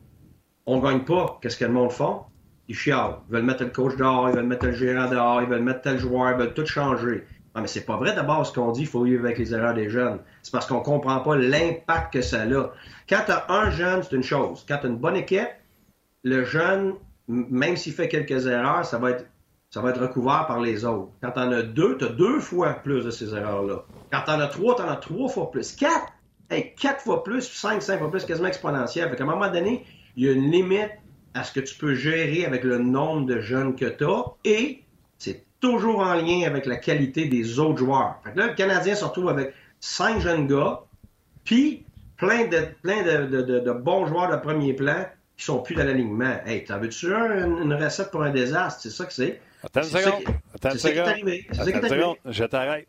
on 0.65 0.77
ne 0.77 0.81
gagne 0.81 1.03
pas. 1.03 1.39
Qu'est-ce 1.41 1.57
que 1.57 1.65
le 1.65 1.73
monde 1.73 1.91
fait? 1.91 2.03
Ils 2.71 2.75
chialent. 2.75 3.17
Ils 3.27 3.33
veulent 3.33 3.43
mettre 3.43 3.63
le 3.63 3.69
coach 3.69 3.97
dehors, 3.97 4.29
ils 4.29 4.35
veulent 4.35 4.47
mettre 4.47 4.65
le 4.65 4.71
gérant 4.71 5.09
dehors, 5.09 5.41
ils 5.41 5.49
veulent 5.49 5.61
mettre 5.61 5.81
tel 5.81 5.99
joueur, 5.99 6.31
ils 6.31 6.37
veulent 6.37 6.53
tout 6.53 6.65
changer. 6.65 7.25
Non, 7.53 7.61
mais 7.61 7.67
c'est 7.67 7.85
pas 7.85 7.97
vrai 7.97 8.15
d'abord 8.15 8.45
ce 8.45 8.53
qu'on 8.53 8.71
dit, 8.71 8.81
il 8.81 8.87
faut 8.87 9.03
vivre 9.03 9.25
avec 9.25 9.37
les 9.37 9.53
erreurs 9.53 9.73
des 9.73 9.89
jeunes. 9.89 10.19
C'est 10.41 10.51
parce 10.51 10.65
qu'on 10.67 10.79
comprend 10.79 11.19
pas 11.19 11.35
l'impact 11.35 12.13
que 12.13 12.21
ça 12.21 12.43
a. 12.43 12.71
Quand 13.09 13.21
tu 13.25 13.31
as 13.31 13.45
un 13.49 13.69
jeune, 13.71 14.03
c'est 14.03 14.15
une 14.15 14.23
chose. 14.23 14.65
Quand 14.67 14.77
tu 14.77 14.87
as 14.87 14.89
une 14.89 14.97
bonne 14.97 15.17
équipe, 15.17 15.49
le 16.23 16.45
jeune, 16.45 16.93
même 17.27 17.75
s'il 17.75 17.91
fait 17.91 18.07
quelques 18.07 18.47
erreurs, 18.47 18.85
ça 18.85 18.97
va 18.97 19.11
être 19.11 19.25
ça 19.69 19.81
va 19.81 19.91
être 19.91 20.01
recouvert 20.01 20.47
par 20.47 20.59
les 20.59 20.83
autres. 20.83 21.11
Quand 21.21 21.31
tu 21.31 21.39
en 21.39 21.51
as 21.51 21.63
deux, 21.63 21.97
tu 21.97 22.05
as 22.05 22.09
deux 22.09 22.39
fois 22.39 22.73
plus 22.73 23.05
de 23.05 23.09
ces 23.09 23.33
erreurs-là. 23.33 23.83
Quand 24.11 24.21
tu 24.25 24.31
en 24.31 24.39
as 24.39 24.47
trois, 24.47 24.75
tu 24.75 24.81
en 24.81 24.89
as 24.89 24.97
trois 24.97 25.29
fois 25.29 25.49
plus. 25.49 25.73
Quatre! 25.73 26.11
quatre 26.77 27.01
fois 27.01 27.23
plus, 27.23 27.49
cinq, 27.49 27.81
cinq 27.81 27.99
fois 27.99 28.11
plus, 28.11 28.25
quasiment 28.25 28.49
exponentiel. 28.49 29.09
Fait 29.09 29.15
qu'à 29.15 29.23
un 29.23 29.27
moment 29.27 29.49
donné, 29.49 29.85
il 30.17 30.25
y 30.25 30.29
a 30.29 30.33
une 30.33 30.51
limite 30.51 30.91
à 31.33 31.43
ce 31.43 31.53
que 31.53 31.59
tu 31.59 31.75
peux 31.75 31.95
gérer 31.95 32.45
avec 32.45 32.63
le 32.63 32.77
nombre 32.77 33.25
de 33.25 33.39
jeunes 33.39 33.75
que 33.75 33.85
tu 33.85 34.03
as 34.03 34.23
et 34.43 34.83
c'est 35.17 35.43
toujours 35.59 35.99
en 35.99 36.15
lien 36.15 36.43
avec 36.45 36.65
la 36.65 36.77
qualité 36.77 37.25
des 37.25 37.59
autres 37.59 37.77
joueurs. 37.77 38.19
Fait 38.23 38.31
que 38.33 38.39
là, 38.39 38.47
le 38.47 38.53
Canadien 38.53 38.95
se 38.95 39.05
retrouve 39.05 39.29
avec 39.29 39.53
cinq 39.79 40.19
jeunes 40.19 40.47
gars 40.47 40.81
Puis, 41.43 41.85
plein 42.17 42.47
de, 42.47 42.67
plein 42.81 43.03
de, 43.03 43.41
de, 43.41 43.59
de, 43.59 43.71
bons 43.71 44.07
joueurs 44.07 44.29
de 44.29 44.37
premier 44.37 44.73
plan 44.73 45.05
qui 45.37 45.45
sont 45.45 45.59
plus 45.59 45.75
dans 45.75 45.83
l'alignement. 45.83 46.39
Hey, 46.45 46.63
t'en 46.63 46.79
veux-tu 46.79 47.13
un, 47.13 47.61
une 47.61 47.73
recette 47.73 48.11
pour 48.11 48.23
un 48.23 48.31
désastre? 48.31 48.81
C'est 48.81 48.89
ça 48.89 49.05
que 49.05 49.13
c'est. 49.13 49.41
Attends 49.63 49.83
une 49.83 49.89
seconde. 49.89 50.23
Attends 50.53 50.71
une 50.71 50.79
seconde. 50.79 51.07
Attends 51.07 51.65
une 51.65 51.89
seconde. 51.89 52.15
Je 52.25 52.43
t'arrête. 52.43 52.87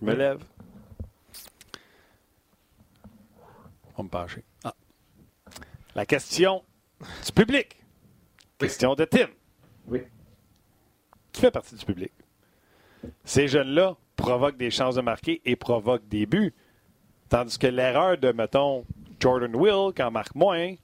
Je 0.00 0.04
me 0.04 0.14
lève. 0.14 0.38
On 3.96 4.02
me 4.02 4.08
pencher. 4.08 4.44
Ah. 4.64 4.74
La 5.94 6.04
question 6.04 6.62
du 7.00 7.32
public. 7.32 7.76
Question 8.58 8.94
de 8.94 9.04
Tim. 9.04 9.28
Oui. 9.86 10.02
Qui 11.32 11.40
fait 11.40 11.50
partie 11.50 11.74
du 11.74 11.84
public? 11.84 12.12
Ces 13.24 13.48
jeunes-là 13.48 13.96
provoquent 14.16 14.56
des 14.56 14.70
chances 14.70 14.94
de 14.94 15.02
marquer 15.02 15.42
et 15.44 15.56
provoquent 15.56 16.08
des 16.08 16.26
buts. 16.26 16.54
Tandis 17.28 17.58
que 17.58 17.66
l'erreur 17.66 18.16
de, 18.18 18.32
mettons, 18.32 18.84
Jordan 19.20 19.54
Will, 19.54 19.92
qui 19.94 20.02
en 20.02 20.10
marque 20.10 20.34
moins, 20.34 20.74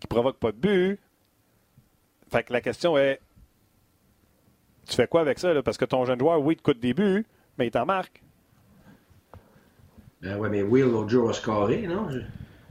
qui 0.00 0.06
provoque 0.06 0.38
pas 0.38 0.52
de 0.52 0.58
but. 0.58 1.00
Fait 2.30 2.42
que 2.42 2.52
la 2.52 2.60
question 2.60 2.98
est 2.98 3.20
tu 4.86 4.96
fais 4.96 5.06
quoi 5.06 5.20
avec 5.22 5.38
ça? 5.38 5.52
Là? 5.54 5.62
Parce 5.62 5.78
que 5.78 5.84
ton 5.84 6.04
jeune 6.04 6.18
joueur, 6.18 6.40
oui, 6.40 6.56
te 6.56 6.62
coûte 6.62 6.78
des 6.78 6.94
buts, 6.94 7.24
mais 7.58 7.68
il 7.68 7.70
t'en 7.70 7.86
marque. 7.86 8.22
Ben 10.20 10.36
ouais, 10.36 10.48
mais 10.48 10.62
Will, 10.62 10.84
l'autre 10.84 11.08
jour, 11.08 11.30
a 11.30 11.32
scoré, 11.32 11.86
non? 11.86 12.08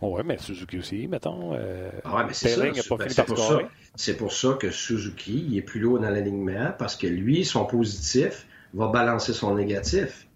Oh 0.06 0.18
ouais, 0.18 0.24
mais 0.26 0.38
Suzuki 0.38 0.80
aussi, 0.80 1.08
mettons. 1.08 1.54
Euh, 1.54 1.90
ah 2.04 2.18
ouais, 2.18 2.24
mais 2.28 2.34
c'est 2.34 2.50
ça. 2.50 2.62
Ben, 2.62 2.74
c'est 2.76 3.26
pour, 3.26 3.38
ça. 3.38 3.60
C'est 3.96 4.18
pour 4.18 4.34
ça 4.34 4.58
que 4.60 4.70
Suzuki, 4.70 5.46
il 5.48 5.58
est 5.58 5.62
plus 5.62 5.80
lourd 5.80 5.98
dans 5.98 6.10
l'alignement 6.10 6.74
parce 6.78 6.98
que 6.98 7.08
lui, 7.08 7.46
son 7.46 7.64
positif 7.64 8.46
va 8.74 8.88
balancer 8.88 9.32
son 9.32 9.56
négatif. 9.56 10.28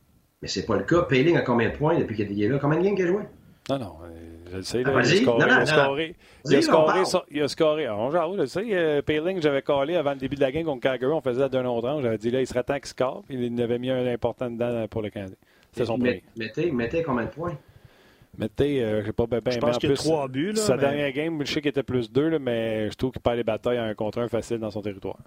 Mais 0.41 0.47
c'est 0.47 0.65
pas 0.65 0.77
le 0.77 0.83
cas. 0.83 1.01
Payling 1.01 1.35
a 1.35 1.41
combien 1.41 1.69
de 1.69 1.75
points 1.75 1.99
depuis 1.99 2.15
qu'il 2.15 2.41
est 2.41 2.47
là? 2.47 2.59
Combien 2.59 2.79
de 2.79 2.85
games 2.85 2.95
qu'il 2.95 3.05
a 3.05 3.07
joué? 3.07 3.23
Non, 3.69 3.77
non. 3.77 3.93
Euh, 4.05 4.45
je 4.51 4.55
le 4.55 4.63
sais. 4.63 4.83
Là, 4.83 4.91
il, 4.91 4.97
a 4.97 5.03
scoré, 5.03 5.35
il, 5.43 5.51
a 5.59 5.65
scoré, 5.65 6.15
il, 6.45 6.55
a 6.55 6.61
scoré, 6.61 7.25
il 7.31 7.41
a 7.41 7.47
scoré. 7.49 7.89
On 7.89 8.09
je 8.09 8.37
le 8.37 8.45
sais. 8.45 8.63
Euh, 8.71 9.01
Payling, 9.01 9.41
j'avais 9.41 9.63
collé 9.63 9.97
avant 9.97 10.11
le 10.11 10.17
début 10.17 10.37
de 10.37 10.41
la 10.41 10.51
game 10.53 10.63
contre 10.63 10.83
Calgary. 10.83 11.11
On 11.11 11.19
faisait 11.19 11.49
d'un 11.49 11.65
autre 11.65 11.89
an. 11.89 12.01
J'avais 12.01 12.17
dit 12.17 12.31
là, 12.31 12.39
il 12.39 12.47
serait 12.47 12.63
temps 12.63 12.75
qu'il 12.75 12.85
score. 12.85 13.25
Il 13.29 13.61
avait 13.61 13.79
mis 13.79 13.89
un 13.89 14.07
important 14.07 14.49
dedans 14.49 14.87
pour 14.87 15.01
le 15.01 15.09
Canadien. 15.09 15.35
C'était 15.73 15.87
son 15.87 15.97
premier. 15.97 16.23
Mettez, 16.37 16.71
mettez 16.71 17.03
combien 17.03 17.25
de 17.25 17.31
points? 17.31 17.57
Mettez, 18.37 18.83
euh, 18.83 19.01
je 19.01 19.07
sais 19.07 19.13
pas, 19.13 19.25
ben, 19.25 19.41
ben, 19.43 19.51
je 19.51 19.57
pense 19.57 19.77
qu'il 19.77 19.89
y 19.89 19.93
a 19.93 19.95
trois 19.95 20.27
buts. 20.27 20.51
Là, 20.51 20.61
sa 20.61 20.75
mais... 20.75 20.81
dernière 20.81 21.11
game, 21.11 21.39
je 21.43 21.51
sais 21.51 21.61
qu'il 21.61 21.69
était 21.69 21.83
plus 21.83 22.11
deux, 22.11 22.29
là, 22.29 22.39
mais 22.39 22.89
je 22.91 22.95
trouve 22.95 23.11
qu'il 23.11 23.21
perd 23.21 23.37
les 23.37 23.43
batailles 23.43 23.77
à 23.77 23.83
un 23.83 23.95
contre 23.95 24.19
un 24.19 24.27
facile 24.27 24.59
dans 24.59 24.69
son 24.69 24.81
territoire. 24.81 25.17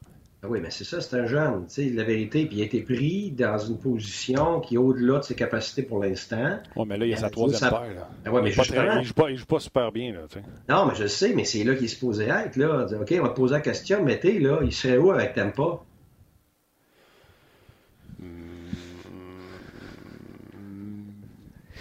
Ah 0.43 0.47
oui, 0.49 0.61
mais 0.63 0.71
c'est 0.71 0.85
ça, 0.85 1.03
c'est 1.03 1.19
un 1.19 1.27
jeune. 1.27 1.65
sais, 1.69 1.91
la 1.91 2.05
vérité, 2.05 2.47
puis 2.47 2.59
il 2.59 2.63
a 2.63 2.65
été 2.65 2.81
pris 2.81 3.31
dans 3.31 3.59
une 3.59 3.77
position 3.77 4.61
qui 4.61 4.77
est 4.77 4.79
au-delà 4.79 5.19
de 5.19 5.25
ses 5.25 5.35
capacités 5.35 5.83
pour 5.83 6.03
l'instant. 6.03 6.59
Oui, 6.77 6.87
mais 6.89 6.97
là, 6.97 7.05
il 7.05 7.11
y 7.11 7.15
a 7.15 7.19
sa 7.19 7.29
troisième 7.29 7.61
ça... 7.61 7.71
paire. 7.71 7.95
Là. 7.95 8.09
Ah 8.25 8.31
ouais, 8.31 8.41
mais 8.41 8.51
il 8.51 8.59
ne 8.59 9.03
joue, 9.03 9.37
joue, 9.37 9.47
pas 9.47 9.61
super 9.61 9.93
bien. 9.93 10.15
Là, 10.15 10.21
non, 10.69 10.87
mais 10.87 10.95
je 10.95 11.07
sais, 11.09 11.35
mais 11.35 11.45
c'est 11.45 11.63
là 11.63 11.75
qu'il 11.75 11.85
est 11.85 11.89
supposé 11.89 12.25
être. 12.25 12.57
Là. 12.57 12.87
OK, 12.87 13.15
on 13.19 13.23
va 13.23 13.29
te 13.29 13.35
poser 13.35 13.55
la 13.55 13.61
question, 13.61 14.03
mettez, 14.03 14.39
là, 14.39 14.61
il 14.63 14.73
serait 14.73 14.97
où 14.97 15.11
avec 15.11 15.35
Tampa? 15.35 15.83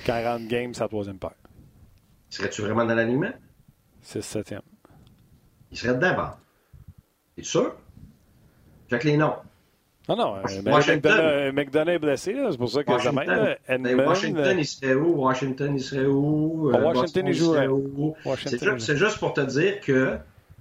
40 0.05 0.47
games, 0.47 0.73
sa 0.73 0.87
troisième 0.87 1.17
paire. 1.17 1.35
Serais-tu 2.29 2.61
vraiment 2.61 2.85
dans 2.85 2.95
l'alignement? 2.95 3.33
C'est 4.01 4.21
7 4.21 4.55
Il 5.71 5.77
serait 5.77 5.95
dedans, 5.95 6.15
bon. 6.15 6.93
T'es 7.35 7.43
sûr? 7.43 7.75
Check 8.89 9.03
les 9.03 9.17
noms. 9.17 9.35
Non, 10.07 10.15
non. 10.15 10.35
Ben, 10.63 10.73
Washington. 10.73 11.51
McDonough 11.53 11.89
est 11.93 11.99
blessé, 11.99 12.35
c'est 12.49 12.57
pour 12.57 12.69
ça 12.69 12.83
que 12.83 12.91
Washington. 12.91 13.25
ça 13.67 13.77
m'aide. 13.77 13.83
Ben, 13.83 14.07
Washington, 14.07 14.57
il 14.57 14.65
serait 14.65 14.95
où? 14.95 15.21
Washington, 15.21 15.73
il 15.75 15.83
serait 15.83 16.05
où? 16.05 16.71
Euh, 16.71 16.81
Washington, 16.81 17.27
il 17.27 17.33
jouerait. 17.33 17.67
C'est 18.37 18.97
juste, 18.97 19.19
pour 19.19 19.33
te 19.33 19.41
dire 19.41 19.79
que 19.81 20.17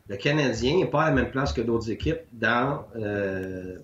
le 0.09 0.16
Canadien 0.16 0.77
n'est 0.77 0.87
pas 0.87 1.05
à 1.05 1.09
la 1.11 1.16
même 1.16 1.31
place 1.31 1.55
que 1.55 1.62
d'autres 1.62 1.90
équipes 1.90 2.20
dans, 2.33 2.85
euh, 2.96 3.79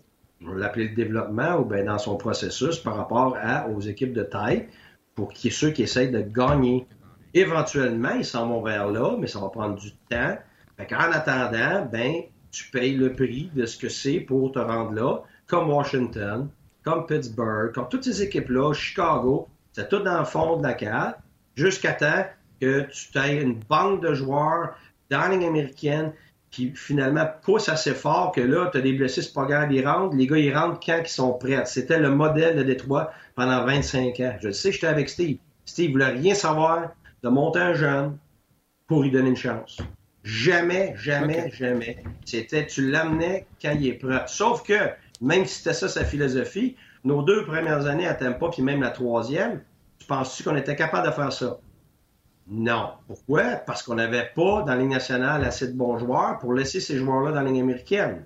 on 0.47 0.53
l'appelait 0.53 0.89
le 0.89 0.95
développement 0.95 1.57
ou 1.57 1.65
bien 1.65 1.85
dans 1.85 1.99
son 1.99 2.17
processus 2.17 2.79
par 2.79 2.97
rapport 2.97 3.37
à, 3.41 3.69
aux 3.69 3.81
équipes 3.81 4.13
de 4.13 4.23
taille 4.23 4.69
pour 5.15 5.33
qui, 5.33 5.51
ceux 5.51 5.71
qui 5.71 5.83
essayent 5.83 6.11
de 6.11 6.21
gagner. 6.21 6.87
Éventuellement, 7.35 8.11
ils 8.11 8.25
s'en 8.25 8.49
vont 8.49 8.63
vers 8.63 8.89
là, 8.89 9.17
mais 9.19 9.27
ça 9.27 9.41
va 9.41 9.49
prendre 9.49 9.77
du 9.77 9.93
temps. 10.09 10.37
en 10.79 11.13
attendant, 11.13 11.89
ben, 11.91 12.23
tu 12.51 12.71
payes 12.71 12.95
le 12.95 13.13
prix 13.13 13.51
de 13.55 13.67
ce 13.67 13.77
que 13.77 13.89
c'est 13.89 14.21
pour 14.21 14.53
te 14.53 14.59
rendre 14.59 14.93
là, 14.93 15.19
comme 15.47 15.71
Washington, 15.71 16.49
comme 16.85 17.07
Pittsburgh, 17.07 17.73
comme 17.73 17.89
toutes 17.89 18.05
ces 18.05 18.23
équipes-là, 18.23 18.73
Chicago, 18.73 19.49
c'est 19.73 19.89
tout 19.89 20.01
dans 20.01 20.19
le 20.19 20.25
fond 20.25 20.59
de 20.59 20.63
la 20.63 20.75
carte, 20.75 21.19
jusqu'à 21.57 21.93
temps 21.93 22.27
que 22.61 22.87
tu 22.91 23.19
aies 23.19 23.43
une 23.43 23.59
banque 23.69 24.03
de 24.03 24.15
joueurs 24.15 24.77
dans 25.11 25.29
la 25.29 25.37
qui 26.55 26.71
finalement 26.71 27.27
pousse 27.43 27.69
assez 27.69 27.95
fort 27.95 28.31
que 28.31 28.41
là, 28.41 28.69
tu 28.71 28.79
as 28.79 28.81
des 28.81 28.93
blessés, 28.93 29.23
c'est 29.23 29.33
pas 29.33 29.45
grave, 29.45 29.73
ils 29.73 29.85
rentrent. 29.85 30.15
Les 30.15 30.29
gars, 30.29 30.39
ils 30.39 30.57
rentrent 30.57 30.79
quand 30.79 31.01
ils 31.05 31.09
sont 31.09 31.33
prêts. 31.33 31.61
C'était 31.67 31.99
le 31.99 32.11
modèle 32.11 32.57
de 32.57 32.63
Détroit 32.63 33.11
pendant 33.35 33.65
25 33.65 34.21
ans. 34.21 34.37
Je 34.41 34.47
le 34.47 34.53
sais, 34.53 34.71
j'étais 34.71 34.87
avec 34.87 35.09
Steve. 35.09 35.39
Steve 35.65 35.91
voulait 35.91 36.11
rien 36.11 36.33
savoir 36.35 36.93
de 37.25 37.29
monter 37.29 37.59
un 37.59 37.75
jeune 37.75 38.19
pour 38.87 39.03
lui 39.03 39.11
donner 39.11 39.31
une 39.31 39.37
chance. 39.37 39.79
Jamais, 40.23 40.95
jamais, 40.97 41.51
jamais. 41.51 42.05
C'était, 42.25 42.67
tu 42.67 42.89
l'amenais 42.89 43.47
quand 43.61 43.73
il 43.73 43.89
est 43.89 43.95
prêt. 43.95 44.23
Sauf 44.29 44.63
que, 44.63 44.91
même 45.21 45.47
si 45.47 45.57
c'était 45.57 45.75
ça 45.75 45.89
sa 45.89 46.05
philosophie, 46.05 46.77
nos 47.03 47.23
deux 47.23 47.45
premières 47.45 47.87
années 47.87 48.07
à 48.07 48.15
Tampa, 48.15 48.49
puis 48.53 48.63
même 48.63 48.81
la 48.81 48.91
troisième, 48.91 49.61
tu 49.99 50.07
penses-tu 50.07 50.45
qu'on 50.45 50.55
était 50.55 50.77
capable 50.77 51.09
de 51.09 51.13
faire 51.13 51.33
ça? 51.33 51.59
Non. 52.49 52.93
Pourquoi? 53.07 53.43
Parce 53.57 53.83
qu'on 53.83 53.95
n'avait 53.95 54.31
pas 54.35 54.63
dans 54.63 54.67
la 54.67 54.77
Ligue 54.77 54.91
nationale 54.91 55.45
assez 55.45 55.69
de 55.69 55.73
bons 55.73 55.99
joueurs 55.99 56.39
pour 56.39 56.53
laisser 56.53 56.81
ces 56.81 56.99
joueurs-là 56.99 57.33
dans 57.33 57.41
la 57.41 57.51
Ligue 57.51 57.63
américaine. 57.63 58.25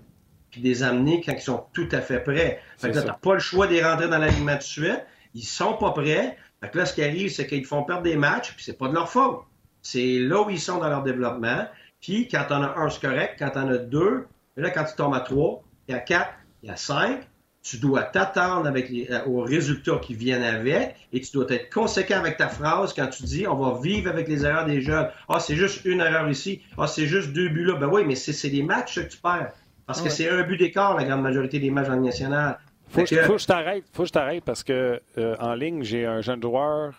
Puis 0.50 0.60
les 0.60 0.82
amener 0.82 1.22
quand 1.24 1.32
ils 1.32 1.40
sont 1.40 1.64
tout 1.72 1.88
à 1.92 2.00
fait 2.00 2.20
prêts. 2.20 2.60
Fait 2.78 2.90
que 2.90 2.98
tu 2.98 3.06
n'as 3.06 3.12
pas 3.12 3.34
le 3.34 3.40
choix 3.40 3.66
de 3.66 3.72
les 3.72 3.84
rentrer 3.84 4.08
dans 4.08 4.18
l'alignement 4.18 4.54
tout 4.54 4.58
de 4.58 4.62
suite. 4.62 5.04
Ils 5.34 5.44
sont 5.44 5.74
pas 5.74 5.92
prêts. 5.92 6.36
Fait 6.60 6.70
que 6.70 6.78
là, 6.78 6.86
ce 6.86 6.94
qui 6.94 7.02
arrive, 7.02 7.30
c'est 7.30 7.46
qu'ils 7.46 7.66
font 7.66 7.84
perdre 7.84 8.02
des 8.02 8.16
matchs, 8.16 8.54
puis 8.54 8.64
c'est 8.64 8.78
pas 8.78 8.88
de 8.88 8.94
leur 8.94 9.08
faute. 9.08 9.40
C'est 9.82 10.18
là 10.18 10.42
où 10.42 10.50
ils 10.50 10.60
sont 10.60 10.78
dans 10.78 10.88
leur 10.88 11.02
développement. 11.02 11.66
Puis 12.00 12.28
quand 12.28 12.46
on 12.50 12.62
a 12.62 12.78
un, 12.78 12.90
c'est 12.90 13.00
correct. 13.00 13.36
Quand 13.38 13.52
on 13.54 13.68
a 13.68 13.76
deux, 13.76 14.26
là, 14.56 14.70
quand 14.70 14.84
tu 14.84 14.94
tombes 14.96 15.14
à 15.14 15.20
trois, 15.20 15.62
il 15.86 15.92
y 15.92 15.94
a 15.94 16.00
quatre, 16.00 16.32
il 16.62 16.70
y 16.70 16.72
a 16.72 16.76
cinq, 16.76 17.20
tu 17.68 17.76
dois 17.76 18.02
t'attendre 18.02 18.66
avec 18.66 18.90
euh, 18.90 19.24
aux 19.26 19.42
résultats 19.42 19.98
qui 19.98 20.14
viennent 20.14 20.42
avec 20.42 20.96
et 21.12 21.20
tu 21.20 21.32
dois 21.32 21.44
être 21.50 21.72
conséquent 21.72 22.18
avec 22.18 22.38
ta 22.38 22.48
phrase 22.48 22.94
quand 22.94 23.08
tu 23.08 23.24
dis 23.24 23.46
on 23.46 23.56
va 23.56 23.78
vivre 23.78 24.08
avec 24.10 24.26
les 24.26 24.46
erreurs 24.46 24.64
des 24.64 24.80
jeunes. 24.80 25.08
Ah, 25.28 25.38
c'est 25.38 25.54
juste 25.54 25.84
une 25.84 26.00
erreur 26.00 26.30
ici. 26.30 26.62
Ah, 26.78 26.86
c'est 26.86 27.06
juste 27.06 27.32
deux 27.32 27.50
buts 27.50 27.64
là. 27.64 27.74
Ben 27.74 27.88
oui, 27.88 28.04
mais 28.06 28.14
c'est 28.14 28.48
des 28.48 28.62
matchs 28.62 28.94
que 28.94 29.08
tu 29.08 29.18
perds. 29.18 29.52
Parce 29.86 30.00
que 30.02 30.08
c'est 30.08 30.28
un 30.28 30.42
but 30.42 30.56
d'écart, 30.56 30.96
la 30.96 31.04
grande 31.04 31.22
majorité 31.22 31.58
des 31.58 31.70
matchs 31.70 31.88
en 31.88 31.96
national. 31.96 32.58
Faut, 32.90 33.04
que, 33.04 33.22
faut 33.22 33.34
que 33.34 33.38
je 33.38 33.46
t'arrête. 33.46 33.84
Faut 33.92 34.02
que 34.02 34.08
je 34.08 34.12
t'arrête 34.12 34.44
parce 34.44 34.62
que 34.62 35.00
euh, 35.18 35.36
en 35.38 35.54
ligne, 35.54 35.82
j'ai 35.82 36.06
un 36.06 36.22
jeune 36.22 36.42
joueur 36.42 36.94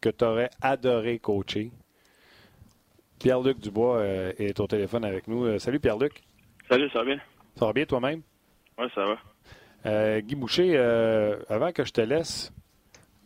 que 0.00 0.08
tu 0.08 0.24
aurais 0.24 0.50
adoré 0.62 1.18
coacher. 1.18 1.70
Pierre-Luc 3.18 3.58
Dubois 3.60 3.98
euh, 3.98 4.32
est 4.38 4.58
au 4.60 4.66
téléphone 4.66 5.04
avec 5.04 5.28
nous. 5.28 5.58
salut 5.58 5.80
Pierre-Luc. 5.80 6.22
Salut, 6.68 6.88
ça 6.90 7.00
va 7.00 7.04
bien? 7.04 7.18
Ça 7.58 7.66
va 7.66 7.72
bien 7.72 7.84
toi-même? 7.84 8.22
Oui, 8.78 8.86
ça 8.94 9.04
va. 9.04 9.18
Euh, 9.86 10.20
Guy 10.20 10.34
Boucher, 10.34 10.72
euh, 10.76 11.36
avant 11.48 11.72
que 11.72 11.84
je 11.84 11.92
te 11.92 12.00
laisse, 12.00 12.52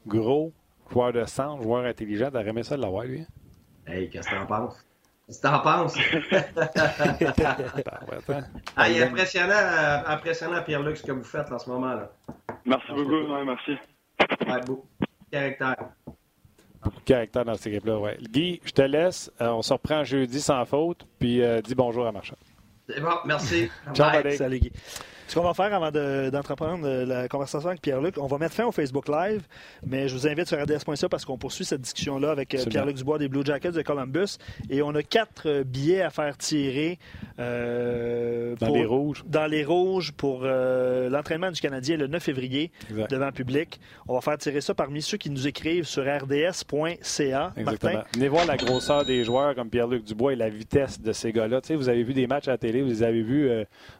gros, 0.06 0.52
joueur 0.90 1.12
de 1.12 1.24
sang, 1.24 1.60
joueur 1.62 1.84
intelligent, 1.84 2.30
t'as 2.32 2.44
aimé 2.44 2.62
ça 2.62 2.76
de 2.76 2.82
l'avoir, 2.82 3.04
lui? 3.04 3.24
Hey, 3.86 4.10
qu'est-ce 4.10 4.28
que 4.28 4.34
t'en 4.34 4.46
penses? 4.46 4.84
Qu'est-ce 5.26 5.40
que 5.40 5.46
t'en 5.46 5.60
penses? 5.60 5.96
ah, 8.76 8.88
il 8.88 8.96
est 8.96 9.02
impressionnant, 9.04 9.54
euh, 9.54 9.98
impressionnant, 10.06 10.62
Pierre-Luc, 10.62 10.96
ce 10.96 11.04
que 11.04 11.12
vous 11.12 11.22
faites 11.22 11.50
en 11.52 11.58
ce 11.58 11.70
moment-là. 11.70 12.10
Merci 12.64 12.92
beaucoup, 12.92 13.32
ouais, 13.32 13.44
merci. 13.44 13.72
Ouais, 14.46 14.60
beaucoup 14.66 14.88
de 15.00 15.06
caractère. 15.30 15.76
Beaucoup 16.82 17.00
de 17.00 17.04
caractère 17.04 17.44
dans 17.44 17.54
cette 17.54 17.68
équipe-là, 17.68 17.98
ouais. 17.98 18.18
Guy, 18.20 18.60
je 18.64 18.72
te 18.72 18.82
laisse. 18.82 19.30
on 19.38 19.62
se 19.62 19.72
reprend 19.72 20.02
jeudi 20.02 20.40
sans 20.40 20.64
faute, 20.64 21.06
puis 21.20 21.40
dis 21.62 21.74
bonjour 21.74 22.06
à 22.06 22.12
Marchand. 22.12 22.36
C'est 22.88 23.00
bon, 23.00 23.14
merci. 23.26 23.70
Ciao, 23.94 24.22
Salut, 24.36 24.58
Guy. 24.58 24.72
Ce 25.28 25.34
qu'on 25.34 25.42
va 25.42 25.52
faire 25.52 25.74
avant 25.74 25.90
d'entreprendre 26.30 26.88
la 26.88 27.28
conversation 27.28 27.68
avec 27.68 27.82
Pierre-Luc, 27.82 28.16
on 28.16 28.26
va 28.26 28.38
mettre 28.38 28.54
fin 28.54 28.64
au 28.64 28.72
Facebook 28.72 29.08
Live, 29.08 29.42
mais 29.86 30.08
je 30.08 30.14
vous 30.14 30.26
invite 30.26 30.48
sur 30.48 30.58
RDS.ca 30.58 31.06
parce 31.10 31.26
qu'on 31.26 31.36
poursuit 31.36 31.66
cette 31.66 31.82
discussion-là 31.82 32.30
avec 32.30 32.54
euh, 32.54 32.64
Pierre-Luc 32.64 32.96
Dubois 32.96 33.18
des 33.18 33.28
Blue 33.28 33.44
Jackets 33.44 33.72
de 33.72 33.82
Columbus. 33.82 34.38
Et 34.70 34.80
on 34.80 34.94
a 34.94 35.02
quatre 35.02 35.46
euh, 35.46 35.64
billets 35.64 36.00
à 36.00 36.08
faire 36.08 36.38
tirer. 36.38 36.98
Euh, 37.38 38.56
dans 38.56 38.72
les 38.72 38.86
rouges. 38.86 39.22
Dans 39.26 39.46
les 39.46 39.66
rouges 39.66 40.12
pour 40.12 40.44
l'entraînement 40.44 41.50
du 41.50 41.60
Canadien 41.60 41.98
le 41.98 42.06
9 42.06 42.22
février 42.22 42.72
devant 43.10 43.26
le 43.26 43.32
public. 43.32 43.78
On 44.08 44.14
va 44.14 44.22
faire 44.22 44.38
tirer 44.38 44.62
ça 44.62 44.72
parmi 44.72 45.02
ceux 45.02 45.18
qui 45.18 45.28
nous 45.28 45.46
écrivent 45.46 45.84
sur 45.84 46.04
rds.ca. 46.04 47.52
Martin? 47.54 48.02
Venez 48.14 48.28
voir 48.28 48.46
la 48.46 48.56
grosseur 48.56 49.04
des 49.04 49.24
joueurs 49.24 49.54
comme 49.54 49.68
Pierre-Luc 49.68 50.04
Dubois 50.04 50.32
et 50.32 50.36
la 50.36 50.48
vitesse 50.48 51.02
de 51.02 51.12
ces 51.12 51.32
gars-là. 51.32 51.60
vous 51.70 51.88
avez 51.90 52.02
vu 52.02 52.14
des 52.14 52.26
matchs 52.26 52.48
à 52.48 52.52
la 52.52 52.58
télé, 52.58 52.80
vous 52.80 52.88
les 52.88 53.02
avez 53.02 53.22
vus 53.22 53.50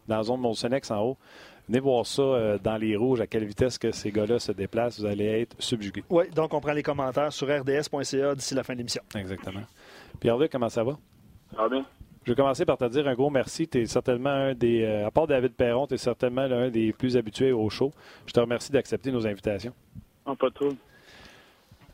dans 0.07 0.17
la 0.17 0.23
zone 0.23 0.41
Molsonex 0.41 0.91
en 0.91 1.03
haut. 1.03 1.18
Venez 1.69 1.81
voir 1.81 2.07
ça 2.07 2.23
euh, 2.23 2.59
dans 2.59 2.77
les 2.79 2.97
rouges, 2.97 3.21
à 3.21 3.27
quelle 3.27 3.45
vitesse 3.45 3.77
que 3.77 3.91
ces 3.93 4.11
gars-là 4.11 4.39
se 4.39 4.53
déplacent. 4.53 5.01
Vous 5.01 5.07
allez 5.07 5.43
être 5.43 5.55
subjugués. 5.59 6.03
Oui, 6.09 6.25
donc 6.31 6.55
on 6.55 6.61
prend 6.61 6.73
les 6.73 6.83
commentaires 6.83 7.33
sur 7.33 7.47
rds.ca 7.47 8.35
d'ici 8.35 8.55
la 8.55 8.63
fin 8.65 8.73
de 8.73 8.79
l'émission. 8.79 9.03
Exactement. 9.15 9.61
Pierre-Luc, 10.21 10.51
comment 10.51 10.71
ça 10.71 10.83
va? 10.83 10.99
Ça 11.55 11.63
va 11.63 11.69
bien? 11.69 11.85
Je 12.25 12.33
vais 12.33 12.37
commencer 12.37 12.65
par 12.65 12.77
te 12.79 12.85
dire 12.87 13.07
un 13.09 13.15
gros 13.15 13.31
merci. 13.31 13.69
Tu 13.69 13.81
es 13.83 13.87
certainement 13.87 14.31
un 14.31 14.55
des. 14.55 14.83
euh, 14.83 15.07
à 15.07 15.11
part 15.11 15.27
David 15.27 15.53
Perron, 15.53 15.87
tu 15.87 15.95
es 15.95 15.99
certainement 15.99 16.47
l'un 16.47 16.69
des 16.71 16.93
plus 16.93 17.17
habitués 17.17 17.53
au 17.53 17.69
show. 17.71 17.91
Je 18.27 18.33
te 18.33 18.41
remercie 18.41 18.71
d'accepter 18.73 19.11
nos 19.13 19.27
invitations. 19.27 19.73
Non, 20.27 20.37
pas 20.37 20.51
trop. 20.51 20.73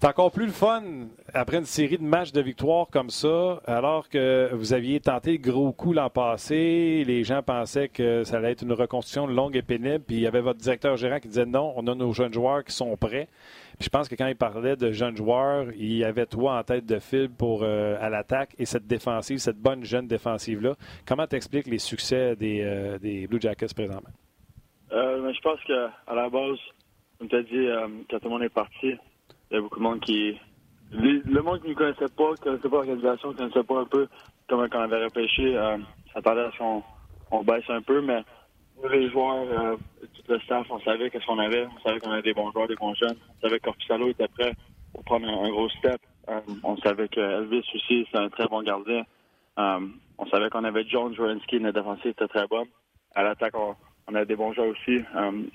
C'est 0.05 0.11
encore 0.11 0.33
plus 0.33 0.45
le 0.45 0.53
fun 0.53 0.83
après 1.33 1.57
une 1.57 1.65
série 1.65 1.97
de 1.97 2.03
matchs 2.03 2.31
de 2.31 2.43
victoire 2.43 2.89
comme 2.93 3.09
ça, 3.09 3.63
alors 3.65 4.11
que 4.11 4.51
vous 4.53 4.75
aviez 4.75 5.01
tenté 5.01 5.33
le 5.33 5.39
gros 5.39 5.73
coup 5.73 5.95
l'an 5.95 6.11
passé. 6.11 7.05
Les 7.07 7.25
gens 7.25 7.43
pensaient 7.43 7.89
que 7.89 8.23
ça 8.23 8.37
allait 8.37 8.51
être 8.51 8.61
une 8.61 8.75
reconstruction 8.75 9.27
longue 9.27 9.57
et 9.57 9.63
pénible. 9.63 10.05
Puis 10.07 10.17
il 10.17 10.21
y 10.21 10.27
avait 10.27 10.43
votre 10.43 10.61
directeur 10.61 10.99
gérant 10.99 11.21
qui 11.21 11.29
disait 11.29 11.47
non, 11.47 11.73
on 11.77 11.87
a 11.87 11.95
nos 11.95 12.13
jeunes 12.13 12.35
joueurs 12.35 12.63
qui 12.65 12.73
sont 12.75 12.95
prêts. 12.99 13.29
Puis 13.79 13.87
je 13.87 13.89
pense 13.89 14.07
que 14.11 14.15
quand 14.15 14.27
il 14.27 14.37
parlait 14.37 14.77
de 14.77 14.93
jeunes 14.93 15.17
joueurs, 15.17 15.69
il 15.75 15.95
y 15.95 16.05
avait 16.05 16.27
toi 16.27 16.59
en 16.59 16.63
tête 16.63 16.85
de 16.85 16.99
fil 16.99 17.31
pour 17.31 17.63
euh, 17.63 17.97
à 17.99 18.11
l'attaque 18.11 18.55
et 18.59 18.67
cette 18.67 18.87
défensive, 18.87 19.39
cette 19.39 19.57
bonne 19.57 19.85
jeune 19.85 20.07
défensive-là. 20.07 20.75
Comment 21.09 21.27
t'expliques 21.27 21.67
les 21.67 21.79
succès 21.79 22.37
des, 22.37 22.61
euh, 22.61 22.99
des 22.99 23.27
Blue 23.27 23.41
Jackets 23.41 23.73
présentement? 23.75 24.13
Euh, 24.93 25.33
je 25.33 25.41
pense 25.41 25.65
qu'à 25.65 26.15
la 26.15 26.29
base, 26.29 26.59
comme 27.19 27.29
tu 27.29 27.37
as 27.37 27.43
dit, 27.43 27.57
euh, 27.57 27.89
quand 28.11 28.19
tout 28.19 28.25
le 28.27 28.31
monde 28.33 28.43
est 28.43 28.51
parti, 28.51 28.99
il 29.55 29.59
y 29.59 29.59
a 29.59 29.63
beaucoup 29.63 29.79
de 29.79 29.85
monde 29.85 30.01
qui. 30.01 30.37
le 30.91 31.41
monde 31.43 31.61
qui 31.63 31.69
ne 31.69 31.75
connaissait 31.75 32.13
pas, 32.17 32.35
qui 32.35 32.43
connaissait 32.43 32.69
pas 32.69 32.77
l'organisation, 32.77 33.29
qui 33.31 33.35
ne 33.35 33.49
connaissait 33.49 33.63
pas 33.63 33.81
un 33.81 33.85
peu 33.85 34.09
comment 34.49 34.67
on 34.73 34.81
avait 34.81 35.05
repêché, 35.05 35.57
euh, 35.57 35.79
s'attendait 36.13 36.43
à 36.43 36.51
ce 36.53 36.59
qu'on 36.59 36.83
on 37.31 37.45
baisse 37.45 37.65
un 37.69 37.83
peu, 37.83 38.01
mais 38.01 38.23
nous, 38.83 38.89
les 38.89 39.09
joueurs, 39.11 39.47
euh, 39.49 39.77
tout 40.01 40.33
le 40.33 40.41
staff, 40.41 40.67
on 40.71 40.81
savait 40.81 41.09
qu'est-ce 41.11 41.27
qu'on 41.27 41.39
avait. 41.39 41.67
On 41.67 41.89
savait 41.89 42.01
qu'on 42.01 42.11
avait 42.11 42.23
des 42.23 42.35
bons 42.35 42.51
joueurs, 42.51 42.67
des 42.67 42.75
bons 42.75 42.95
jeunes. 42.95 43.17
On 43.29 43.41
savait 43.41 43.59
que 43.61 43.65
Corpusalo 43.65 44.09
était 44.09 44.29
prêt 44.29 44.53
pour 44.93 45.05
prendre 45.05 45.29
un, 45.29 45.49
gros 45.51 45.69
step. 45.69 46.01
Euh, 46.29 46.41
on 46.65 46.77
savait 46.79 47.09
que 47.09 47.21
Elvis 47.21 47.65
aussi, 47.75 48.07
c'est 48.11 48.19
un 48.19 48.29
très 48.29 48.49
bon 48.49 48.63
gardien. 48.63 49.05
Euh, 49.59 49.81
on 50.19 50.27
savait 50.27 50.51
qu'on 50.51 50.65
avait 50.65 50.85
Jones, 50.89 51.15
Jorensky, 51.15 51.61
notre 51.61 51.81
défensive 51.81 52.11
était 52.11 52.27
très 52.27 52.47
bonne. 52.49 52.67
À 53.15 53.23
l'attaque, 53.23 53.55
on, 53.57 53.77
avait 54.15 54.27
des 54.27 54.37
bons 54.37 54.53
joueurs 54.53 54.69
aussi. 54.69 55.03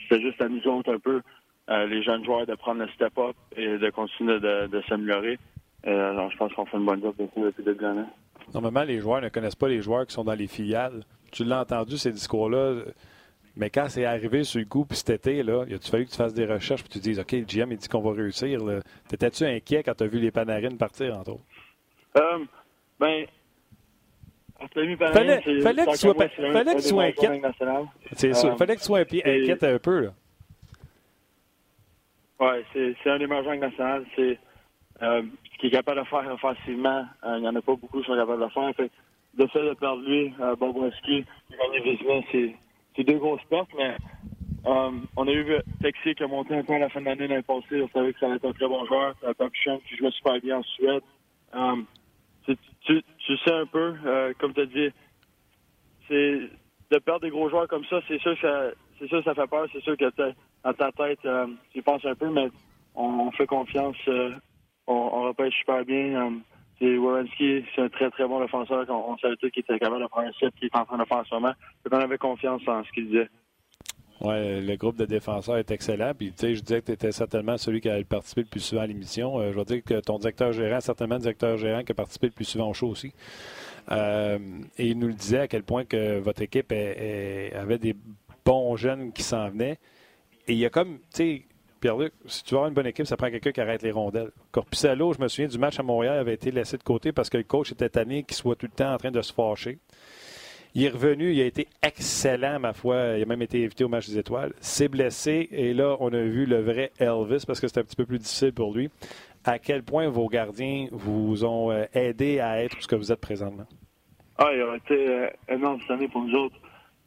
C'était 0.01 0.21
juste 0.21 0.41
à 0.41 0.47
nous 0.47 0.65
autres 0.67 0.93
un 0.93 0.99
peu, 0.99 1.21
euh, 1.69 1.85
les 1.87 2.01
jeunes 2.03 2.23
joueurs, 2.25 2.45
de 2.45 2.55
prendre 2.55 2.81
le 2.81 2.87
step-up 2.89 3.35
et 3.55 3.77
de 3.77 3.89
continuer 3.91 4.39
de, 4.39 4.67
de 4.67 4.81
s'améliorer. 4.89 5.37
Euh, 5.87 6.11
alors, 6.11 6.29
je 6.31 6.37
pense 6.37 6.51
qu'on 6.53 6.65
fait 6.65 6.77
une 6.77 6.85
bonne 6.85 7.01
job 7.01 7.13
depuis 7.17 7.41
le 7.41 7.51
début 7.51 7.75
de 7.77 7.81
l'année. 7.81 8.07
Normalement, 8.53 8.83
les 8.83 8.99
joueurs 8.99 9.21
ne 9.21 9.29
connaissent 9.29 9.55
pas 9.55 9.67
les 9.69 9.81
joueurs 9.81 10.05
qui 10.07 10.13
sont 10.13 10.23
dans 10.23 10.33
les 10.33 10.47
filiales. 10.47 11.03
Tu 11.31 11.43
l'as 11.43 11.61
entendu, 11.61 11.97
ces 11.97 12.11
discours-là. 12.11 12.81
Mais 13.55 13.69
quand 13.69 13.85
c'est 13.89 14.05
arrivé 14.05 14.43
sur 14.43 14.59
le 14.59 14.65
coup, 14.65 14.85
puis 14.85 14.97
cet 14.97 15.09
été, 15.09 15.43
là, 15.43 15.65
il 15.67 15.75
a 15.75 15.79
fallu 15.79 16.05
que 16.05 16.11
tu 16.11 16.17
fasses 16.17 16.33
des 16.33 16.45
recherches 16.45 16.81
puis 16.81 16.89
tu 16.93 16.99
te 16.99 17.03
dises, 17.03 17.19
OK, 17.19 17.31
le 17.33 17.41
GM, 17.45 17.71
il 17.71 17.77
dit 17.77 17.87
qu'on 17.87 17.99
va 18.01 18.13
réussir. 18.13 18.59
T'étais-tu 19.07 19.43
inquiet 19.45 19.83
quand 19.83 19.93
tu 19.95 20.03
as 20.03 20.07
vu 20.07 20.19
les 20.19 20.31
Panarines 20.31 20.77
partir, 20.77 21.17
entre 21.17 21.31
autres? 21.33 21.43
Euh, 22.17 22.39
ben, 22.99 23.25
Fallait- 25.13 25.41
c'est- 25.45 25.61
fallait 25.61 25.85
pa- 25.85 25.95
c'est 25.95 26.09
un- 26.09 26.13
fallait 26.51 26.75
de 26.75 26.95
la 26.97 27.31
Ligue 27.33 27.41
nationale. 27.41 27.85
C'est 28.13 28.33
sûr. 28.33 28.49
Euh, 28.51 28.55
fallait 28.57 28.75
que 28.75 28.79
tu 28.81 28.85
sois 28.87 28.99
inquiète 28.99 29.63
un 29.63 29.79
peu. 29.79 29.99
Là. 30.01 30.09
Ouais, 32.39 32.63
c'est 32.73 33.09
un 33.09 33.17
joueurs 33.17 33.55
nationaux. 33.57 34.05
C'est 34.15 34.39
euh, 35.01 35.23
ce 35.51 35.57
qu'il 35.57 35.67
est 35.67 35.71
capable 35.71 35.99
de 35.99 36.05
faire 36.05 36.31
offensivement. 36.31 37.05
euh, 37.25 37.35
il 37.37 37.41
n'y 37.41 37.47
en 37.47 37.55
a 37.55 37.61
pas 37.61 37.75
beaucoup 37.75 37.99
qui 37.99 38.07
sont 38.07 38.15
capables 38.15 38.39
de 38.39 38.45
le 38.45 38.49
faire. 38.49 38.75
Fait, 38.75 38.91
de 39.35 39.47
fait 39.47 39.63
de 39.63 39.73
perdre 39.73 40.01
lui, 40.03 40.33
euh, 40.39 40.55
Bobrovski, 40.55 41.25
c'est 42.31 43.03
deux 43.03 43.17
grosses 43.17 43.43
pertes, 43.49 43.69
mais 43.77 43.95
euh, 44.65 44.91
on 45.15 45.27
a 45.27 45.31
eu 45.31 45.45
Texier 45.81 46.15
qui 46.15 46.23
a 46.23 46.27
monté 46.27 46.55
un 46.55 46.63
peu 46.63 46.73
à 46.73 46.79
la 46.79 46.89
fin 46.89 47.01
de 47.01 47.05
l'année 47.05 47.27
l'année 47.27 47.43
passée. 47.43 47.81
On 47.81 47.89
savait 47.89 48.13
que 48.13 48.19
ça 48.19 48.25
allait 48.25 48.35
être 48.35 48.49
un 48.49 48.53
très 48.53 48.67
bon 48.67 48.85
joueur. 48.85 49.15
C'est 49.19 49.27
un 49.27 49.33
Papuchon 49.33 49.81
qui 49.87 49.97
jouait 49.97 50.11
super 50.11 50.39
bien 50.39 50.57
en 50.59 50.63
Suède. 50.63 51.03
Euh, 51.55 51.75
tu, 52.45 53.03
tu, 53.19 53.37
sais 53.37 53.53
un 53.53 53.65
peu, 53.65 53.93
comme 54.39 54.53
tu 54.53 54.61
as 54.61 54.65
dit, 54.65 54.89
c'est 56.07 56.39
de 56.91 56.97
perdre 56.99 57.21
des 57.21 57.29
gros 57.29 57.49
joueurs 57.49 57.67
comme 57.67 57.85
ça, 57.85 58.01
c'est 58.07 58.19
sûr 58.19 58.33
que 58.33 58.41
ça, 58.41 58.71
c'est 58.99 59.07
sûr 59.07 59.23
ça 59.23 59.33
fait 59.33 59.47
peur, 59.47 59.67
c'est 59.71 59.81
sûr 59.81 59.97
que 59.97 60.05
dans 60.63 60.73
ta 60.73 60.91
tête, 60.91 61.19
euh, 61.25 61.47
tu 61.71 61.81
penses 61.81 62.05
un 62.05 62.15
peu, 62.15 62.29
mais 62.29 62.49
on, 62.95 63.31
fait 63.31 63.47
confiance, 63.47 63.95
euh, 64.07 64.31
on, 64.87 64.93
on 64.93 65.21
repêche 65.23 65.55
super 65.55 65.85
bien. 65.85 66.27
euh, 66.27 66.29
c'est 66.79 66.97
Wierenski, 66.97 67.65
c'est 67.75 67.81
un 67.81 67.89
très 67.89 68.09
très 68.09 68.25
bon 68.25 68.39
défenseur. 68.39 68.85
On, 68.89 69.17
savait 69.17 69.35
tout 69.35 69.49
qu'il 69.49 69.61
était 69.61 69.77
capable 69.77 70.01
de 70.01 70.07
faire 70.07 70.23
un 70.23 70.31
set 70.39 70.53
qu'il 70.55 70.67
est 70.67 70.77
en 70.77 70.85
train 70.85 70.97
de 70.97 71.03
faire 71.03 71.17
en 71.17 71.23
ce 71.25 71.35
moment. 71.35 71.53
Donc 71.83 71.93
on 71.93 71.99
avait 71.99 72.17
confiance 72.17 72.61
en 72.67 72.83
ce 72.83 72.91
qu'il 72.91 73.07
disait. 73.07 73.27
Ouais, 74.21 74.59
le 74.59 74.75
groupe 74.75 74.97
de 74.97 75.05
défenseurs 75.05 75.57
est 75.57 75.71
excellent. 75.71 76.13
Puis, 76.13 76.31
tu 76.31 76.39
sais, 76.39 76.55
je 76.55 76.61
disais 76.61 76.81
que 76.81 76.87
tu 76.87 76.91
étais 76.91 77.11
certainement 77.13 77.57
celui 77.57 77.79
qui 77.79 77.89
a 77.89 78.03
participé 78.03 78.41
le 78.41 78.47
plus 78.47 78.59
souvent 78.59 78.81
à 78.81 78.87
l'émission. 78.87 79.39
Euh, 79.39 79.51
je 79.53 79.57
vais 79.57 79.65
dire 79.65 79.83
que 79.83 79.99
ton 80.01 80.19
directeur 80.19 80.51
gérant, 80.51 80.81
certainement 80.81 81.15
le 81.15 81.21
directeur 81.21 81.57
gérant 81.57 81.83
qui 81.83 81.93
a 81.93 81.95
participé 81.95 82.27
le 82.27 82.33
plus 82.33 82.45
souvent 82.45 82.69
au 82.69 82.73
show 82.73 82.87
aussi. 82.87 83.13
Euh, 83.91 84.37
et 84.77 84.87
il 84.87 84.99
nous 84.99 85.07
le 85.07 85.13
disait 85.13 85.39
à 85.39 85.47
quel 85.47 85.63
point 85.63 85.85
que 85.85 86.19
votre 86.19 86.41
équipe 86.41 86.71
avait 86.71 87.77
des 87.77 87.95
bons 88.49 88.75
jeunes 88.75 89.11
qui 89.11 89.21
s'en 89.21 89.47
venaient. 89.49 89.77
Et 90.47 90.53
il 90.53 90.57
y 90.57 90.65
a 90.65 90.71
comme, 90.71 90.97
tu 90.97 91.03
sais, 91.11 91.45
Pierre-Luc, 91.81 92.13
si 92.25 92.43
tu 92.43 92.51
veux 92.51 92.57
avoir 92.57 92.69
une 92.69 92.73
bonne 92.73 92.87
équipe, 92.87 93.05
ça 93.05 93.15
prend 93.15 93.29
quelqu'un 93.29 93.51
qui 93.51 93.61
arrête 93.61 93.83
les 93.83 93.91
rondelles. 93.91 94.31
Corpusalo, 94.51 95.13
je 95.13 95.21
me 95.21 95.27
souviens 95.27 95.47
du 95.47 95.59
match 95.59 95.79
à 95.79 95.83
Montréal, 95.83 96.17
avait 96.17 96.33
été 96.33 96.49
laissé 96.49 96.75
de 96.75 96.83
côté 96.83 97.11
parce 97.11 97.29
que 97.29 97.37
le 97.37 97.43
coach 97.43 97.71
était 97.71 97.89
tanné 97.89 98.23
qu'il 98.23 98.35
soit 98.35 98.55
tout 98.55 98.65
le 98.65 98.71
temps 98.71 98.91
en 98.91 98.97
train 98.97 99.11
de 99.11 99.21
se 99.21 99.31
fâcher. 99.31 99.77
Il 100.73 100.83
est 100.83 100.89
revenu, 100.89 101.31
il 101.31 101.41
a 101.41 101.45
été 101.45 101.67
excellent, 101.83 102.59
ma 102.59 102.73
foi. 102.73 103.17
Il 103.17 103.23
a 103.23 103.25
même 103.27 103.41
été 103.43 103.63
invité 103.63 103.83
au 103.83 103.87
match 103.87 104.07
des 104.07 104.17
étoiles. 104.17 104.53
S'est 104.61 104.87
blessé 104.87 105.47
et 105.51 105.75
là, 105.75 105.95
on 105.99 106.11
a 106.11 106.21
vu 106.21 106.47
le 106.47 106.59
vrai 106.59 106.91
Elvis 106.97 107.43
parce 107.45 107.59
que 107.59 107.67
c'était 107.67 107.81
un 107.81 107.83
petit 107.83 107.95
peu 107.95 108.07
plus 108.07 108.17
difficile 108.17 108.53
pour 108.53 108.73
lui. 108.73 108.89
À 109.43 109.59
quel 109.59 109.83
point 109.83 110.09
vos 110.09 110.27
gardiens 110.27 110.87
vous 110.91 111.45
ont 111.45 111.71
euh, 111.71 111.85
aidé 111.93 112.39
à 112.39 112.63
être 112.63 112.81
ce 112.81 112.87
que 112.87 112.95
vous 112.95 113.11
êtes 113.11 113.21
présentement? 113.21 113.67
Ah, 114.39 114.49
il 114.53 114.61
a 114.61 114.75
été 114.75 115.07
euh, 115.07 115.29
énorme 115.49 115.79
cette 115.81 115.91
année 115.91 116.07
pour 116.07 116.23
nous 116.23 116.35
autres. 116.35 116.55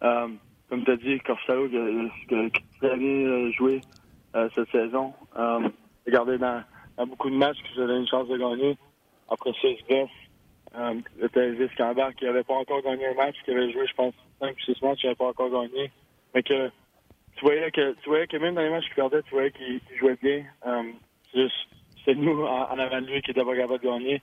Euh, 0.03 0.29
comme 0.73 0.85
tu 0.85 0.91
as 0.91 0.97
dit, 0.97 1.21
Corsaro 1.21 1.69
qui 1.69 1.77
a, 1.77 2.49
qui 2.49 2.79
très 2.81 2.97
bien 2.97 3.51
joué 3.53 3.83
cette 4.55 4.71
saison. 4.71 5.13
Euh, 5.39 5.69
regardé 6.07 6.39
dans, 6.39 6.65
dans 6.97 7.07
beaucoup 7.07 7.29
de 7.29 7.37
matchs 7.37 7.59
que 7.59 7.69
j'avais 7.77 7.99
une 7.99 8.09
chance 8.09 8.27
de 8.27 8.39
gagner. 8.39 8.79
Après 9.29 9.53
ça, 9.53 9.69
il 9.69 9.77
se 9.77 9.85
blesse. 9.85 11.05
C'était 11.21 11.41
Elvis 11.41 11.69
Cambert 11.77 12.15
qui 12.15 12.25
n'avait 12.25 12.43
pas 12.43 12.55
encore 12.55 12.81
gagné 12.81 13.07
un 13.07 13.13
match, 13.13 13.37
qui 13.45 13.51
avait 13.51 13.71
joué, 13.71 13.87
je 13.87 13.93
pense, 13.93 14.15
5 14.41 14.57
ou 14.57 14.61
6 14.73 14.83
matchs, 14.83 15.01
qui 15.01 15.07
n'avait 15.09 15.17
pas 15.17 15.27
encore 15.27 15.51
gagné. 15.51 15.91
Mais 16.35 16.43
que 16.43 16.71
tu 17.37 17.45
voyais 17.45 17.71
que 17.71 17.93
tu 18.03 18.09
voyais 18.09 18.27
que 18.27 18.39
même 18.39 18.55
dans 18.55 18.63
les 18.63 18.71
matchs 18.71 18.87
qu'il 18.87 18.95
perdait, 18.95 19.23
tu 19.25 19.31
voyais 19.33 19.51
qu'il 19.51 19.79
jouait 19.99 20.17
bien. 20.23 20.43
Euh, 20.67 21.49
c'est 22.07 22.15
nous 22.15 22.47
en, 22.47 22.79
avant 22.79 23.03
de 23.03 23.09
lui 23.09 23.21
qui 23.21 23.29
n'était 23.29 23.45
pas 23.45 23.55
capable 23.55 23.85
de 23.85 23.89
gagner. 23.91 24.23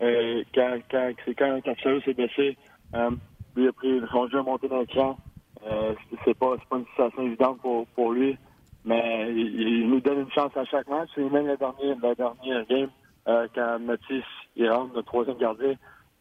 Euh, 0.00 0.42
quand 0.54 0.78
quand 0.90 1.12
quand 1.36 1.60
Capsule 1.60 2.02
s'est 2.06 2.14
blessé, 2.14 2.56
euh, 2.94 3.10
lui 3.54 3.68
a 3.68 3.72
pris 3.72 4.00
son 4.10 4.28
jeu 4.28 4.40
monté 4.40 4.66
dans 4.66 4.80
le 4.80 4.86
camp. 4.86 5.18
Euh, 5.66 5.94
c'est 6.24 6.36
pas 6.38 6.54
c'est 6.58 6.68
pas 6.68 6.76
une 6.78 6.86
situation 6.86 7.22
évidente 7.22 7.60
pour, 7.60 7.86
pour 7.88 8.12
lui, 8.12 8.36
mais 8.84 9.26
il, 9.30 9.60
il 9.60 9.88
nous 9.90 10.00
donne 10.00 10.20
une 10.20 10.30
chance 10.32 10.56
à 10.56 10.64
chaque 10.64 10.88
match. 10.88 11.10
Et 11.16 11.22
même 11.28 11.46
la 11.46 11.56
dernière 11.56 11.96
la 12.02 12.14
dernière 12.14 12.66
game, 12.66 12.90
euh, 13.28 13.46
quand 13.54 13.78
Mathis 13.80 14.24
il 14.56 14.70
rentre 14.70 14.94
notre 14.94 15.06
troisième 15.08 15.36
gardien, 15.38 15.74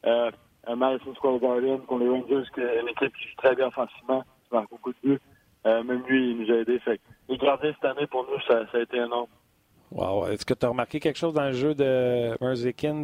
euh, 0.05 0.31
à 0.67 0.75
Madison 0.75 1.15
Square 1.15 1.39
Garden 1.39 1.79
contre 1.87 2.03
les 2.03 2.09
Rangers, 2.09 2.49
que 2.53 2.85
l'équipe 2.85 3.15
qui 3.15 3.29
joue 3.29 3.35
très 3.37 3.55
bien 3.55 3.67
offensivement, 3.67 4.23
qui 4.47 4.53
marque 4.53 4.69
beaucoup 4.69 4.91
de 4.91 4.97
buts. 5.03 5.19
Euh, 5.65 5.83
même 5.83 6.03
lui, 6.07 6.31
il 6.31 6.37
nous 6.41 6.51
a 6.53 6.57
aidé. 6.57 6.79
Fait 6.79 6.99
les 7.27 7.37
gardiens 7.37 7.73
cette 7.73 7.85
année 7.85 8.07
pour 8.07 8.25
nous, 8.29 8.39
ça, 8.47 8.65
ça 8.71 8.77
a 8.77 8.81
été 8.81 8.97
énorme. 8.97 9.27
Wow. 9.91 10.27
Est-ce 10.27 10.45
que 10.45 10.53
tu 10.53 10.65
as 10.65 10.69
remarqué 10.69 10.99
quelque 10.99 11.17
chose 11.17 11.33
dans 11.33 11.45
le 11.45 11.53
jeu 11.53 11.73
de 11.73 12.37
Merzikins, 12.41 13.01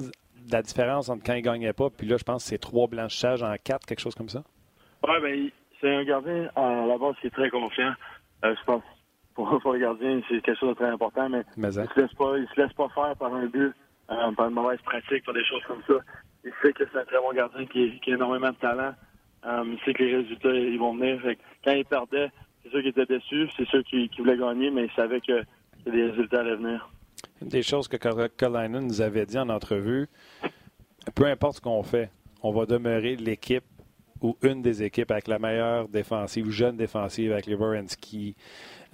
la 0.52 0.62
différence 0.62 1.10
entre 1.10 1.24
quand 1.26 1.34
il 1.34 1.42
gagnait 1.42 1.74
pas, 1.74 1.90
puis 1.90 2.08
là, 2.08 2.18
je 2.18 2.24
pense 2.24 2.44
que 2.44 2.50
c'est 2.50 2.58
trois 2.58 2.88
blanchissages 2.88 3.42
en 3.42 3.54
quatre, 3.62 3.86
quelque 3.86 4.00
chose 4.00 4.16
comme 4.16 4.30
ça? 4.30 4.44
Ouais, 5.08 5.20
ben, 5.22 5.34
il- 5.34 5.52
c'est 5.80 5.94
un 5.94 6.04
gardien 6.04 6.50
à 6.56 6.86
la 6.86 6.98
base 6.98 7.16
qui 7.22 7.28
est 7.28 7.32
très 7.32 7.50
confiant. 7.50 7.94
Euh, 8.44 8.56
je 8.58 8.66
pense 8.66 8.84
pour, 9.36 9.60
pour 9.62 9.74
les 9.74 9.82
gardiens, 9.82 10.22
c'est 10.30 10.42
quelque 10.42 10.60
chose 10.60 10.70
de 10.70 10.76
très 10.76 10.90
important, 10.90 11.30
mais 11.30 11.44
Mais, 11.58 11.70
il 11.70 11.74
se 11.74 12.00
laisse 12.00 12.14
pas, 12.14 12.38
il 12.38 12.48
se 12.54 12.62
laisse 12.62 12.74
pas 12.74 12.90
faire 12.90 13.16
par 13.18 13.34
un 13.34 13.46
but, 13.46 13.74
euh, 14.12 14.32
par 14.32 14.48
une 14.48 14.56
mauvaise 14.56 14.82
pratique, 14.82 15.26
par 15.26 15.34
des 15.34 15.46
choses 15.46 15.64
comme 15.68 15.82
ça. 15.88 15.96
Il 16.44 16.52
sait 16.62 16.74
que 16.74 16.84
c'est 16.92 17.00
un 17.00 17.06
très 17.06 17.18
bon 17.18 17.34
gardien 17.34 17.66
qui, 17.66 18.00
qui 18.00 18.12
a 18.12 18.16
énormément 18.16 18.52
de 18.52 18.56
talent. 18.56 18.94
Euh, 19.46 19.64
il 19.66 19.80
sait 19.84 19.94
que 19.94 20.04
les 20.04 20.16
résultats 20.18 20.50
ils 20.54 20.80
vont 20.80 20.96
venir. 20.96 21.22
Fait 21.22 21.36
que 21.36 21.42
quand 21.64 21.74
il 21.74 21.86
perdait, 21.86 22.32
c'est 22.64 22.70
sûr 22.70 22.80
qu'il 22.80 22.90
était 22.90 23.06
déçu, 23.06 23.50
c'est 23.56 23.68
sûr 23.68 23.84
qu'il 23.84 24.10
qu'il 24.10 24.24
voulait 24.24 24.38
gagner, 24.38 24.72
mais 24.72 24.86
il 24.86 24.92
savait 24.92 25.22
que, 25.22 25.44
les 25.86 26.10
résultats 26.10 26.40
allaient 26.40 26.56
venir. 26.56 26.90
Une 27.42 27.50
des 27.50 27.62
choses 27.62 27.88
que 27.88 27.98
Colin 27.98 28.70
nous 28.70 29.02
avait 29.02 29.28
dit 29.28 29.38
en 29.38 29.50
entrevue, 29.50 30.08
peu 31.14 31.26
importe 31.26 31.58
ce 31.58 31.62
qu'on 31.62 31.84
fait, 31.84 32.10
on 32.42 32.52
va 32.52 32.66
demeurer 32.66 33.16
l'équipe 33.18 33.64
ou 34.26 34.36
une 34.42 34.64
des 34.64 34.82
équipes 34.82 35.12
avec 35.12 35.28
la 35.28 35.38
meilleure 35.38 35.88
défensive, 35.88 36.50
jeune 36.50 36.76
défensive, 36.76 37.32
avec 37.32 37.46
les 37.46 37.54
Wierenski, 37.54 38.36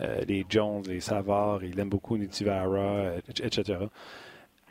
euh, 0.01 0.19
les 0.27 0.45
Jones, 0.49 0.83
les 0.85 0.99
Savard, 0.99 1.63
il 1.63 1.79
aime 1.79 1.89
beaucoup 1.89 2.17
Nitivara, 2.17 2.79
euh, 2.79 3.19
etc. 3.41 3.79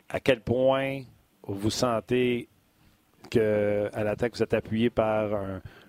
À 0.07 0.19
quel 0.19 0.41
point 0.41 1.01
vous 1.47 1.71
sentez 1.71 2.47
que 3.31 3.89
à 3.93 4.03
l'attaque, 4.03 4.35
vous 4.35 4.43
êtes 4.43 4.53
appuyé 4.53 4.91
par 4.91 5.33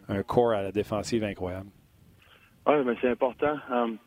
un, 0.08 0.22
corps 0.22 0.52
à 0.52 0.62
la 0.62 0.72
défensive 0.72 1.22
incroyable? 1.22 1.68
Oui, 2.66 2.76
mais 2.86 2.94
c'est 3.02 3.10
important. 3.10 3.56
Um, 3.70 3.98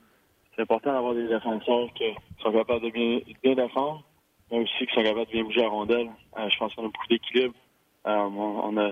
c'est 0.56 0.64
important 0.64 0.94
d'avoir 0.94 1.14
des 1.14 1.28
défenseurs 1.28 1.94
qui 1.94 2.06
sont 2.42 2.52
capables 2.52 2.86
de 2.86 2.90
bien, 2.90 3.56
défendre, 3.56 4.04
mais 4.52 4.60
aussi 4.60 4.88
qui 4.88 4.96
sont 4.96 5.04
capables 5.04 5.28
de 5.28 5.32
bien 5.32 5.44
bouger 5.44 5.62
la 5.62 5.70
rondelle. 5.70 6.10
Euh, 6.40 6.50
je 6.50 6.58
pense 6.58 6.74
qu'on 6.74 6.84
a 6.84 6.86
beaucoup 6.86 7.08
d'équilibre. 7.10 7.54
On, 8.06 8.78
a 8.78 8.92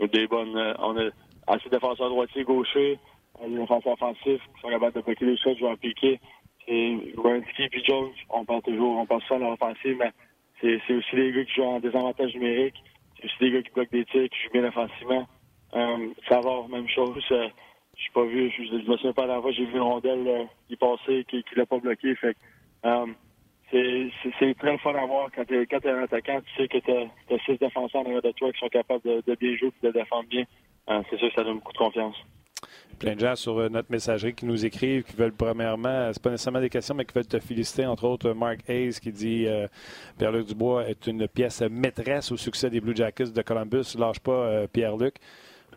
des 0.00 0.26
bonnes. 0.26 0.56
Euh, 0.56 0.74
on 0.78 0.96
a 0.96 1.10
assez 1.46 1.68
de 1.68 1.74
défenseurs 1.74 2.08
droitiers, 2.08 2.44
gauchers, 2.44 2.98
des 3.42 3.56
défenseurs 3.56 3.92
offensifs 3.92 4.42
qui 4.54 4.60
sont 4.60 4.68
capables 4.68 4.94
de 4.94 5.00
bloquer 5.00 5.24
les 5.24 5.36
choses, 5.36 5.58
jouer 5.58 5.70
en 5.70 5.76
piqué. 5.76 6.20
C'est 6.66 6.96
Wierenski 7.16 7.64
et 7.64 7.84
Jones, 7.84 8.10
on 8.30 8.44
parle 8.44 8.62
toujours, 8.62 8.98
on 8.98 9.06
pense 9.06 9.22
souvent 9.24 9.36
à 9.36 9.42
leur 9.44 9.52
offensive, 9.52 9.96
mais 9.98 10.12
c'est 10.60 10.94
aussi 10.94 11.16
des 11.16 11.32
gars 11.32 11.44
qui 11.44 11.54
jouent 11.54 11.64
en 11.64 11.80
désavantage 11.80 12.34
numérique. 12.34 12.76
C'est 13.18 13.26
aussi 13.26 13.36
des 13.40 13.50
gars 13.50 13.62
qui 13.62 13.70
bloquent 13.70 13.90
des 13.92 14.04
tirs, 14.06 14.28
qui 14.30 14.38
jouent 14.44 14.52
bien 14.52 14.64
offensivement. 14.64 15.26
Euh, 15.74 16.08
Savard, 16.28 16.68
même 16.68 16.88
chose. 16.88 17.22
Euh, 17.32 17.48
je 17.96 18.12
pas 18.12 18.24
vu, 18.24 18.50
je, 18.50 18.62
me 18.62 18.96
souviens 18.96 19.12
pas 19.12 19.26
la 19.26 19.40
fois, 19.40 19.52
j'ai 19.52 19.66
vu 19.66 19.74
une 19.74 19.80
rondelle 19.80 20.26
euh, 20.26 20.44
qui 20.68 20.76
passait, 20.76 21.24
qui, 21.28 21.42
qui 21.42 21.54
l'a 21.56 21.66
pas 21.66 21.78
bloqué. 21.78 22.14
Fait 22.16 22.36
euh, 22.84 23.06
c'est 24.38 24.54
très 24.58 24.78
fun 24.78 24.94
à 24.94 25.06
voir 25.06 25.28
quand 25.34 25.44
tu 25.44 25.60
es, 25.60 25.88
un 25.88 26.02
attaquant, 26.02 26.40
tu 26.40 26.62
sais 26.62 26.68
que 26.68 26.78
tu 26.78 26.90
as, 26.90 27.38
six 27.44 27.58
défenseurs 27.58 28.06
en 28.06 28.20
de 28.20 28.30
toi 28.32 28.52
qui 28.52 28.58
sont 28.58 28.68
capables 28.68 29.02
de, 29.04 29.34
bien 29.34 29.56
jouer 29.56 29.72
et 29.82 29.86
de 29.86 29.92
défendre 29.92 30.28
bien. 30.28 30.44
Euh, 30.90 31.02
c'est 31.10 31.18
sûr 31.18 31.28
que 31.28 31.34
ça 31.34 31.44
donne 31.44 31.54
beaucoup 31.54 31.72
de 31.72 31.78
confiance 31.78 32.16
plein 32.94 33.14
de 33.14 33.20
gens 33.20 33.34
sur 33.34 33.58
euh, 33.58 33.68
notre 33.68 33.90
messagerie 33.90 34.34
qui 34.34 34.46
nous 34.46 34.64
écrivent, 34.64 35.02
qui 35.04 35.16
veulent 35.16 35.32
premièrement, 35.32 36.10
c'est 36.12 36.22
pas 36.22 36.30
nécessairement 36.30 36.60
des 36.60 36.70
questions, 36.70 36.94
mais 36.94 37.04
qui 37.04 37.14
veulent 37.14 37.26
te 37.26 37.38
féliciter, 37.38 37.86
entre 37.86 38.04
autres 38.04 38.32
Mark 38.32 38.60
Hayes 38.68 38.94
qui 39.00 39.12
dit 39.12 39.46
euh, 39.46 39.66
Pierre-Luc 40.18 40.46
Dubois 40.46 40.88
est 40.88 41.06
une 41.06 41.28
pièce 41.28 41.62
maîtresse 41.62 42.32
au 42.32 42.36
succès 42.36 42.70
des 42.70 42.80
Blue 42.80 42.96
Jackets 42.96 43.32
de 43.32 43.42
Columbus. 43.42 43.96
Lâche 43.98 44.20
pas 44.20 44.32
euh, 44.32 44.66
Pierre-Luc. 44.66 45.16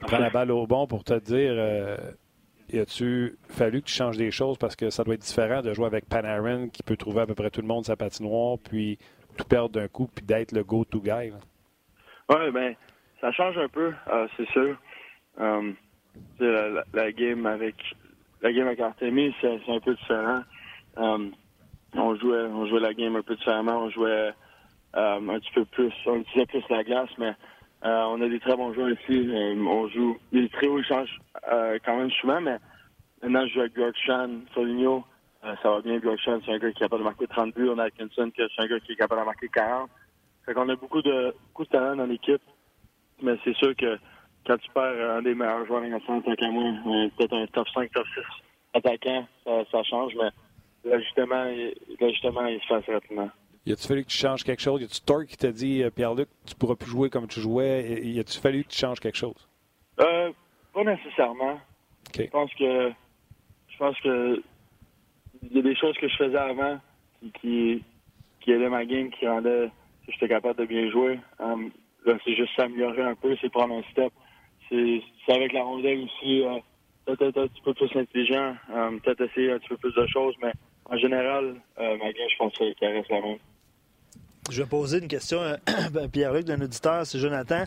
Prends 0.01 0.19
la 0.19 0.29
balle 0.29 0.51
au 0.51 0.67
bon 0.67 0.85
pour 0.85 1.03
te 1.03 1.19
dire 1.19 1.53
euh, 1.53 1.97
y 2.71 2.79
a-tu 2.79 3.37
fallu 3.49 3.81
que 3.81 3.87
tu 3.87 3.93
changes 3.93 4.17
des 4.17 4.31
choses 4.31 4.57
parce 4.57 4.75
que 4.75 4.89
ça 4.89 5.03
doit 5.03 5.15
être 5.15 5.21
différent 5.21 5.61
de 5.61 5.73
jouer 5.73 5.85
avec 5.85 6.07
Panarin 6.07 6.69
qui 6.69 6.83
peut 6.83 6.97
trouver 6.97 7.21
à 7.21 7.25
peu 7.25 7.35
près 7.35 7.49
tout 7.49 7.61
le 7.61 7.67
monde 7.67 7.85
sa 7.85 7.95
patinoire, 7.95 8.57
puis 8.57 8.97
tout 9.37 9.45
perdre 9.45 9.69
d'un 9.69 9.87
coup, 9.87 10.09
puis 10.13 10.25
d'être 10.25 10.51
le 10.51 10.63
go-to 10.63 10.99
guy? 10.99 11.31
Oui, 12.29 12.51
bien, 12.51 12.73
ça 13.21 13.31
change 13.31 13.57
un 13.57 13.69
peu, 13.69 13.93
c'est 14.35 14.49
sûr. 14.49 14.75
La, 16.39 16.83
la, 16.93 17.11
game 17.11 17.45
avec 17.45 17.75
la 18.41 18.51
game 18.51 18.67
avec 18.67 18.79
Artemis, 18.79 19.33
c'est 19.41 19.59
un 19.67 19.79
peu 19.79 19.95
différent. 19.95 20.41
Um, 20.95 21.31
on 21.93 22.15
jouait 22.15 22.43
on 22.43 22.65
jouait 22.67 22.79
la 22.79 22.93
game 22.93 23.15
un 23.15 23.21
peu 23.21 23.35
différemment. 23.35 23.83
On 23.83 23.89
jouait 23.89 24.31
um, 24.93 25.29
un 25.29 25.39
petit 25.39 25.51
peu 25.53 25.65
plus, 25.65 25.93
on 26.05 26.17
utilisait 26.17 26.45
plus 26.47 26.63
la 26.69 26.83
glace, 26.83 27.09
mais 27.17 27.33
euh, 27.87 28.05
on 28.09 28.21
a 28.21 28.27
des 28.27 28.39
très 28.39 28.55
bons 28.55 28.73
joueurs 28.73 28.89
ici. 28.89 29.29
Um, 29.31 29.67
on 29.67 29.87
joue. 29.87 30.17
Les 30.33 30.49
trios 30.49 30.79
ils 30.79 30.85
changent 30.85 31.19
euh, 31.51 31.77
quand 31.85 31.97
même 31.97 32.11
souvent, 32.11 32.41
mais 32.41 32.57
maintenant 33.21 33.47
je 33.47 33.53
joue 33.53 33.59
avec 33.61 33.73
Bjorkshan, 33.73 34.41
Soligno. 34.53 35.05
Euh, 35.45 35.55
ça 35.63 35.69
va 35.69 35.81
bien, 35.81 35.97
Bjorkshan, 35.99 36.39
c'est 36.45 36.51
un 36.51 36.57
gars 36.57 36.71
qui 36.71 36.77
est 36.77 36.85
capable 36.85 37.03
de 37.03 37.07
marquer 37.07 37.27
30 37.27 37.55
buts. 37.55 37.69
On 37.69 37.77
a 37.77 37.85
Atkinson, 37.85 38.29
c'est 38.35 38.43
un 38.57 38.67
gars 38.67 38.79
qui 38.81 38.91
est 38.91 38.95
capable 38.95 39.21
de 39.21 39.25
marquer 39.25 39.47
40. 39.47 39.89
Fait 40.45 40.53
qu'on 40.53 40.67
a 40.67 40.75
beaucoup 40.75 41.01
de 41.01 41.33
beaucoup 41.47 41.63
de 41.63 41.69
talent 41.69 41.95
dans 41.95 42.05
l'équipe, 42.05 42.41
mais 43.21 43.37
c'est 43.45 43.55
sûr 43.55 43.73
que 43.75 43.97
quand 44.45 44.57
tu 44.57 44.69
perds 44.71 45.17
un 45.17 45.21
des 45.21 45.35
meilleurs 45.35 45.65
joueurs 45.65 45.81
nationaux, 45.81 46.21
tant 46.21 46.35
qu'à 46.35 46.49
moi, 46.49 46.63
peut-être 47.17 47.33
un 47.33 47.47
top 47.47 47.67
5, 47.69 47.91
top 47.91 48.05
6 48.13 48.21
attaquant, 48.73 49.27
ça, 49.45 49.83
change, 49.83 50.13
mais 50.15 50.29
l'ajustement, 50.89 51.45
l'ajustement, 51.99 52.45
il 52.45 52.61
se 52.61 52.73
assez 52.73 52.93
rapidement. 52.93 53.29
Y 53.67 53.73
a-tu 53.73 53.87
fallu 53.87 54.03
que 54.03 54.09
tu 54.09 54.17
changes 54.17 54.43
quelque 54.43 54.61
chose? 54.61 54.81
Y 54.81 54.85
a-tu 54.85 55.01
Torque 55.01 55.27
qui 55.27 55.37
t'a 55.37 55.51
dit, 55.51 55.83
euh, 55.83 55.89
Pierre-Luc, 55.89 56.29
tu 56.45 56.55
pourras 56.55 56.75
plus 56.75 56.89
jouer 56.89 57.09
comme 57.09 57.27
tu 57.27 57.41
jouais? 57.41 58.01
Y 58.03 58.19
a-tu 58.19 58.39
fallu 58.39 58.63
que 58.63 58.69
tu 58.69 58.77
changes 58.77 58.99
quelque 58.99 59.17
chose? 59.17 59.47
Euh, 59.99 60.31
pas 60.73 60.83
nécessairement. 60.83 61.59
Je 62.15 62.23
pense 62.27 62.53
que 62.53 62.91
je 63.67 63.77
pense 63.77 63.99
que 63.99 64.41
il 65.43 65.55
y 65.55 65.59
a 65.59 65.61
des 65.61 65.75
choses 65.75 65.95
que 65.97 66.07
je 66.07 66.15
faisais 66.15 66.37
avant 66.37 66.79
qui, 67.41 67.83
qui, 68.39 68.51
aidaient 68.51 68.69
ma 68.69 68.85
game, 68.85 69.11
qui 69.11 69.27
rendaient 69.27 69.69
que 70.05 70.11
j'étais 70.13 70.29
capable 70.29 70.59
de 70.59 70.65
bien 70.65 70.89
jouer. 70.89 71.19
Um, 71.39 71.69
là, 72.05 72.17
c'est 72.23 72.35
juste 72.35 72.55
s'améliorer 72.55 73.03
un 73.03 73.15
peu, 73.15 73.35
c'est 73.41 73.49
prendre 73.49 73.75
un 73.75 73.83
step 73.91 74.11
c'est 74.69 75.33
avec 75.33 75.53
la 75.53 75.63
rondelle 75.63 76.03
aussi, 76.03 76.41
euh, 76.43 76.59
peut-être 77.05 77.41
un 77.41 77.47
petit 77.47 77.61
peu 77.61 77.73
plus 77.73 77.95
intelligent, 77.95 78.55
euh, 78.71 78.91
peut-être 79.03 79.21
essayer 79.21 79.51
un 79.51 79.59
petit 79.59 79.69
peu 79.69 79.77
plus 79.77 79.93
de 79.93 80.07
choses, 80.07 80.35
mais 80.41 80.51
en 80.85 80.97
général, 80.97 81.55
euh, 81.79 81.97
ma 81.97 82.11
game, 82.11 82.29
je 82.29 82.37
pense 82.37 82.53
qu'elle 82.53 82.75
reste 82.81 83.09
la 83.09 83.21
même. 83.21 83.37
Je 84.49 84.61
vais 84.61 84.67
poser 84.67 84.99
une 84.99 85.07
question 85.07 85.41
à 85.41 85.57
Pierre-Luc 86.11 86.45
d'un 86.45 86.61
auditeur, 86.61 87.05
c'est 87.05 87.19
Jonathan. 87.19 87.65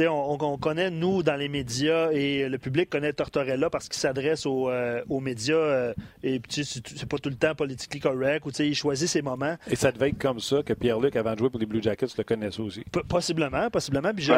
On, 0.00 0.38
on, 0.40 0.58
connaît, 0.58 0.90
nous, 0.90 1.24
dans 1.24 1.34
les 1.34 1.48
médias, 1.48 2.12
et 2.12 2.48
le 2.48 2.58
public 2.58 2.88
connaît 2.88 3.12
Tortorella 3.12 3.68
parce 3.68 3.88
qu'il 3.88 3.98
s'adresse 3.98 4.46
aux, 4.46 4.68
euh, 4.68 5.02
aux, 5.08 5.18
médias, 5.18 5.56
euh, 5.56 5.94
et 6.22 6.40
c'est 6.50 7.08
pas 7.08 7.18
tout 7.18 7.30
le 7.30 7.34
temps 7.34 7.54
politiquement 7.56 8.12
correct, 8.12 8.46
ou 8.46 8.50
il 8.60 8.76
choisit 8.76 9.08
ses 9.08 9.22
moments. 9.22 9.56
Et 9.68 9.74
ça 9.74 9.90
devait 9.90 10.10
être 10.10 10.18
comme 10.18 10.38
ça 10.38 10.62
que 10.62 10.72
Pierre-Luc, 10.72 11.16
avant 11.16 11.32
de 11.32 11.38
jouer 11.38 11.50
pour 11.50 11.58
les 11.58 11.66
Blue 11.66 11.82
Jackets, 11.82 12.06
le 12.16 12.22
connaissait 12.22 12.60
aussi. 12.60 12.84
possiblement, 13.08 13.70
possiblement. 13.70 14.12
Puis 14.14 14.28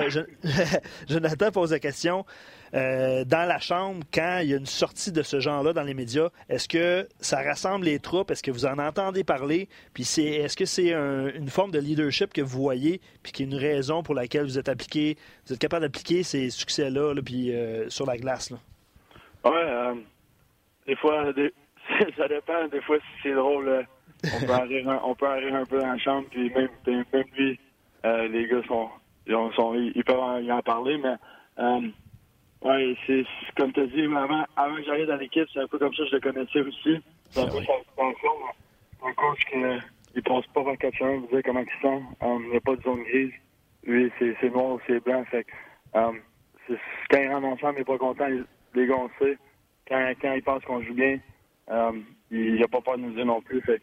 Jonathan 1.08 1.50
pose 1.50 1.72
la 1.72 1.78
question. 1.78 2.24
Euh, 2.72 3.24
dans 3.24 3.48
la 3.48 3.58
chambre, 3.58 4.04
quand 4.14 4.40
il 4.42 4.50
y 4.50 4.54
a 4.54 4.56
une 4.56 4.66
sortie 4.66 5.10
de 5.10 5.22
ce 5.22 5.40
genre-là 5.40 5.72
dans 5.72 5.82
les 5.82 5.94
médias, 5.94 6.28
est-ce 6.48 6.68
que 6.68 7.08
ça 7.18 7.42
rassemble 7.42 7.84
les 7.84 7.98
troupes? 7.98 8.30
Est-ce 8.30 8.42
que 8.42 8.50
vous 8.50 8.66
en 8.66 8.78
entendez 8.78 9.24
parler? 9.24 9.68
Puis 9.92 10.04
c'est, 10.04 10.24
est-ce 10.24 10.56
que 10.56 10.64
c'est 10.64 10.92
une 10.92 11.48
forme 11.48 11.72
de 11.72 11.80
leadership 11.80 12.32
que 12.32 12.40
vous 12.40 12.62
voyez, 12.62 13.00
puis 13.22 13.32
qui 13.32 13.42
est 13.42 13.46
une 13.46 13.56
raison 13.56 14.02
pour 14.02 14.14
laquelle 14.14 14.44
vous 14.44 14.58
êtes 14.58 14.68
appliqué, 14.68 15.16
vous 15.46 15.54
êtes 15.54 15.58
capable 15.58 15.82
d'appliquer 15.82 16.22
ces 16.22 16.50
succès-là, 16.50 17.14
puis 17.24 17.52
euh, 17.52 17.88
sur 17.88 18.06
la 18.06 18.16
glace? 18.16 18.50
Là? 18.50 18.58
Ouais, 19.44 19.56
euh, 19.56 19.94
des 20.86 20.96
fois, 20.96 21.24
ça 22.16 22.28
dépend. 22.28 22.68
Des 22.68 22.80
fois, 22.82 22.98
si 22.98 23.22
c'est 23.24 23.34
drôle, 23.34 23.84
on 24.22 24.46
peut, 24.46 24.52
en 24.52 24.62
rire, 24.62 25.00
on 25.04 25.14
peut 25.14 25.26
un 25.26 25.64
peu 25.64 25.80
dans 25.80 25.92
la 25.92 25.98
chambre, 25.98 26.26
puis 26.30 26.50
même, 26.50 26.68
lui, 27.36 27.58
les 28.04 28.48
gars 28.48 28.62
sont, 28.68 28.88
ils, 29.26 29.34
sont, 29.56 29.74
ils 29.74 30.04
peuvent 30.04 30.20
en, 30.20 30.48
en 30.48 30.62
parler, 30.62 30.98
mais 30.98 31.16
oui, 32.62 32.96
c'est 33.06 33.24
comme 33.56 33.72
tu 33.72 33.80
as 33.80 33.86
dit, 33.86 34.04
avant, 34.04 34.44
avant 34.56 34.76
que 34.76 34.82
j'arrive 34.82 35.06
dans 35.06 35.16
l'équipe, 35.16 35.48
c'est 35.52 35.60
un 35.60 35.66
peu 35.66 35.78
comme 35.78 35.94
ça 35.94 36.02
que 36.02 36.08
je 36.10 36.14
le 36.16 36.20
connaissais 36.20 36.60
aussi. 36.60 37.02
C'est 37.30 37.40
un 37.40 37.46
peu 37.46 37.62
sa 37.64 37.78
expansion. 37.78 38.30
Un 39.02 39.12
coach 39.14 39.40
qui 39.50 39.56
ne 39.56 40.20
passe 40.20 40.46
pas 40.48 40.62
24 40.62 41.02
heures, 41.02 41.20
vous 41.20 41.26
dire 41.28 41.40
comment 41.44 41.60
il 41.60 41.82
sent. 41.82 42.02
Um, 42.20 42.42
il 42.44 42.50
n'y 42.50 42.56
a 42.56 42.60
pas 42.60 42.76
de 42.76 42.82
zone 42.82 43.02
grise. 43.04 43.32
Lui, 43.84 44.12
c'est 44.18 44.50
noir 44.50 44.74
ou 44.74 44.80
c'est 44.86 45.02
blanc. 45.02 45.24
Fait 45.30 45.46
um, 45.94 46.20
quand 47.08 47.18
il 47.18 47.28
rentre 47.30 47.46
ensemble, 47.46 47.74
il 47.76 47.78
n'est 47.78 47.84
pas 47.84 47.98
content. 47.98 48.28
Les 48.74 48.86
gars, 48.86 48.96
on 48.96 49.10
sait. 49.18 49.38
Quand, 49.88 50.12
quand 50.20 50.34
il 50.34 50.42
pense 50.42 50.64
qu'on 50.64 50.82
joue 50.82 50.94
bien, 50.94 51.18
um, 51.68 52.04
il 52.30 52.60
n'a 52.60 52.68
pas 52.68 52.82
peur 52.82 52.98
de 52.98 53.02
nous 53.02 53.14
dire 53.14 53.24
non 53.24 53.40
plus. 53.40 53.62
Fait 53.62 53.80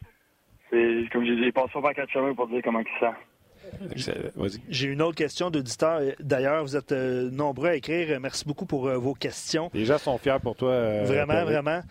c'est 0.70 1.08
comme 1.12 1.26
je 1.26 1.34
disais, 1.34 1.48
il 1.48 1.54
passe 1.54 1.72
pas 1.72 1.80
24 1.80 2.18
heures 2.18 2.36
pour 2.36 2.48
dire 2.48 2.62
comment 2.64 2.82
il 2.82 3.00
sent. 3.00 3.16
J'ai 4.70 4.88
une 4.88 5.02
autre 5.02 5.16
question 5.16 5.50
d'auditeur. 5.50 6.02
D'ailleurs, 6.20 6.64
vous 6.64 6.76
êtes 6.76 6.92
euh, 6.92 7.30
nombreux 7.32 7.70
à 7.70 7.76
écrire. 7.76 8.20
Merci 8.20 8.46
beaucoup 8.46 8.66
pour 8.66 8.88
euh, 8.88 8.98
vos 8.98 9.14
questions. 9.14 9.70
Les 9.74 9.86
gens 9.86 9.98
sont 9.98 10.18
fiers 10.18 10.38
pour 10.42 10.56
toi. 10.56 10.72
Euh, 10.72 11.04
vraiment, 11.06 11.44
vraiment. 11.44 11.82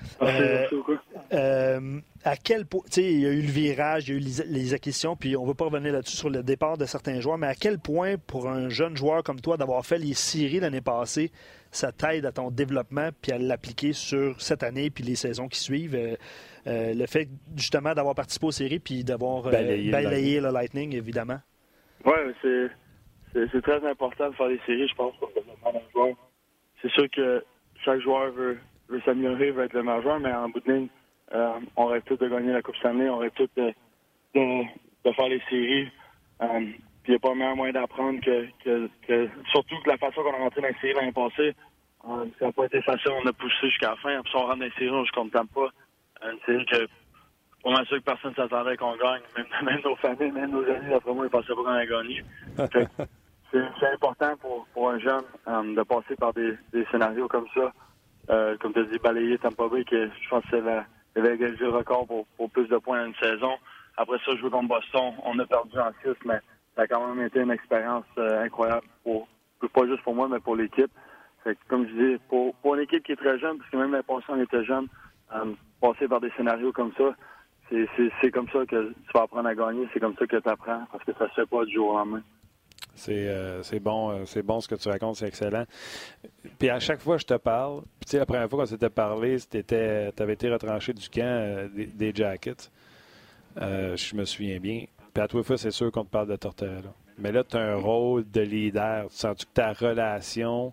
à 2.24 2.36
quel 2.36 2.66
point, 2.66 2.82
tu 2.86 3.02
sais, 3.02 3.12
il 3.12 3.20
y 3.20 3.26
a 3.26 3.30
eu 3.30 3.42
le 3.42 3.50
virage, 3.50 4.08
il 4.08 4.12
y 4.12 4.14
a 4.14 4.20
eu 4.20 4.44
les, 4.48 4.74
acquisitions, 4.74 5.16
puis 5.16 5.36
on 5.36 5.42
ne 5.42 5.48
va 5.48 5.54
pas 5.54 5.66
revenir 5.66 5.92
là-dessus 5.92 6.16
sur 6.16 6.30
le 6.30 6.42
départ 6.42 6.76
de 6.76 6.84
certains 6.84 7.20
joueurs, 7.20 7.38
mais 7.38 7.46
à 7.46 7.54
quel 7.54 7.78
point, 7.78 8.16
pour 8.26 8.48
un 8.48 8.68
jeune 8.68 8.96
joueur 8.96 9.22
comme 9.22 9.40
toi, 9.40 9.56
d'avoir 9.56 9.84
fait 9.86 9.98
les 9.98 10.14
séries 10.14 10.60
l'année 10.60 10.80
passée, 10.80 11.30
ça 11.70 11.92
t'aide 11.92 12.26
à 12.26 12.32
ton 12.32 12.50
développement, 12.50 13.10
puis 13.22 13.32
à 13.32 13.38
l'appliquer 13.38 13.92
sur 13.92 14.40
cette 14.40 14.62
année, 14.62 14.90
puis 14.90 15.04
les 15.04 15.16
saisons 15.16 15.48
qui 15.48 15.60
suivent? 15.60 16.16
le 16.68 17.06
fait, 17.06 17.28
justement, 17.56 17.94
d'avoir 17.94 18.16
participé 18.16 18.46
aux 18.46 18.52
séries, 18.52 18.80
puis 18.80 19.04
d'avoir 19.04 19.42
balayé 19.44 20.40
le 20.40 20.50
Lightning, 20.50 20.96
évidemment? 20.96 21.38
Oui, 22.06 22.14
c'est, 22.40 22.70
c'est, 23.32 23.62
très 23.62 23.84
important 23.84 24.30
de 24.30 24.34
faire 24.36 24.48
des 24.48 24.60
séries, 24.64 24.86
je 24.86 24.94
pense, 24.94 25.16
pour 25.16 25.28
le 25.34 25.42
développement. 25.42 26.16
C'est 26.80 26.90
sûr 26.92 27.10
que 27.10 27.44
chaque 27.84 28.00
joueur 28.00 28.30
veut, 28.30 28.58
veut 28.88 29.00
s'améliorer, 29.04 29.50
veut 29.50 29.64
être 29.64 29.72
le 29.72 29.82
meilleur 29.82 30.02
joueur, 30.02 30.20
mais 30.20 30.32
en 30.32 30.48
bout 30.48 30.60
de 30.60 30.72
ligne, 30.72 30.88
euh, 31.34 31.58
on 31.74 31.86
rêve 31.86 32.02
tous 32.06 32.16
de 32.16 32.28
gagner 32.28 32.52
la 32.52 32.62
Coupe 32.62 32.76
Stanley, 32.76 33.08
on 33.08 33.18
rêve 33.18 33.32
tous 33.34 33.48
de, 33.56 33.72
de, 34.34 35.12
faire 35.12 35.28
les 35.28 35.42
séries. 35.50 35.90
Euh, 36.42 36.60
il 36.60 37.10
n'y 37.10 37.16
a 37.16 37.18
pas 37.18 37.34
meilleur 37.34 37.56
moyen 37.56 37.72
d'apprendre 37.72 38.20
que, 38.20 38.46
que, 38.62 39.28
surtout 39.50 39.76
que 39.82 39.90
la 39.90 39.96
façon 39.96 40.22
qu'on 40.22 40.34
a 40.34 40.38
rentré 40.38 40.60
dans 40.60 40.68
les 40.68 40.74
séries 40.74 40.94
l'année 40.94 41.12
passée, 41.12 41.54
euh, 42.08 42.24
ça 42.38 42.46
n'a 42.46 42.52
pas 42.52 42.66
été 42.66 42.80
facile, 42.82 43.12
on 43.20 43.26
a 43.26 43.32
poussé 43.32 43.56
jusqu'à 43.62 43.90
la 43.90 43.96
fin. 43.96 44.22
Puis 44.22 44.30
si 44.30 44.36
on 44.36 44.46
rentre 44.46 44.58
dans 44.58 44.64
les 44.64 44.70
séries, 44.72 44.90
on 44.90 45.02
ne 45.02 45.08
contente 45.08 45.50
pas. 45.50 45.70
Une 46.22 46.38
série 46.46 46.66
que 46.66 46.86
pour 47.66 47.74
m'assurer 47.74 47.98
que 47.98 48.04
personne 48.04 48.30
ne 48.30 48.36
s'attendait 48.36 48.76
qu'on 48.76 48.94
gagne. 48.96 49.22
Même, 49.64 49.80
nos 49.82 49.96
familles, 49.96 50.30
même 50.30 50.52
nos 50.52 50.62
amis, 50.62 50.88
d'après 50.88 51.12
moi, 51.12 51.24
ils 51.24 51.26
ne 51.26 51.30
pensaient 51.30 51.48
pas 51.48 51.62
qu'on 51.64 51.66
allait 51.66 51.88
gagner. 51.88 52.22
c'est 53.50 53.92
important 53.92 54.36
pour, 54.36 54.68
pour 54.72 54.90
un 54.90 55.00
jeune 55.00 55.24
euh, 55.48 55.74
de 55.74 55.82
passer 55.82 56.14
par 56.14 56.32
des, 56.32 56.54
des 56.72 56.86
scénarios 56.92 57.26
comme 57.26 57.48
ça. 57.52 57.72
Euh, 58.30 58.56
comme 58.58 58.72
tu 58.72 58.78
as 58.78 58.84
dit, 58.84 59.00
balayer 59.00 59.36
Tampa 59.38 59.66
Bay, 59.66 59.84
que 59.84 60.06
je 60.06 60.28
pense 60.28 60.44
que 60.44 60.62
c'est 61.12 61.20
égalisé 61.20 61.64
le 61.64 61.70
record 61.70 62.06
pour, 62.06 62.24
pour, 62.36 62.48
plus 62.50 62.68
de 62.68 62.76
points 62.76 63.00
dans 63.00 63.06
une 63.06 63.14
saison. 63.16 63.54
Après 63.96 64.18
ça, 64.24 64.36
jouer 64.36 64.50
contre 64.50 64.68
Boston, 64.68 65.14
on 65.24 65.36
a 65.40 65.44
perdu 65.46 65.76
en 65.80 65.90
6, 66.04 66.10
mais 66.24 66.38
ça 66.76 66.82
a 66.82 66.86
quand 66.86 67.04
même 67.04 67.26
été 67.26 67.40
une 67.40 67.50
expérience 67.50 68.04
euh, 68.16 68.44
incroyable, 68.44 68.86
pour, 69.02 69.26
pas 69.74 69.86
juste 69.88 70.04
pour 70.04 70.14
moi, 70.14 70.28
mais 70.28 70.38
pour 70.38 70.54
l'équipe. 70.54 70.92
comme 71.66 71.88
je 71.88 71.94
dis, 71.94 72.18
pour, 72.28 72.54
pour 72.62 72.76
une 72.76 72.82
équipe 72.82 73.02
qui 73.02 73.10
est 73.10 73.16
très 73.16 73.40
jeune, 73.40 73.58
parce 73.58 73.70
que 73.70 73.76
même 73.76 74.00
passée, 74.04 74.26
on 74.28 74.40
était 74.40 74.64
jeune, 74.64 74.86
euh, 75.34 75.52
passer 75.80 76.06
par 76.06 76.20
des 76.20 76.30
scénarios 76.36 76.70
comme 76.70 76.92
ça, 76.96 77.12
c'est 77.70 78.30
comme 78.30 78.48
ça 78.48 78.64
que 78.66 78.92
tu 78.92 79.12
vas 79.14 79.22
apprendre 79.22 79.48
à 79.48 79.54
gagner, 79.54 79.88
c'est 79.92 80.00
comme 80.00 80.14
ça 80.16 80.26
que 80.26 80.36
tu 80.36 80.48
apprends, 80.48 80.86
parce 80.92 81.04
que 81.04 81.12
ça 81.14 81.28
se 81.28 81.34
fait 81.34 81.46
pas 81.46 81.64
du 81.64 81.74
jour 81.74 81.90
au 81.90 81.98
lendemain. 81.98 82.22
C'est 82.94 83.28
euh, 83.28 83.62
bon, 83.80 84.10
euh, 84.10 84.24
c'est 84.24 84.42
bon 84.42 84.60
ce 84.60 84.68
que 84.68 84.74
tu 84.74 84.88
racontes, 84.88 85.16
c'est 85.16 85.28
excellent. 85.28 85.64
Puis 86.58 86.70
à 86.70 86.80
chaque 86.80 87.00
fois 87.00 87.16
que 87.16 87.22
je 87.22 87.26
te 87.26 87.34
parle, 87.34 87.82
tu 88.00 88.10
sais, 88.10 88.18
la 88.18 88.26
première 88.26 88.48
fois 88.48 88.60
qu'on 88.60 88.66
s'était 88.66 88.90
parlé, 88.90 89.36
tu 89.38 89.58
avais 89.58 90.32
été 90.32 90.50
retranché 90.50 90.94
du 90.94 91.08
camp 91.08 91.22
euh, 91.22 91.68
des, 91.74 92.12
Jackets. 92.14 92.70
je 93.56 94.16
me 94.16 94.24
souviens 94.24 94.58
bien. 94.58 94.84
Puis 95.12 95.22
à 95.22 95.28
toi, 95.28 95.42
fois, 95.42 95.58
c'est 95.58 95.70
sûr 95.70 95.92
qu'on 95.92 96.04
te 96.04 96.10
parle 96.10 96.28
de 96.28 96.36
Tortorella. 96.36 96.94
Mais 97.18 97.32
là, 97.32 97.44
tu 97.44 97.56
as 97.56 97.60
un 97.60 97.76
rôle 97.76 98.30
de 98.30 98.40
leader. 98.40 99.08
Tu 99.08 99.16
sens 99.16 99.36
-tu 99.36 99.44
que 99.46 99.52
ta 99.52 99.72
relation, 99.72 100.72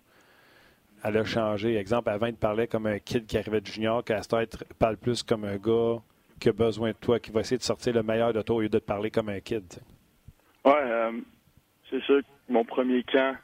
elle 1.04 1.18
a 1.18 1.26
changé? 1.26 1.76
Exemple, 1.76 2.10
avant, 2.10 2.28
il 2.28 2.36
te 2.36 2.40
parlait 2.40 2.68
comme 2.68 2.88
un 2.88 3.00
kid 3.00 3.26
qui 3.26 3.38
arrivait 3.38 3.62
de 3.62 3.68
junior, 3.68 4.04
ce 4.08 4.74
parle 4.80 4.98
plus 4.98 5.24
comme 5.24 5.44
un 5.44 5.58
gars 5.58 6.02
qui 6.44 6.50
a 6.50 6.52
besoin 6.52 6.90
de 6.90 6.98
toi, 6.98 7.22
qui 7.22 7.32
va 7.32 7.40
essayer 7.40 7.58
de 7.58 7.64
sortir 7.64 7.94
le 7.94 8.04
meilleur 8.04 8.34
de 8.34 8.42
toi 8.42 8.58
au 8.58 8.62
lieu 8.62 8.68
de 8.68 8.78
te 8.78 8.84
parler 8.84 9.10
comme 9.10 9.30
un 9.30 9.40
kid. 9.40 9.64
Oui, 10.66 10.74
Ouais, 10.74 11.12
c'est 11.90 12.02
sûr 12.04 12.20
que 12.20 12.28
mon 12.50 12.66
premier 12.66 13.02
camp, 13.04 13.38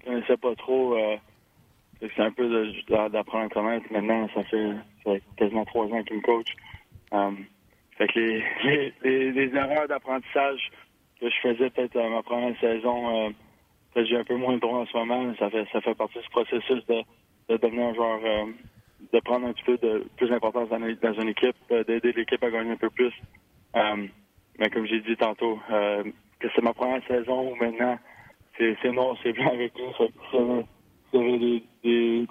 je 0.00 0.06
connaissais 0.06 0.36
pas 0.38 0.54
trop. 0.54 0.96
Euh, 0.96 1.16
c'est 2.00 2.22
un 2.22 2.32
peu 2.32 2.48
d'apprendre 2.88 3.44
à 3.44 3.48
connaître. 3.50 3.84
Maintenant, 3.92 4.26
ça 4.34 4.42
fait, 4.44 4.72
quasiment 5.36 5.66
trois 5.66 5.84
ans 5.84 6.02
qu'il 6.02 6.16
me 6.16 6.22
coach. 6.22 6.48
Euh, 7.12 7.32
fait 7.98 8.06
que 8.08 8.18
les, 8.18 8.92
les, 9.32 9.54
erreurs 9.54 9.86
d'apprentissage 9.88 10.70
que 11.20 11.28
je 11.28 11.36
faisais 11.42 11.68
peut-être 11.68 11.98
ma 11.98 12.22
première 12.22 12.58
saison, 12.58 13.26
euh, 13.26 13.30
j'ai 14.02 14.16
un 14.16 14.24
peu 14.24 14.36
moins 14.36 14.54
de 14.54 14.60
droit 14.60 14.78
en 14.78 14.86
ce 14.86 14.96
moment. 14.96 15.34
Ça 15.38 15.50
fait, 15.50 15.66
ça 15.72 15.82
fait 15.82 15.94
partie 15.94 16.20
du 16.20 16.28
processus 16.30 16.86
de, 16.86 17.02
de 17.50 17.56
devenir 17.58 17.88
un 17.88 17.94
joueur, 17.94 18.20
euh, 18.24 18.46
de 19.12 19.20
prendre 19.20 19.46
un 19.46 19.52
petit 19.52 19.64
peu 19.64 19.78
de 19.78 20.06
plus 20.16 20.28
d'importance 20.28 20.68
dans, 20.68 21.12
une 21.12 21.28
équipe, 21.28 21.56
d'aider 21.70 22.12
l'équipe 22.12 22.42
à 22.42 22.50
gagner 22.50 22.72
un 22.72 22.76
peu 22.76 22.90
plus. 22.90 23.12
mais 23.74 24.70
comme 24.70 24.86
j'ai 24.86 25.00
dit 25.00 25.16
tantôt, 25.16 25.58
que 25.68 26.48
c'est 26.54 26.62
ma 26.62 26.72
première 26.72 27.06
saison 27.06 27.52
où 27.52 27.54
maintenant 27.56 27.98
c'est 28.58 28.92
noir, 28.92 29.16
c'est 29.22 29.32
blanc 29.32 29.52
avec 29.52 29.72
lui. 29.74 29.84
Si 31.10 31.16
y 31.16 31.20
avait 31.20 31.38
des, 31.38 31.62
des, 31.82 32.26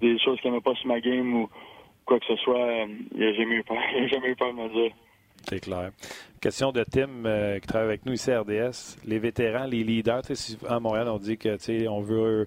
des 0.00 0.18
choses 0.18 0.40
qui 0.40 0.48
n'aimaient 0.48 0.60
pas 0.60 0.74
sur 0.74 0.88
ma 0.88 1.00
game 1.00 1.34
ou 1.34 1.48
quoi 2.04 2.18
que 2.18 2.26
ce 2.26 2.36
soit, 2.36 2.58
euh, 2.58 2.86
il 3.14 3.20
n'a 3.20 3.32
jamais 3.34 3.56
eu 3.56 3.64
peur, 3.64 3.76
jamais 4.10 4.30
eu 4.30 4.36
peur 4.36 4.52
de 4.52 4.58
me 4.58 4.68
dire. 4.68 4.94
C'est 5.48 5.60
clair. 5.60 5.90
Question 6.40 6.72
de 6.72 6.84
Tim 6.84 7.24
euh, 7.26 7.58
qui 7.58 7.66
travaille 7.66 7.88
avec 7.88 8.06
nous 8.06 8.14
ici 8.14 8.30
à 8.30 8.40
RDS. 8.40 8.98
Les 9.06 9.18
vétérans, 9.18 9.66
les 9.66 9.84
leaders, 9.84 10.22
à 10.68 10.80
Montréal, 10.80 11.08
on 11.08 11.18
dit 11.18 11.38
que 11.38 11.88
on 11.88 12.00
veut 12.00 12.46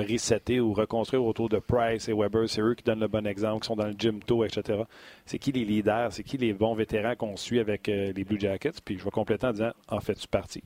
resetter 0.00 0.60
ou 0.60 0.72
reconstruire 0.72 1.24
autour 1.24 1.48
de 1.48 1.58
Price 1.58 2.08
et 2.08 2.14
Weber. 2.14 2.48
C'est 2.48 2.62
eux 2.62 2.74
qui 2.74 2.84
donnent 2.84 3.00
le 3.00 3.08
bon 3.08 3.26
exemple, 3.26 3.60
qui 3.60 3.66
sont 3.66 3.76
dans 3.76 3.86
le 3.86 3.94
gym 3.98 4.22
tôt, 4.22 4.44
etc. 4.44 4.82
C'est 5.26 5.38
qui 5.38 5.52
les 5.52 5.64
leaders? 5.64 6.12
C'est 6.12 6.22
qui 6.22 6.38
les 6.38 6.52
bons 6.52 6.74
vétérans 6.74 7.14
qu'on 7.14 7.36
suit 7.36 7.60
avec 7.60 7.88
euh, 7.88 8.12
les 8.14 8.24
Blue 8.24 8.40
Jackets? 8.40 8.80
Puis 8.84 8.98
je 8.98 9.04
vais 9.04 9.10
compléter 9.10 9.46
en 9.46 9.52
disant, 9.52 9.72
en 9.88 10.00
fais-tu 10.00 10.26
partie? 10.28 10.62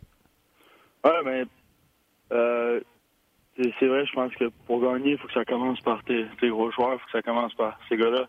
Oui, 1.04 1.12
mais 1.24 1.44
euh, 2.32 2.80
c'est 3.78 3.86
vrai, 3.86 4.04
je 4.06 4.12
pense 4.12 4.34
que 4.34 4.50
pour 4.66 4.80
gagner, 4.80 5.12
il 5.12 5.18
faut 5.18 5.28
que 5.28 5.34
ça 5.34 5.44
commence 5.44 5.80
par 5.80 6.02
tes, 6.04 6.26
gros 6.42 6.70
joueurs, 6.70 6.94
il 6.94 6.98
faut 6.98 7.06
que 7.06 7.12
ça 7.12 7.22
commence 7.22 7.54
par 7.54 7.78
ces 7.88 7.96
gars-là. 7.96 8.26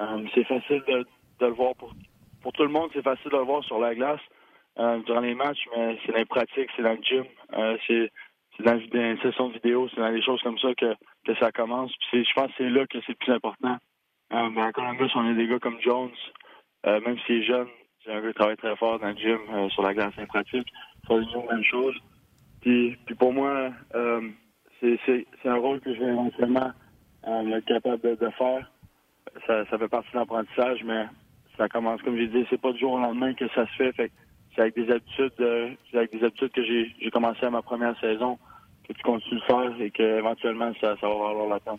Euh, 0.00 0.24
c'est 0.34 0.44
facile 0.44 0.82
de, 0.88 1.06
le 1.40 1.52
voir 1.52 1.74
pour, 1.76 1.94
pour 2.42 2.52
tout 2.52 2.62
le 2.62 2.68
monde, 2.68 2.90
c'est 2.92 3.02
facile 3.02 3.30
de 3.30 3.36
le 3.36 3.44
voir 3.44 3.62
sur 3.64 3.78
la 3.78 3.94
glace 3.94 4.20
euh, 4.78 4.98
durant 5.06 5.20
les 5.20 5.34
matchs, 5.34 5.64
mais 5.76 5.98
c'est 6.04 6.12
dans 6.12 6.18
les 6.18 6.24
pratiques, 6.24 6.70
c'est 6.76 6.82
dans 6.82 6.92
le 6.92 7.02
gym, 7.02 7.24
c'est 7.86 8.10
dans 8.64 8.80
les 8.92 9.16
sessions 9.18 9.48
vidéo, 9.48 9.88
c'est 9.88 10.00
dans 10.00 10.12
des 10.12 10.22
choses 10.22 10.42
comme 10.42 10.58
ça 10.58 10.74
que, 10.74 10.94
que 11.26 11.34
ça 11.36 11.52
commence. 11.52 11.92
Puis 12.10 12.24
je 12.24 12.32
pense 12.34 12.48
que 12.48 12.54
c'est 12.58 12.70
là 12.70 12.86
que 12.86 12.98
c'est 13.00 13.12
le 13.12 13.14
plus 13.16 13.32
important. 13.32 13.76
Euh, 14.32 14.50
mais 14.50 14.62
en 14.62 14.72
Columbus, 14.72 15.10
on 15.14 15.30
a 15.30 15.34
des 15.34 15.46
gars 15.46 15.58
comme 15.58 15.80
Jones, 15.80 16.10
même 16.84 17.18
s'il 17.26 17.36
est 17.36 17.42
jeune, 17.42 17.68
c'est 18.04 18.12
un 18.12 18.20
gars 18.20 18.28
qui 18.28 18.34
travaille 18.34 18.56
très 18.56 18.76
fort 18.76 18.98
dans 18.98 19.08
le 19.08 19.16
gym, 19.16 19.38
sur 19.70 19.82
la 19.82 19.94
glace, 19.94 20.14
pratique. 20.28 20.68
La 21.10 21.16
même 21.16 21.64
chose. 21.64 21.96
Puis, 22.60 22.96
pour 23.18 23.32
moi, 23.32 23.70
euh, 23.94 24.28
c'est 24.80 25.24
un 25.44 25.56
rôle 25.56 25.80
que 25.80 25.94
je 25.94 26.00
vais 26.00 26.10
éventuellement 26.10 26.72
euh, 27.26 27.56
être 27.56 27.64
capable 27.66 28.00
de, 28.00 28.30
faire. 28.30 28.70
Ça, 29.46 29.64
ça, 29.66 29.78
fait 29.78 29.88
partie 29.88 30.10
de 30.12 30.18
l'apprentissage, 30.18 30.82
mais 30.84 31.06
ça 31.56 31.68
commence, 31.68 32.02
comme 32.02 32.16
j'ai 32.16 32.28
dit, 32.28 32.46
c'est 32.50 32.60
pas 32.60 32.72
du 32.72 32.78
jour 32.78 32.92
au 32.92 32.98
lendemain 32.98 33.34
que 33.34 33.48
ça 33.48 33.66
se 33.66 33.72
fait. 33.92 34.10
c'est 34.54 34.60
avec 34.60 34.74
des 34.74 34.90
habitudes, 34.90 35.32
euh, 35.40 35.70
avec 35.94 36.12
des 36.12 36.24
habitudes 36.24 36.52
que 36.52 36.64
j'ai 36.64 37.10
commencé 37.10 37.44
à 37.44 37.50
ma 37.50 37.62
première 37.62 37.98
saison, 38.00 38.38
que 38.88 38.92
tu 38.94 39.02
continues 39.02 39.40
de 39.40 39.44
faire 39.44 39.80
et 39.80 39.90
qu'éventuellement 39.90 40.72
ça, 40.80 40.96
ça 41.00 41.08
va 41.08 41.14
valoir 41.14 41.48
la 41.48 41.60
peine? 41.60 41.78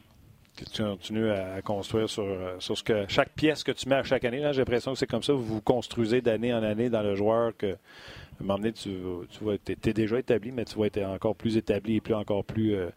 Que 0.58 0.66
tu 0.66 0.84
continues 0.84 1.32
à 1.32 1.62
construire 1.62 2.10
sur, 2.10 2.26
sur 2.60 2.78
ce 2.78 2.84
que 2.84 3.06
chaque 3.08 3.34
pièce 3.34 3.64
que 3.64 3.72
tu 3.72 3.88
mets 3.88 3.96
à 3.96 4.04
chaque 4.04 4.26
année. 4.26 4.42
J'ai 4.52 4.60
l'impression 4.60 4.94
que 4.94 5.00
c'est 5.00 5.10
comme 5.10 5.24
ça, 5.24 5.34
vous 5.34 5.44
vous 5.44 5.62
construisez 5.62 6.22
d'année 6.22 6.54
en 6.54 6.64
année 6.64 6.90
dans 6.90 7.02
le 7.02 7.16
joueur 7.16 7.56
que 7.58 7.78
un 8.40 8.46
moment 8.46 8.58
donné, 8.58 8.72
tu, 8.72 8.90
tu 9.30 9.44
vas, 9.44 9.54
es, 9.54 9.94
déjà 9.94 10.20
établi, 10.20 10.52
mais 10.52 10.66
tu 10.66 10.78
vas 10.80 10.86
être 10.86 11.04
encore 11.04 11.36
plus 11.36 11.58
établi 11.58 11.98
et 11.98 12.02
plus 12.02 12.14
encore 12.14 12.46
plus 12.46 12.76
euh, 12.76 12.90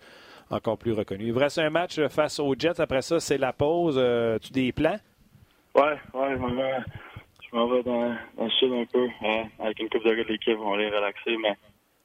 encore 0.51 0.79
plus 0.79 0.93
reconnu. 0.93 1.25
Il 1.27 1.33
vous 1.33 1.41
reste 1.41 1.59
un 1.59 1.71
match 1.71 2.01
face 2.09 2.39
aux 2.39 2.55
Jets. 2.57 2.81
Après 2.81 3.03
ça, 3.03 3.19
c'est 3.21 3.39
la 3.39 3.53
pause. 3.53 3.97
Euh, 3.99 4.39
tu 4.39 4.53
des 4.53 4.73
plans? 4.73 4.99
Oui, 5.75 5.83
ouais, 6.15 6.35
je 6.35 7.57
m'en 7.57 7.67
vais 7.67 7.83
dans, 7.83 8.15
dans, 8.37 8.45
le 8.45 8.51
sud 8.51 8.73
un 8.73 8.85
peu. 8.85 9.09
Euh, 9.25 9.43
avec 9.59 9.81
une 9.81 9.89
coupe 9.89 10.05
de 10.05 10.11
l'équipe, 10.11 10.59
on 10.61 10.71
va 10.71 10.77
aller 10.77 10.91
relaxer, 10.91 11.37
mais 11.39 11.57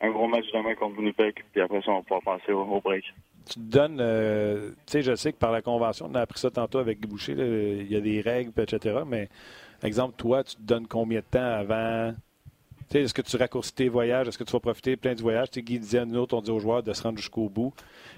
un 0.01 0.09
gros 0.09 0.27
match 0.27 0.45
demain 0.53 0.75
contre 0.75 0.97
Winnipeg, 0.97 1.43
puis 1.51 1.61
après 1.61 1.81
ça, 1.81 1.91
on 1.91 1.95
va 1.97 2.01
pouvoir 2.01 2.39
passer 2.39 2.51
au, 2.51 2.81
break. 2.81 3.03
Tu 3.49 3.53
te 3.55 3.59
donnes, 3.59 3.97
tu 3.97 4.91
sais, 4.91 5.01
je 5.01 5.15
sais 5.15 5.31
que 5.31 5.37
par 5.37 5.51
la 5.51 5.61
convention, 5.61 6.07
on 6.11 6.15
a 6.15 6.21
appris 6.21 6.39
ça 6.39 6.51
tantôt 6.51 6.79
avec 6.79 6.99
Boucher, 7.07 7.33
il 7.33 7.91
y 7.91 7.95
a 7.95 8.01
des 8.01 8.21
règles, 8.21 8.51
etc. 8.61 8.99
Mais, 9.07 9.29
exemple, 9.83 10.15
toi, 10.17 10.43
tu 10.43 10.55
te 10.55 10.61
donnes 10.61 10.87
combien 10.87 11.19
de 11.19 11.25
temps 11.25 11.39
avant 11.39 12.13
est-ce 12.93 13.13
que 13.13 13.21
tu 13.21 13.35
raccourcis 13.35 13.73
tes 13.73 13.89
voyages? 13.89 14.27
Est-ce 14.27 14.37
que 14.37 14.43
tu 14.43 14.51
vas 14.53 14.59
profiter 14.59 14.95
plein 14.95 15.13
du 15.13 15.21
voyage? 15.21 15.51
Tu 15.51 15.61
Guy 15.61 15.79
disait 15.79 15.99
à 15.99 16.05
nous 16.05 16.17
autres, 16.17 16.37
on 16.37 16.41
dit 16.41 16.51
aux 16.51 16.59
joueurs 16.59 16.83
de 16.83 16.93
se 16.93 17.03
rendre 17.03 17.17
jusqu'au 17.17 17.49
bout. 17.49 17.73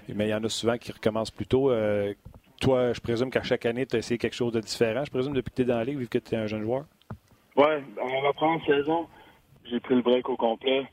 Mais 0.08 0.26
il 0.26 0.30
y 0.30 0.34
en 0.34 0.44
a 0.44 0.48
souvent 0.48 0.78
qui 0.78 0.92
recommencent 0.92 1.32
plus 1.32 1.46
tôt. 1.46 1.70
Euh, 1.70 2.14
toi, 2.60 2.92
je 2.92 3.00
présume 3.00 3.30
qu'à 3.30 3.42
chaque 3.42 3.66
année, 3.66 3.86
tu 3.86 3.96
as 3.96 3.98
essayé 3.98 4.18
quelque 4.18 4.36
chose 4.36 4.52
de 4.52 4.60
différent. 4.60 5.04
Je 5.04 5.10
présume 5.10 5.32
depuis 5.32 5.50
que 5.50 5.56
tu 5.56 5.62
es 5.62 5.64
dans 5.64 5.78
la 5.78 5.84
ligue, 5.84 5.98
vu 5.98 6.08
que 6.08 6.18
tu 6.18 6.34
es 6.34 6.38
un 6.38 6.46
jeune 6.46 6.62
joueur? 6.62 6.84
Oui, 7.56 7.66
en 8.00 8.22
ma 8.22 8.32
première 8.32 8.64
saison, 8.64 9.08
j'ai 9.64 9.80
pris 9.80 9.96
le 9.96 10.02
break 10.02 10.28
au 10.28 10.36
complet. 10.36 10.86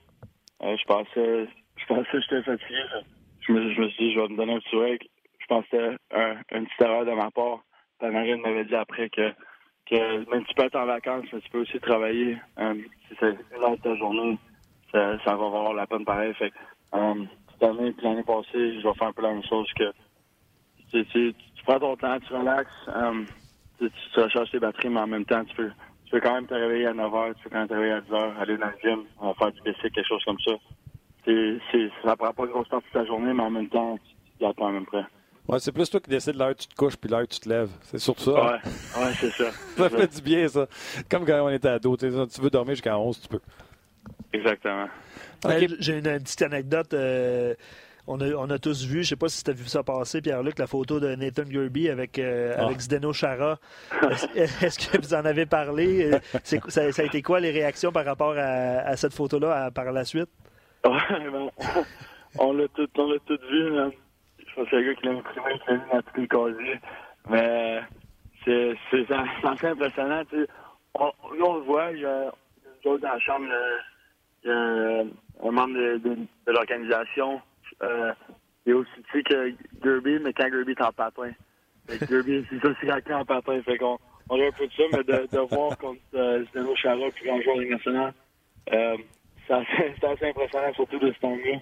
Euh, 0.64 0.76
je 0.78 0.86
pensais 0.86 1.48
je 1.78 1.86
pensais 1.86 2.12
que 2.12 2.22
j'étais 2.22 2.44
fatigué. 2.44 2.84
Je 3.42 3.54
me, 3.54 3.74
je 3.74 3.82
me, 3.82 3.90
suis 3.90 4.06
dit, 4.06 4.14
je 4.14 4.20
vais 4.20 4.28
me 4.28 4.38
donner 4.38 4.56
un 4.56 4.60
petit 4.60 4.76
break. 4.76 5.10
Je 5.40 5.46
pensais 5.48 5.98
un, 6.12 6.36
une 6.52 6.66
petite 6.66 6.82
erreur 6.82 7.06
de 7.06 7.12
ma 7.12 7.32
part. 7.32 7.64
Marine 8.02 8.42
m'avait 8.42 8.66
dit 8.66 8.76
après 8.76 9.10
que 9.10 9.32
que 9.90 10.30
même 10.30 10.44
tu 10.46 10.54
peux 10.54 10.66
être 10.66 10.76
en 10.76 10.86
vacances, 10.86 11.26
mais 11.32 11.40
tu 11.40 11.50
peux 11.50 11.62
aussi 11.62 11.80
travailler. 11.80 12.38
Euh, 12.60 12.74
si 13.08 13.16
c'est 13.20 13.30
une 13.56 13.64
heure 13.64 13.78
de 13.78 13.82
ta 13.82 13.96
journée, 13.96 14.38
ça, 14.92 15.18
va 15.26 15.32
avoir 15.32 15.74
la 15.74 15.88
peine 15.88 16.04
pareil. 16.04 16.34
Fait 16.34 16.52
euh, 16.94 17.14
cette 17.54 17.64
année 17.64 17.94
et 17.98 18.02
l'année 18.02 18.24
passée, 18.24 18.80
je 18.82 18.88
vais 18.88 18.94
faire 18.96 19.08
un 19.08 19.14
peu 19.14 19.22
la 19.22 19.34
même 19.34 19.44
chose 19.44 19.72
que 19.78 19.94
tu, 20.92 21.06
tu, 21.06 21.34
tu 21.34 21.64
prends 21.64 21.80
ton 21.80 21.96
temps, 21.96 22.20
tu 22.20 22.34
relaxes, 22.34 22.90
tu, 23.80 23.90
tu 24.14 24.20
recharges 24.20 24.52
tes 24.52 24.60
batteries, 24.60 24.90
mais 24.90 25.00
en 25.00 25.08
même 25.08 25.26
temps, 25.26 25.44
tu 25.46 25.56
peux, 25.56 25.72
tu 26.08 26.12
peux 26.12 26.22
quand 26.22 26.36
même 26.36 26.48
te 26.48 26.54
réveiller 26.54 26.86
à 26.86 26.94
9 26.94 27.12
h, 27.12 27.34
tu 27.36 27.44
peux 27.44 27.50
quand 27.50 27.60
même 27.60 27.68
te 27.68 27.74
réveiller 27.74 27.94
à 27.94 28.02
10 28.02 28.10
h, 28.10 28.38
aller 28.40 28.58
dans 28.58 28.68
le 28.68 28.74
gym, 28.82 29.04
faire 29.38 29.52
du 29.52 29.62
bicycle, 29.62 29.92
quelque 29.92 30.08
chose 30.08 30.24
comme 30.24 30.40
ça. 30.40 30.54
C'est, 31.26 31.90
ça 32.02 32.16
prend 32.16 32.32
pas 32.32 32.44
une 32.46 32.52
grosse 32.52 32.70
partie 32.70 32.88
de 32.88 32.94
ta 32.94 33.06
journée, 33.06 33.34
mais 33.34 33.44
en 33.44 33.50
même 33.50 33.68
temps, 33.68 34.00
tu, 34.08 34.16
gardes 34.40 34.56
quand 34.58 34.72
même 34.72 34.86
prêt. 34.86 35.04
Ouais, 35.50 35.60
c'est 35.60 35.74
plus 35.74 35.90
toi 35.90 36.00
qui 36.00 36.10
décides 36.10 36.36
l'heure 36.36 36.52
où 36.52 36.54
tu 36.54 36.68
te 36.68 36.76
couches 36.76 36.96
puis 36.96 37.10
l'heure 37.10 37.24
où 37.24 37.26
tu 37.26 37.40
te 37.40 37.50
lèves. 37.50 37.72
C'est 37.82 38.00
surtout 38.00 38.24
ça. 38.24 38.32
Ouais, 38.32 38.52
ouais 38.52 39.14
c'est 39.20 39.32
ça. 39.32 39.52
ça 39.78 39.90
fait 39.90 40.16
du 40.16 40.22
bien, 40.22 40.48
ça. 40.48 40.68
Comme 41.10 41.26
quand 41.26 41.46
on 41.46 41.50
était 41.50 41.68
ado. 41.68 41.98
Tu 41.98 42.08
veux 42.08 42.50
dormir 42.50 42.76
jusqu'à 42.76 42.98
11, 42.98 43.22
tu 43.22 43.28
peux. 43.28 43.42
Exactement. 44.32 44.88
J'ai 45.80 45.98
une, 45.98 46.04
petite 46.04 46.42
anecdote. 46.42 46.94
Euh, 46.94 47.54
on, 48.08 48.20
a, 48.22 48.30
on, 48.34 48.50
a, 48.50 48.58
tous 48.58 48.86
vu, 48.86 49.04
je 49.04 49.10
sais 49.10 49.16
pas 49.16 49.28
si 49.28 49.44
tu 49.44 49.52
as 49.52 49.54
vu 49.54 49.66
ça 49.66 49.84
passer, 49.84 50.22
Pierre-Luc, 50.22 50.58
la 50.60 50.68
photo 50.68 51.00
de 51.00 51.16
Nathan 51.16 51.44
Gerby 51.50 51.90
avec, 51.90 52.18
euh, 52.20 52.56
ah. 52.58 52.66
avec 52.66 52.80
Zdeno 52.80 53.14
Chara. 53.14 53.60
Est-ce 54.36 54.92
que 54.92 54.98
vous 54.98 55.14
en 55.14 55.26
avez 55.26 55.46
parlé? 55.46 56.12
Ça, 56.44 56.58
ça, 56.92 57.02
a 57.02 57.06
été 57.06 57.22
quoi 57.22 57.40
les 57.40 57.52
réactions 57.52 57.92
par 57.92 58.06
rapport 58.06 58.36
à, 58.38 58.96
cette 58.96 59.14
photo-là 59.14 59.72
par 59.72 59.92
la 59.92 60.06
suite? 60.06 60.30
Ouais, 60.86 61.30
ben, 61.32 61.50
on 62.40 62.54
l'a 62.54 62.68
tout, 62.70 62.88
tout 62.88 63.40
vu. 63.50 63.76
Là 63.76 63.90
c'est 64.66 64.78
un 64.78 64.82
gars 64.82 64.96
qui 64.96 65.06
l'a 65.06 65.12
imprimé, 65.12 65.60
qui 65.60 65.72
l'a 65.72 65.78
mis 65.78 65.92
dans 65.92 66.02
tous 66.02 66.22
les 66.22 66.28
casiers. 66.28 66.80
Mais 67.30 67.82
c'est, 68.44 68.76
c'est, 68.90 69.06
assez 69.12 69.68
impressionnant. 69.68 70.24
Tu 70.30 70.44
sais. 70.44 70.50
On, 70.96 71.12
nous, 71.38 71.46
on 71.46 71.56
le 71.56 71.62
voit, 71.62 71.92
il 71.92 72.00
y 72.00 72.06
a 72.06 72.32
une 72.84 72.92
autre 72.92 73.04
dans 73.04 73.14
la 73.14 73.20
chambre, 73.20 73.46
il 74.44 74.50
y 74.50 74.52
a 74.52 75.48
un, 75.48 75.52
membre 75.52 75.76
de, 75.76 75.98
de, 75.98 76.16
de 76.16 76.52
l'organisation. 76.52 77.42
Euh, 77.84 78.14
il 78.66 78.70
y 78.72 78.74
a 78.74 78.78
aussi, 78.78 78.90
tu 79.12 79.18
sais, 79.20 79.24
que 79.24 79.54
Gerby, 79.84 80.20
mais 80.20 80.34
quand 80.34 80.50
Gerby 80.52 80.72
est 80.72 80.82
en 80.82 80.92
patin. 80.92 81.32
Gerby, 82.10 82.46
c'est 82.50 82.60
ça, 82.62 82.74
c'est 82.82 82.88
quand 83.04 83.20
en 83.22 83.26
patin. 83.26 83.62
Fait 83.64 83.78
qu'on 83.78 83.98
on 84.30 84.42
a 84.42 84.48
un 84.48 84.52
peu 84.52 84.68
de 84.68 84.72
ça, 84.74 84.84
mais 84.92 85.04
de, 85.04 85.28
de 85.32 85.40
voir 85.56 85.78
contre 85.78 86.00
euh, 86.16 86.44
Zdeno 86.48 86.76
Chara, 86.76 87.10
plus 87.16 87.26
grand 87.26 87.42
joueur 87.42 87.58
national, 87.58 88.14
euh, 88.74 88.98
c'est 89.48 89.54
assez, 89.54 89.94
assez, 90.06 90.26
impressionnant, 90.30 90.74
surtout 90.74 91.00
de 91.00 91.14
ce 91.14 91.20
temps-là. 91.20 91.60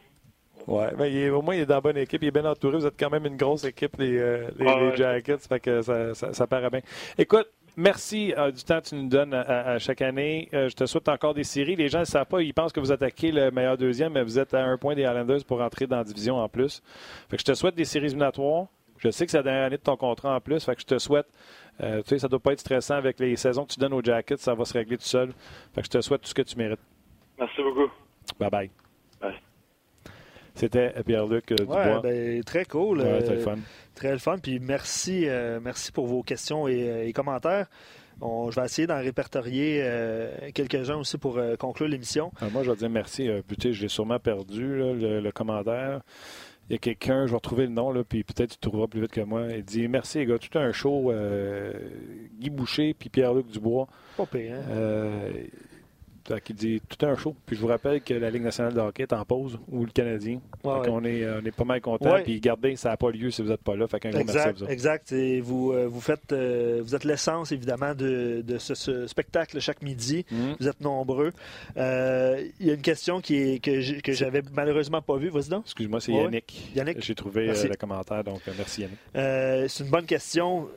Ouais, 0.67 0.87
mais 0.97 1.11
il 1.11 1.17
est- 1.17 1.29
au 1.29 1.41
moins, 1.43 1.53
il 1.53 1.61
est 1.61 1.65
dans 1.65 1.75
la 1.75 1.81
bonne 1.81 1.97
équipe. 1.97 2.23
Il 2.23 2.29
est 2.29 2.31
bien 2.31 2.45
entouré. 2.45 2.77
Vous 2.77 2.85
êtes 2.87 2.97
quand 2.99 3.11
même 3.11 3.25
une 3.25 3.37
grosse 3.37 3.65
équipe, 3.65 3.97
les, 3.99 4.17
euh, 4.17 4.49
les, 4.57 4.65
Ah 4.67 4.79
les. 4.79 4.95
Jackets. 4.95 5.37
Fait 5.47 5.59
que 5.59 5.81
ça, 5.83 6.15
ça, 6.15 6.33
ça 6.33 6.47
paraît 6.47 6.69
bien. 6.71 6.79
Écoute, 7.17 7.47
merci 7.77 8.33
euh, 8.37 8.51
du 8.51 8.63
temps 8.63 8.79
que 8.81 8.87
tu 8.87 8.95
nous 8.95 9.07
donnes 9.07 9.33
à, 9.33 9.77
chaque 9.79 10.01
année. 10.01 10.49
Euh, 10.53 10.69
je 10.69 10.75
te 10.75 10.85
souhaite 10.85 11.09
encore 11.09 11.33
des 11.33 11.43
séries. 11.43 11.75
Les 11.75 11.89
gens 11.89 11.99
ne 11.99 12.05
savent 12.05 12.25
pas. 12.25 12.41
Ils 12.41 12.53
pensent 12.53 12.73
que 12.73 12.79
vous 12.79 12.91
attaquez 12.91 13.31
le 13.31 13.51
meilleur 13.51 13.77
deuxième, 13.77 14.13
mais 14.13 14.23
vous 14.23 14.39
êtes 14.39 14.53
à 14.53 14.63
un 14.63 14.77
point 14.77 14.95
des 14.95 15.03
Islanders 15.03 15.43
pour 15.45 15.61
entrer 15.61 15.87
dans 15.87 15.97
la 15.97 16.03
division 16.03 16.37
en 16.37 16.49
plus. 16.49 16.81
Fait 17.29 17.37
que 17.37 17.41
je 17.41 17.45
te 17.45 17.53
souhaite 17.53 17.75
des 17.75 17.85
séries 17.85 18.07
éliminatoires. 18.07 18.67
Je 18.97 19.09
sais 19.09 19.25
que 19.25 19.31
c'est 19.31 19.37
la 19.37 19.43
dernière 19.43 19.65
année 19.65 19.77
de 19.77 19.81
ton 19.81 19.97
contrat 19.97 20.35
en 20.35 20.39
plus. 20.39 20.63
Fait 20.63 20.75
que 20.75 20.81
je 20.81 20.85
te 20.85 20.97
souhaite. 20.97 21.27
euh, 21.81 22.01
tu 22.01 22.09
sais, 22.09 22.19
ça 22.19 22.27
doit 22.27 22.39
pas 22.39 22.53
être 22.53 22.59
stressant 22.59 22.95
avec 22.95 23.19
les 23.19 23.35
saisons 23.35 23.65
que 23.65 23.73
tu 23.73 23.79
donnes 23.79 23.93
aux 23.93 24.03
Jackets. 24.03 24.37
Ça 24.37 24.53
va 24.53 24.65
se 24.65 24.73
régler 24.73 24.97
tout 24.97 25.03
seul. 25.03 25.33
Fait 25.73 25.81
que 25.81 25.85
je 25.85 25.91
te 25.91 26.01
souhaite 26.01 26.21
tout 26.21 26.29
ce 26.29 26.33
que 26.33 26.41
tu 26.41 26.57
mérites. 26.57 26.79
Merci 27.37 27.61
beaucoup. 27.61 27.91
Bye 28.39 28.49
bye. 28.49 28.84
C'était 30.55 30.93
Pierre-Luc 31.05 31.51
euh, 31.51 31.55
Ouais, 31.65 31.83
Dubois. 31.83 32.01
ben, 32.01 32.43
très 32.43 32.65
cool. 32.65 32.99
Ouais, 32.99 33.05
euh, 33.05 33.19
c'était 33.21 33.35
le 33.35 33.39
fun. 33.41 33.57
Très 33.93 34.11
le 34.13 34.17
fun. 34.19 34.37
Puis 34.41 34.59
merci, 34.59 35.23
euh, 35.27 35.59
merci 35.61 35.91
pour 35.91 36.07
vos 36.07 36.23
questions 36.23 36.67
et, 36.67 37.07
et 37.07 37.13
commentaires. 37.13 37.67
On- 38.21 38.49
je 38.49 38.57
vais 38.59 38.65
essayer 38.65 38.87
d'en 38.87 38.99
répertorier 39.01 39.81
euh, 39.83 40.31
quelques-uns 40.53 40.95
aussi 40.95 41.17
pour 41.17 41.37
euh, 41.37 41.55
conclure 41.57 41.87
l'émission. 41.89 42.31
Ah, 42.39 42.45
moi, 42.51 42.63
je 42.63 42.71
vais 42.71 42.77
dire 42.77 42.89
merci. 42.89 43.29
Sais, 43.61 43.73
je 43.73 43.81
l'ai 43.83 43.89
sûrement 43.89 44.19
perdu, 44.19 44.77
là, 44.79 44.93
le, 44.93 45.19
le 45.19 45.31
commentaire. 45.33 45.99
Il 46.69 46.71
y 46.71 46.75
a 46.75 46.79
quelqu'un, 46.79 47.25
je 47.27 47.31
vais 47.31 47.35
retrouver 47.35 47.65
le 47.65 47.73
nom, 47.73 47.91
là, 47.91 48.03
puis 48.03 48.23
peut-être 48.23 48.51
tu 48.51 48.57
trouveras 48.57 48.87
plus 48.87 49.01
vite 49.01 49.11
que 49.11 49.21
moi. 49.21 49.47
Il 49.51 49.63
dit 49.63 49.87
Merci, 49.87 50.19
les 50.19 50.25
gars. 50.25 50.39
Tout 50.39 50.57
un 50.57 50.71
show. 50.71 51.11
Guy 52.39 52.49
Boucher 52.49 52.95
puis 52.97 53.09
Pierre-Luc 53.09 53.47
Dubois. 53.51 53.87
Pas 54.17 54.25
pire, 54.25 54.55
hein? 54.55 55.29
Qu'il 56.43 56.55
dit 56.55 56.81
tout 56.89 57.05
un 57.05 57.15
show. 57.15 57.35
Puis 57.45 57.55
je 57.55 57.61
vous 57.61 57.67
rappelle 57.67 58.01
que 58.01 58.13
la 58.13 58.29
Ligue 58.31 58.43
nationale 58.43 58.73
de 58.73 58.79
hockey 58.79 59.03
est 59.03 59.13
en 59.13 59.23
pause, 59.25 59.59
ou 59.71 59.85
le 59.85 59.91
Canadien. 59.91 60.39
Ouais, 60.63 60.87
qu'on 60.87 61.03
est, 61.03 61.23
on 61.29 61.45
est 61.45 61.55
pas 61.55 61.63
mal 61.65 61.81
content. 61.81 62.13
Ouais. 62.13 62.23
Puis 62.23 62.39
gardez, 62.39 62.75
ça 62.75 62.89
n'a 62.89 62.97
pas 62.97 63.11
lieu 63.11 63.29
si 63.29 63.41
vous 63.43 63.49
n'êtes 63.49 63.61
pas 63.61 63.75
là. 63.75 63.87
Fait 63.87 63.99
qu'un 63.99 64.11
Exact, 64.11 64.63
exact. 64.67 65.11
Et 65.11 65.39
vous, 65.41 65.71
euh, 65.71 65.85
vous 65.87 66.01
faites, 66.01 66.31
euh, 66.31 66.81
vous 66.83 66.95
êtes 66.95 67.03
l'essence 67.03 67.51
évidemment 67.51 67.93
de, 67.93 68.41
de 68.45 68.57
ce, 68.57 68.73
ce 68.73 69.05
spectacle 69.07 69.59
chaque 69.59 69.81
midi. 69.81 70.25
Mhm. 70.31 70.55
Vous 70.59 70.67
êtes 70.67 70.81
nombreux. 70.81 71.31
Euh, 71.77 72.43
Il 72.59 72.67
y 72.67 72.71
a 72.71 72.73
une 72.73 72.81
question 72.81 73.21
qui 73.21 73.35
est, 73.35 73.59
que 73.59 74.11
j'avais 74.13 74.41
malheureusement 74.53 75.01
pas 75.01 75.17
vue. 75.17 75.29
Vas-y 75.29 75.49
donc. 75.49 75.65
Excuse-moi, 75.65 76.01
c'est. 76.01 76.11
Yannick. 76.13 76.71
Yannick? 76.75 77.03
J'ai 77.03 77.15
trouvé 77.15 77.49
euh, 77.49 77.67
le 77.69 77.75
commentaire, 77.75 78.23
donc 78.23 78.41
merci 78.57 78.81
Yannick. 78.81 79.69
C'est 79.69 79.83
une 79.83 79.89
bonne 79.91 80.05
question. 80.05 80.67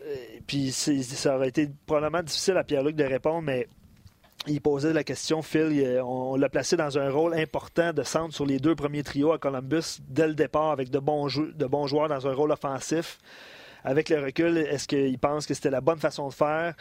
Puis 0.47 0.71
ça 0.73 1.37
aurait 1.37 1.49
été 1.49 1.69
probablement 1.87 2.23
difficile 2.23 2.57
à 2.57 2.65
Pierre-Luc 2.65 2.97
de 2.97 3.05
répondre, 3.05 3.43
mais 3.43 3.67
il 4.47 4.61
posait 4.61 4.93
la 4.93 5.05
question, 5.05 5.43
Phil, 5.43 5.72
il- 5.72 6.01
on 6.03 6.36
l'a 6.36 6.49
placé 6.49 6.76
dans 6.76 6.99
un 6.99 7.11
rôle 7.11 7.34
important 7.34 7.93
de 7.93 8.03
centre 8.03 8.34
sur 8.34 8.47
les 8.47 8.59
deux 8.59 8.74
premiers 8.74 9.03
trios 9.03 9.32
à 9.32 9.39
Columbus 9.39 9.99
dès 10.09 10.26
le 10.28 10.34
départ 10.34 10.70
avec 10.70 10.91
de 10.91 10.99
bons, 10.99 11.26
de 11.26 11.66
bons 11.66 11.86
joueurs 11.86 12.09
dans 12.09 12.26
un 12.26 12.32
rôle 12.34 12.53
offensif. 12.53 13.18
Avec 13.84 14.09
le 14.09 14.20
recul, 14.20 14.59
est-ce 14.59 14.89
qu'il 14.89 15.18
pense 15.20 15.47
que 15.47 15.55
c'était 15.55 15.70
la 15.70 15.80
bonne 15.80 15.99
façon 16.01 16.28
de 16.28 16.34
faire 16.34 16.74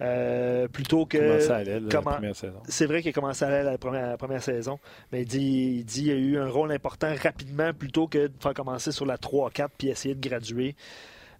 euh, 0.00 0.66
plutôt 0.68 1.06
que... 1.06 1.16
Comment? 1.88 2.10
C'est 2.68 2.86
vrai 2.86 3.02
qu'il 3.02 3.10
a 3.10 3.12
commencé 3.12 3.44
à 3.44 3.48
aller 3.48 3.62
la 3.62 3.78
première, 3.78 4.08
la 4.08 4.16
première 4.16 4.42
saison, 4.42 4.78
mais 5.12 5.22
il 5.22 5.26
dit, 5.26 5.76
il 5.78 5.84
dit 5.84 6.02
qu'il 6.04 6.10
a 6.12 6.14
eu 6.16 6.38
un 6.38 6.48
rôle 6.48 6.72
important 6.72 7.12
rapidement 7.22 7.72
plutôt 7.72 8.08
que 8.08 8.26
de 8.26 8.32
faire 8.40 8.52
commencer 8.54 8.90
sur 8.92 9.06
la 9.06 9.16
3-4 9.16 9.68
puis 9.78 9.88
essayer 9.88 10.14
de 10.14 10.28
graduer. 10.28 10.74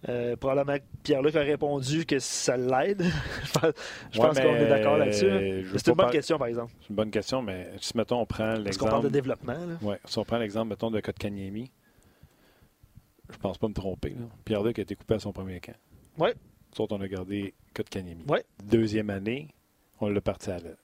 Euh, 0.09 0.35
probablement 0.35 0.77
que 0.79 0.83
Pierre-Luc 1.03 1.35
a 1.35 1.41
répondu 1.41 2.05
que 2.07 2.17
ça 2.17 2.57
l'aide. 2.57 3.03
je 3.43 3.51
pense, 4.19 4.35
Ouais, 4.35 4.43
qu'on 4.43 4.55
est 4.55 4.67
d'accord 4.67 4.97
là-dessus. 4.97 5.29
hein. 5.29 5.63
C'est 5.77 5.87
une 5.87 5.93
bonne 5.93 6.05
par- 6.05 6.11
question, 6.11 6.37
par 6.39 6.47
exemple. 6.47 6.71
C'est 6.81 6.89
une 6.89 6.95
bonne 6.95 7.11
question, 7.11 7.41
mais 7.43 7.69
si, 7.79 7.95
mettons, 7.95 8.19
on 8.21 8.25
prend 8.25 8.55
Parce 8.63 8.77
qu'on 8.77 8.87
parle 8.87 9.03
de 9.03 9.09
l'exemple. 9.09 9.11
développement. 9.45 9.53
là. 9.65 9.77
Ouais, 9.87 9.99
si 10.05 10.17
on 10.17 10.23
prend 10.25 10.37
l'exemple, 10.39 10.69
mettons, 10.69 10.89
de 10.89 10.99
Kotkaniemi, 11.01 11.71
je 13.29 13.37
pense 13.37 13.57
pas 13.57 13.67
me 13.67 13.73
tromper. 13.73 14.15
Pierre-Luc 14.45 14.79
a 14.79 14.81
été 14.81 14.95
coupé 14.95 15.13
à 15.15 15.19
son 15.19 15.31
premier 15.31 15.59
camp. 15.59 15.75
Nous 16.17 16.25
autres, 16.83 16.95
on 16.95 17.01
a 17.01 17.07
gardé 17.07 17.53
Kotkaniemi. 17.75 18.25
Ouais. 18.27 18.43
Deuxième 18.63 19.09
année, 19.11 19.49
on 19.99 20.09
l'a 20.09 20.21
parti 20.21 20.49
à 20.49 20.57
l'aile 20.57 20.77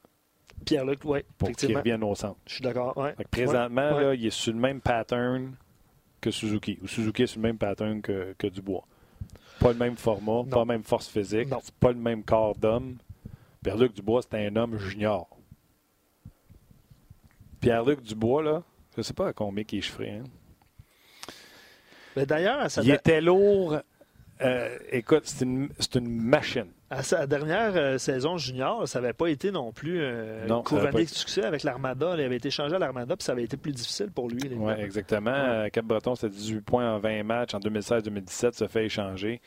Pierre-Luc, 0.66 1.00
oui, 1.06 1.20
pour 1.38 1.52
qu'il 1.52 1.76
revienne 1.78 2.04
au 2.04 2.16
centre. 2.16 2.38
Je 2.48 2.56
suis 2.56 2.64
d'accord. 2.64 2.98
Ouais. 2.98 3.14
Présentement, 3.32 3.96
Ouais. 3.96 4.04
Là, 4.04 4.14
il 4.16 4.26
est 4.26 4.30
sur 4.32 4.54
le 4.54 4.60
même 4.60 4.82
pattern 4.82 5.56
que 6.22 6.32
Suzuki. 6.32 6.80
Ou 6.82 6.88
Suzuki 6.88 7.24
est 7.24 7.28
sur 7.28 7.40
le 7.42 7.48
même 7.48 7.58
pattern 7.58 8.02
que, 8.02 8.34
que 8.38 8.48
Dubois. 8.48 8.84
Pas 9.60 9.70
le 9.74 9.78
même 9.80 9.98
format, 9.98 10.44
pas 10.50 10.60
la 10.60 10.66
même 10.66 10.84
force 10.84 11.08
physique, 11.08 11.50
Non. 11.50 11.60
pas 11.80 11.90
le 11.92 11.98
même 11.98 12.24
corps 12.24 12.56
d'homme. 12.56 12.98
Pierre-Luc 13.64 13.94
Dubois, 13.94 14.22
c'est 14.22 14.46
un 14.48 14.56
homme 14.56 14.78
junior. 14.78 15.28
Pierre-Luc 17.60 18.02
Dubois, 18.02 18.44
là, 18.44 18.64
je 18.96 19.02
sais 19.02 19.14
pas 19.14 19.30
à 19.30 19.34
combien 19.34 19.64
il 19.72 19.78
est 19.80 19.82
chiffré. 19.82 20.12
Hein? 20.12 20.24
D'ailleurs, 22.26 22.60
à 22.60 22.70
sa, 22.70 22.82
Il 22.82 22.92
était 22.92 23.22
lourd. 23.22 23.78
Euh, 24.42 24.78
écoute, 24.92 25.24
c'est 25.26 25.44
une, 25.46 25.70
machine. 26.08 26.68
à 26.90 27.02
sa 27.04 27.26
dernière 27.26 27.72
euh, 27.76 27.98
saison 27.98 28.38
junior, 28.38 28.88
ça 28.88 29.02
n'avait 29.02 29.14
pas 29.14 29.28
été 29.30 29.52
non 29.52 29.72
plus 29.72 30.00
euh, 30.00 30.46
Non, 30.48 30.62
pas 30.62 30.92
de 30.92 31.06
succès 31.06 31.44
avec 31.44 31.64
l'Armada. 31.64 32.14
Il 32.18 32.22
avait 32.24 32.36
été 32.38 32.52
changé 32.52 32.76
à 32.76 32.80
l'Armada, 32.80 33.16
puis 33.16 33.24
ça 33.24 33.32
avait 33.32 33.44
été 33.44 33.58
plus 33.58 33.72
difficile 33.72 34.12
pour 34.12 34.30
lui. 34.30 34.40
Oui, 34.56 34.74
exactement. 34.78 35.32
Euh, 35.34 35.70
Cap-Breton, 35.70 36.16
c'était 36.16 36.36
18 36.36 36.62
points 36.62 36.94
en 36.96 37.00
20 37.00 37.24
matchs. 37.24 37.56
En 37.56 37.60
2016-2017, 37.60 38.54
ça 38.54 38.68
fait 38.68 38.86
échanger. 38.86 39.42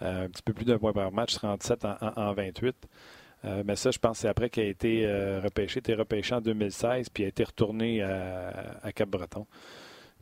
Un 0.00 0.28
petit 0.28 0.42
peu 0.42 0.52
plus 0.52 0.64
d'un 0.64 0.78
point 0.78 0.92
par 0.92 1.12
match, 1.12 1.34
37 1.34 1.84
en, 1.84 1.96
en- 2.00 2.12
en 2.20 2.32
28. 2.32 2.74
Euh, 3.44 3.62
mais 3.66 3.76
ça, 3.76 3.90
je 3.90 3.98
pense 3.98 4.18
que 4.18 4.22
c'est 4.22 4.28
après 4.28 4.50
qu'il 4.50 4.62
a 4.62 4.66
été 4.66 5.04
euh, 5.04 5.40
repêché. 5.42 5.74
Il 5.74 5.78
a 5.78 5.92
été 5.92 5.94
repêché 5.94 6.34
en 6.34 6.40
2016, 6.40 7.08
puis 7.10 7.24
il 7.24 7.26
a 7.26 7.28
été 7.28 7.44
retourné 7.44 8.02
à, 8.02 8.76
à 8.82 8.92
Cap-Breton. 8.92 9.46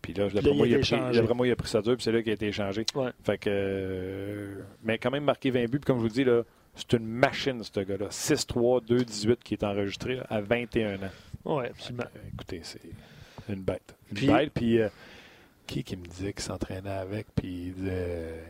Puis 0.03 0.13
là, 0.15 0.29
d'après 0.29 0.53
moi, 0.55 0.67
il 0.67 0.75
a 0.75 0.79
pris, 0.79 1.35
moi, 1.35 1.47
il 1.47 1.51
a 1.53 1.57
pris 1.57 1.69
ça 1.69 1.83
dur, 1.83 1.95
puis 1.97 2.03
c'est 2.05 2.13
là 2.13 2.23
qu'il 2.23 2.31
a 2.31 2.35
été 2.35 2.47
échangé. 2.49 2.87
Ouais. 2.95 3.11
Fait 3.25 3.39
que, 3.39 3.51
euh, 3.51 4.55
mais 4.83 4.99
quand 4.99 5.11
même 5.11 5.25
marqué 5.25 5.51
20 5.51 5.65
buts. 5.65 5.79
Puis 5.79 5.81
comme 5.87 5.99
je 5.99 6.03
vous 6.03 6.09
dis, 6.09 6.25
là, 6.25 6.43
c'est 6.75 6.93
une 6.95 7.07
machine, 7.07 7.63
ce 7.63 7.81
gars-là. 7.81 8.07
6-3, 8.11 8.81
2-18 8.85 9.37
qui 9.45 9.55
est 9.55 9.65
enregistré 9.65 10.17
là, 10.17 10.27
à 10.31 10.41
21 10.41 10.97
ans. 10.97 11.11
Oui, 11.45 11.67
absolument. 11.67 12.05
Écoutez, 12.35 12.61
c'est 12.63 12.81
une 13.49 13.63
bête. 13.63 13.95
Une 14.11 14.17
Puis- 14.17 14.27
bête, 14.27 14.51
puis 14.55 14.81
euh, 14.81 14.89
qui 15.67 15.83
qui 15.85 15.97
me 15.97 16.05
disait 16.07 16.33
qu'il 16.33 16.43
s'entraînait 16.43 16.89
avec, 16.91 17.27
puis 17.35 17.67
il 17.69 17.75
disait 17.75 18.45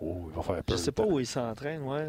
Oh, 0.00 0.26
il 0.30 0.36
va 0.36 0.42
faire 0.42 0.56
Je 0.56 0.62
peur. 0.62 0.78
sais 0.78 0.92
pas 0.92 1.04
où 1.04 1.18
il 1.20 1.26
s'entraîne, 1.26 1.82
ouais. 1.82 2.06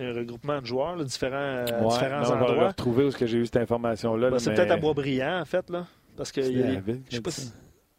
Un 0.00 0.12
regroupement 0.12 0.60
de 0.60 0.66
joueurs, 0.66 0.96
là, 0.96 1.04
différents, 1.04 1.36
euh, 1.36 1.64
Ouais, 1.64 1.88
différents 1.88 2.18
non, 2.18 2.24
je 2.24 2.32
vais 2.32 2.38
le 2.38 2.44
endroits. 2.46 2.68
retrouver 2.68 3.04
où 3.04 3.10
j'ai 3.12 3.38
eu 3.38 3.46
cette 3.46 3.58
information-là. 3.58 4.26
Ben, 4.26 4.32
là, 4.34 4.38
c'est 4.40 4.50
mais- 4.50 4.56
peut-être 4.56 4.70
à 4.72 4.76
Boisbriand, 4.76 5.40
en 5.40 5.44
fait, 5.44 5.70
là. 5.70 5.86
Parce 6.16 6.32
que 6.32 6.40
il 6.40 6.58
y 6.58 6.62
a- 6.62 6.80
je 7.10 7.14
sais 7.16 7.20
pas 7.22 7.30
si- 7.30 7.52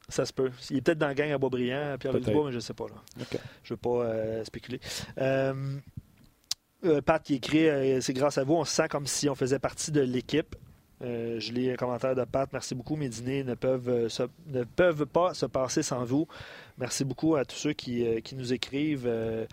ça. 0.10 0.26
se 0.26 0.34
peut. 0.34 0.52
Il 0.70 0.78
est 0.78 0.82
peut-être 0.82 0.98
dans 0.98 1.08
la 1.08 1.14
gang 1.14 1.32
à 1.32 1.38
Boisbriand, 1.38 1.98
Peut-être. 2.00 2.20
Dubois, 2.20 2.46
mais 2.46 2.52
je 2.52 2.58
ne 2.58 2.62
sais 2.62 2.74
pas. 2.74 2.86
Là. 2.88 3.26
Je 3.64 3.74
ne 3.74 3.76
veux 3.76 3.78
pas 3.78 3.90
euh, 3.90 4.44
spéculer. 4.44 4.80
Euh, 5.18 5.78
euh, 6.84 7.02
Pat 7.02 7.22
qui 7.24 7.36
écrit 7.36 8.02
C'est 8.02 8.14
grâce 8.14 8.38
à 8.38 8.44
vous, 8.44 8.56
on 8.56 8.66
se 8.66 8.74
sent 8.74 8.88
comme 8.90 9.08
si 9.08 9.30
on 9.30 9.36
faisait 9.36 9.60
partie 9.60 9.92
de 9.92 10.02
l'équipe. 10.02 10.56
Euh, 11.04 11.40
je 11.42 11.52
lis 11.52 11.70
un 11.70 11.76
commentaire 11.76 12.16
de 12.16 12.24
Pat. 12.24 12.48
Merci 12.54 12.74
beaucoup. 12.74 12.96
Mes 12.96 13.10
dîners 13.10 13.44
ne 13.44 13.54
peuvent, 13.54 13.90
euh, 13.90 14.08
se- 14.10 14.24
ne 14.48 14.64
peuvent 14.64 15.06
pas 15.06 15.34
se 15.34 15.46
passer 15.46 15.84
sans 15.84 16.06
vous. 16.06 16.26
Merci 16.78 17.04
beaucoup 17.04 17.36
à 17.36 17.44
tous 17.44 17.58
ceux 17.58 17.74
qui, 17.74 18.08
euh, 18.08 18.22
qui 18.22 18.34
nous 18.36 18.54
écrivent 18.54 19.06
euh, 19.06 19.46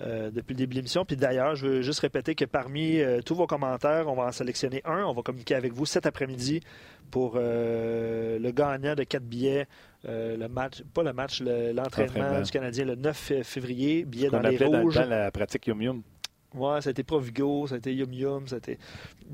depuis 0.00 0.54
le 0.54 0.58
début 0.58 0.74
de 0.74 0.78
l'émission. 0.80 1.04
Puis 1.04 1.16
d'ailleurs, 1.16 1.56
je 1.56 1.66
veux 1.66 1.82
juste 1.82 2.00
répéter 2.00 2.34
que 2.34 2.44
parmi 2.46 3.00
tous 3.26 3.34
vos 3.34 3.46
commentaires, 3.46 4.08
on 4.08 4.14
va 4.14 4.24
en 4.24 4.32
sélectionner 4.32 4.80
un. 4.86 5.04
On 5.04 5.12
va 5.12 5.20
communiquer 5.22 5.54
avec 5.56 5.72
vous 5.74 5.84
cet 5.86 6.06
après-midi 6.06 6.60
pour 7.10 7.34
le 7.36 8.50
gagnant 8.52 8.94
de 8.94 9.04
quatre 9.04 9.24
billets. 9.24 9.66
le 10.04 10.46
match, 10.46 10.82
pas 10.94 11.02
le 11.02 11.12
match, 11.12 11.40
le- 11.42 11.72
l'entraînement 11.72 12.40
du 12.42 12.50
Canadien 12.50 12.84
le 12.84 12.94
9 12.94 13.32
février. 13.42 14.04
Billet 14.04 14.30
dans 14.30 14.40
les 14.40 14.56
dans 14.58 14.80
rouges. 14.82 14.94
temps 14.94 15.04
la 15.06 15.30
pratique 15.30 15.66
Yum 15.66 15.82
Yum. 15.82 16.02
Ouais, 16.54 16.80
ça 16.80 16.88
a 16.88 16.90
été 16.92 17.02
Provigo, 17.02 17.66
ça 17.66 17.74
a 17.74 17.78
été 17.78 17.94
Yum 17.94 18.12
Yum, 18.12 18.48
ça 18.48 18.54
a 18.54 18.58
été, 18.58 18.78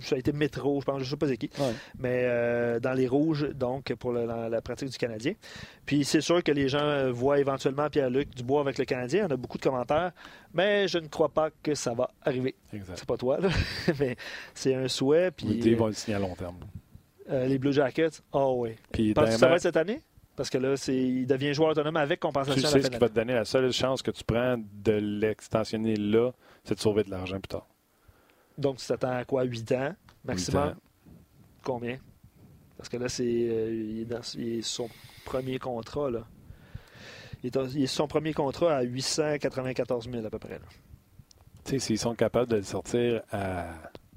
ça 0.00 0.16
a 0.16 0.18
été 0.18 0.32
Métro, 0.32 0.80
je 0.80 0.84
pense, 0.84 1.00
je 1.02 1.08
sais 1.10 1.16
pas 1.16 1.28
c'est 1.28 1.36
qui. 1.36 1.48
Ouais. 1.60 1.72
Mais 1.96 2.22
euh, 2.24 2.80
dans 2.80 2.92
les 2.92 3.06
rouges, 3.06 3.48
donc, 3.54 3.94
pour 3.94 4.12
le- 4.12 4.26
la, 4.26 4.48
la 4.48 4.60
pratique 4.60 4.88
du 4.88 4.98
Canadien. 4.98 5.34
Puis 5.86 6.04
c'est 6.04 6.20
sûr 6.20 6.42
que 6.42 6.50
les 6.50 6.68
gens 6.68 6.82
euh, 6.82 7.12
voient 7.12 7.38
éventuellement 7.38 7.88
Pierre-Luc 7.88 8.34
Dubois 8.34 8.62
avec 8.62 8.78
le 8.78 8.84
Canadien. 8.84 9.26
On 9.28 9.32
a 9.32 9.36
beaucoup 9.36 9.58
de 9.58 9.62
commentaires, 9.62 10.10
mais 10.52 10.88
je 10.88 10.98
ne 10.98 11.06
crois 11.06 11.28
pas 11.28 11.50
que 11.62 11.74
ça 11.76 11.94
va 11.94 12.10
arriver. 12.22 12.56
C'est 12.94 13.06
pas 13.06 13.16
toi, 13.16 13.38
là. 13.38 13.48
mais 14.00 14.16
c'est 14.52 14.74
un 14.74 14.88
souhait. 14.88 15.30
Puis, 15.30 15.46
Puis 15.60 15.70
ils 15.70 15.76
vont 15.76 15.86
le 15.86 15.92
signer 15.92 16.16
à 16.16 16.20
long 16.20 16.34
terme. 16.34 16.56
euh, 17.30 17.46
les 17.46 17.58
Blue 17.58 17.72
Jackets, 17.72 18.20
oh 18.32 18.56
oui. 18.58 18.70
Puis, 18.90 19.14
Penses-tu 19.14 19.30
que 19.34 19.38
ça 19.38 19.46
va 19.48 19.54
être 19.54 19.62
cette 19.62 19.76
année? 19.76 20.00
Parce 20.36 20.50
que 20.50 20.58
là, 20.58 20.76
c'est, 20.76 20.96
il 20.96 21.28
devient 21.28 21.54
joueur 21.54 21.70
autonome 21.70 21.96
avec 21.96 22.18
tu 22.18 22.26
compensation 22.26 22.60
à 22.60 22.64
la 22.64 22.68
sais 22.70 22.78
fin 22.80 22.84
ce 22.86 22.90
qui 22.90 22.98
va 22.98 23.08
te 23.08 23.14
donner 23.14 23.34
la 23.34 23.44
seule 23.44 23.72
chance 23.72 24.02
que 24.02 24.10
tu 24.10 24.24
prends 24.24 24.56
de 24.58 24.90
l'extensionner 24.92 25.94
là, 25.94 26.32
c'est 26.64 26.74
de 26.74 26.80
sauver 26.80 27.04
de 27.04 27.10
l'argent 27.10 27.36
plus 27.40 27.48
tard. 27.48 27.66
Donc, 28.58 28.78
tu 28.78 28.86
t'attends 28.86 29.10
à 29.16 29.24
quoi? 29.24 29.44
8 29.44 29.72
ans 29.72 29.94
maximum? 30.24 30.68
Ans. 30.70 30.74
Combien? 31.62 31.98
Parce 32.76 32.88
que 32.88 32.96
là, 32.96 33.08
c'est 33.08 33.24
euh, 33.24 33.70
il, 33.72 34.00
est 34.00 34.04
dans, 34.04 34.20
il 34.34 34.58
est 34.58 34.62
sur 34.62 34.86
son 34.86 34.90
premier 35.24 35.58
contrat. 35.58 36.10
Là. 36.10 36.26
Il, 37.42 37.46
est, 37.48 37.56
il 37.74 37.82
est 37.82 37.86
sur 37.86 37.96
son 38.04 38.08
premier 38.08 38.32
contrat 38.32 38.76
à 38.76 38.82
894 38.82 40.10
000 40.10 40.24
à 40.26 40.30
peu 40.30 40.38
près. 40.38 40.58
là. 40.58 40.64
Tu 41.64 41.72
sais, 41.72 41.78
s'ils 41.78 41.98
sont 41.98 42.14
capables 42.14 42.50
de 42.50 42.56
le 42.56 42.62
sortir 42.62 43.22
à- 43.30 43.72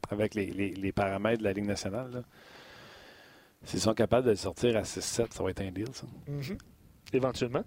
avec 0.10 0.36
les, 0.36 0.48
les- 0.48 0.74
les 0.74 0.92
paramètres 0.92 1.40
de 1.40 1.44
la 1.44 1.54
Ligue 1.54 1.66
nationale, 1.66 2.12
là, 2.12 2.22
S'ils 3.64 3.82
sont 3.82 3.94
capables 3.96 4.26
de 4.26 4.32
le 4.32 4.36
sortir 4.38 4.78
à 4.78 4.84
6-7, 4.84 5.34
ça 5.34 5.44
va 5.44 5.50
être 5.50 5.62
un 5.62 5.72
deal, 5.72 5.88
ça. 5.92 6.06
Mhm. 6.28 6.58
Éventuellement. 7.12 7.64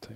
T'sais. 0.00 0.14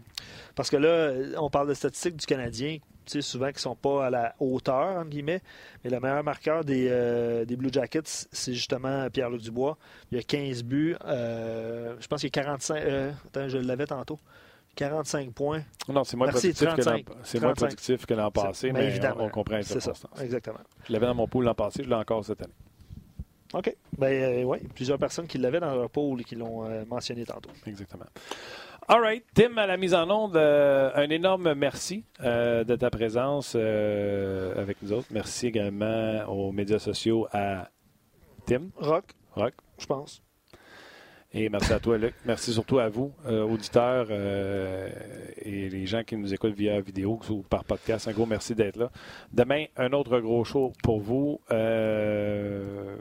Parce 0.54 0.70
que 0.70 0.76
là, 0.76 1.40
on 1.40 1.48
parle 1.50 1.68
de 1.68 1.74
statistiques 1.74 2.16
du 2.16 2.26
Canadien, 2.26 2.78
souvent 3.06 3.48
qui 3.48 3.54
ne 3.54 3.58
sont 3.60 3.76
pas 3.76 4.06
à 4.06 4.10
la 4.10 4.34
hauteur, 4.40 4.96
entre 4.98 5.10
guillemets. 5.10 5.40
Mais 5.84 5.90
le 5.90 6.00
meilleur 6.00 6.22
marqueur 6.24 6.64
des, 6.64 6.88
euh, 6.90 7.44
des 7.44 7.56
Blue 7.56 7.70
Jackets, 7.72 8.02
c'est 8.32 8.54
justement 8.54 9.08
Pierre-Luc 9.10 9.42
Dubois. 9.42 9.76
Il 10.12 10.18
a 10.18 10.22
15 10.22 10.62
buts. 10.64 10.96
euh, 11.04 11.94
je 12.00 12.06
pense 12.06 12.20
qu'il 12.20 12.28
y 12.28 12.38
a 12.38 12.42
45. 12.42 12.76
euh, 12.82 13.12
attends, 13.26 13.48
je 13.48 13.58
l'avais 13.58 13.86
tantôt. 13.86 14.18
45 14.76 15.30
points. 15.32 15.62
Non, 15.88 16.02
c'est 16.02 16.16
moins, 16.16 16.26
Merci, 16.26 16.48
productif 16.52 16.68
que, 16.74 16.82
35. 16.82 17.08
l'an- 17.08 17.14
c'est 17.22 17.38
moins 17.40 17.52
35. 17.54 17.66
productif 17.66 18.06
que 18.06 18.14
l'an 18.14 18.30
passé, 18.32 18.72
mais 18.72 18.86
évidemment. 18.86 19.20
on, 19.20 19.26
on 19.26 19.28
comprend 19.30 19.56
les 19.56 19.62
C'est 19.62 19.78
ça, 19.80 19.92
exactement. 20.20 20.58
Je 20.88 20.92
l'avais 20.92 21.06
dans 21.06 21.14
mon 21.14 21.28
pool 21.28 21.44
l'an 21.44 21.54
passé, 21.54 21.84
je 21.84 21.88
l'ai 21.88 21.94
encore 21.94 22.24
cette 22.24 22.42
année. 22.42 22.52
OK. 23.52 23.72
Ben 23.96 24.44
oui, 24.44 24.58
plusieurs 24.74 24.98
personnes 24.98 25.28
qui 25.28 25.38
l'avaient 25.38 25.60
dans 25.60 25.72
leur 25.76 25.88
pool 25.88 26.22
et 26.22 26.24
qui 26.24 26.34
l'ont 26.34 26.64
euh, 26.64 26.84
mentionné 26.86 27.24
tantôt. 27.24 27.50
Exactement. 27.68 28.06
All 28.86 29.00
right. 29.00 29.24
Tim, 29.34 29.56
à 29.56 29.66
la 29.66 29.78
mise 29.78 29.94
en 29.94 30.10
onde, 30.10 30.36
euh, 30.36 30.90
un 30.94 31.08
énorme 31.08 31.54
merci 31.54 32.04
euh, 32.22 32.64
de 32.64 32.76
ta 32.76 32.90
présence 32.90 33.54
euh, 33.56 34.60
avec 34.60 34.82
nous 34.82 34.92
autres. 34.92 35.06
Merci 35.10 35.46
également 35.46 36.22
aux 36.28 36.52
médias 36.52 36.78
sociaux 36.78 37.26
à 37.32 37.70
Tim, 38.44 38.64
Rock, 38.76 39.06
Rock, 39.32 39.54
je 39.78 39.86
pense. 39.86 40.22
et 41.32 41.48
merci 41.48 41.72
à 41.72 41.80
toi, 41.80 41.96
Luc. 41.96 42.14
Merci 42.26 42.52
surtout 42.52 42.78
à 42.78 42.90
vous, 42.90 43.14
auditeurs 43.26 44.10
et 44.10 45.70
les 45.70 45.86
gens 45.86 46.04
qui 46.04 46.18
nous 46.18 46.34
écoutent 46.34 46.52
via 46.52 46.78
vidéo 46.82 47.18
ou 47.30 47.42
par 47.42 47.64
podcast. 47.64 48.06
Un 48.06 48.12
gros 48.12 48.26
merci 48.26 48.54
d'être 48.54 48.76
là. 48.76 48.90
Demain, 49.32 49.64
un 49.78 49.94
autre 49.94 50.20
gros 50.20 50.44
show 50.44 50.74
pour 50.82 51.00
vous. 51.00 51.40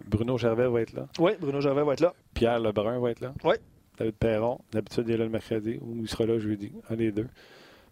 Bruno 0.07 0.37
Gervais 0.37 0.69
va 0.69 0.79
être 0.79 0.93
là. 0.93 1.07
Oui, 1.19 1.33
Bruno 1.41 1.59
Gervais 1.59 1.83
va 1.83 1.91
être 1.91 1.99
là. 1.99 2.13
Pierre 2.33 2.61
Lebrun 2.61 2.99
va 3.01 3.11
être 3.11 3.19
là. 3.19 3.33
Oui. 3.43 3.55
David 3.97 4.15
Perron. 4.15 4.59
D'habitude, 4.71 5.05
il 5.07 5.13
est 5.13 5.17
là 5.17 5.23
le 5.25 5.29
mercredi 5.29 5.77
ou 5.81 5.95
il 6.01 6.09
sera 6.09 6.25
là 6.25 6.39
jeudi. 6.39 6.71
Un 6.89 6.95
des 6.95 7.11
deux. 7.11 7.27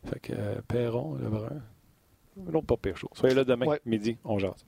Fait 0.05 0.19
que 0.19 0.33
euh, 0.35 0.61
Perron, 0.67 1.15
Lebrun. 1.15 1.61
Non, 2.37 2.61
pas 2.63 2.77
pire 2.77 2.97
chaud. 2.97 3.09
Soyez 3.13 3.35
là 3.35 3.43
demain, 3.43 3.65
Ouais. 3.67 3.81
midi, 3.85 4.17
on 4.23 4.39
jase. 4.39 4.65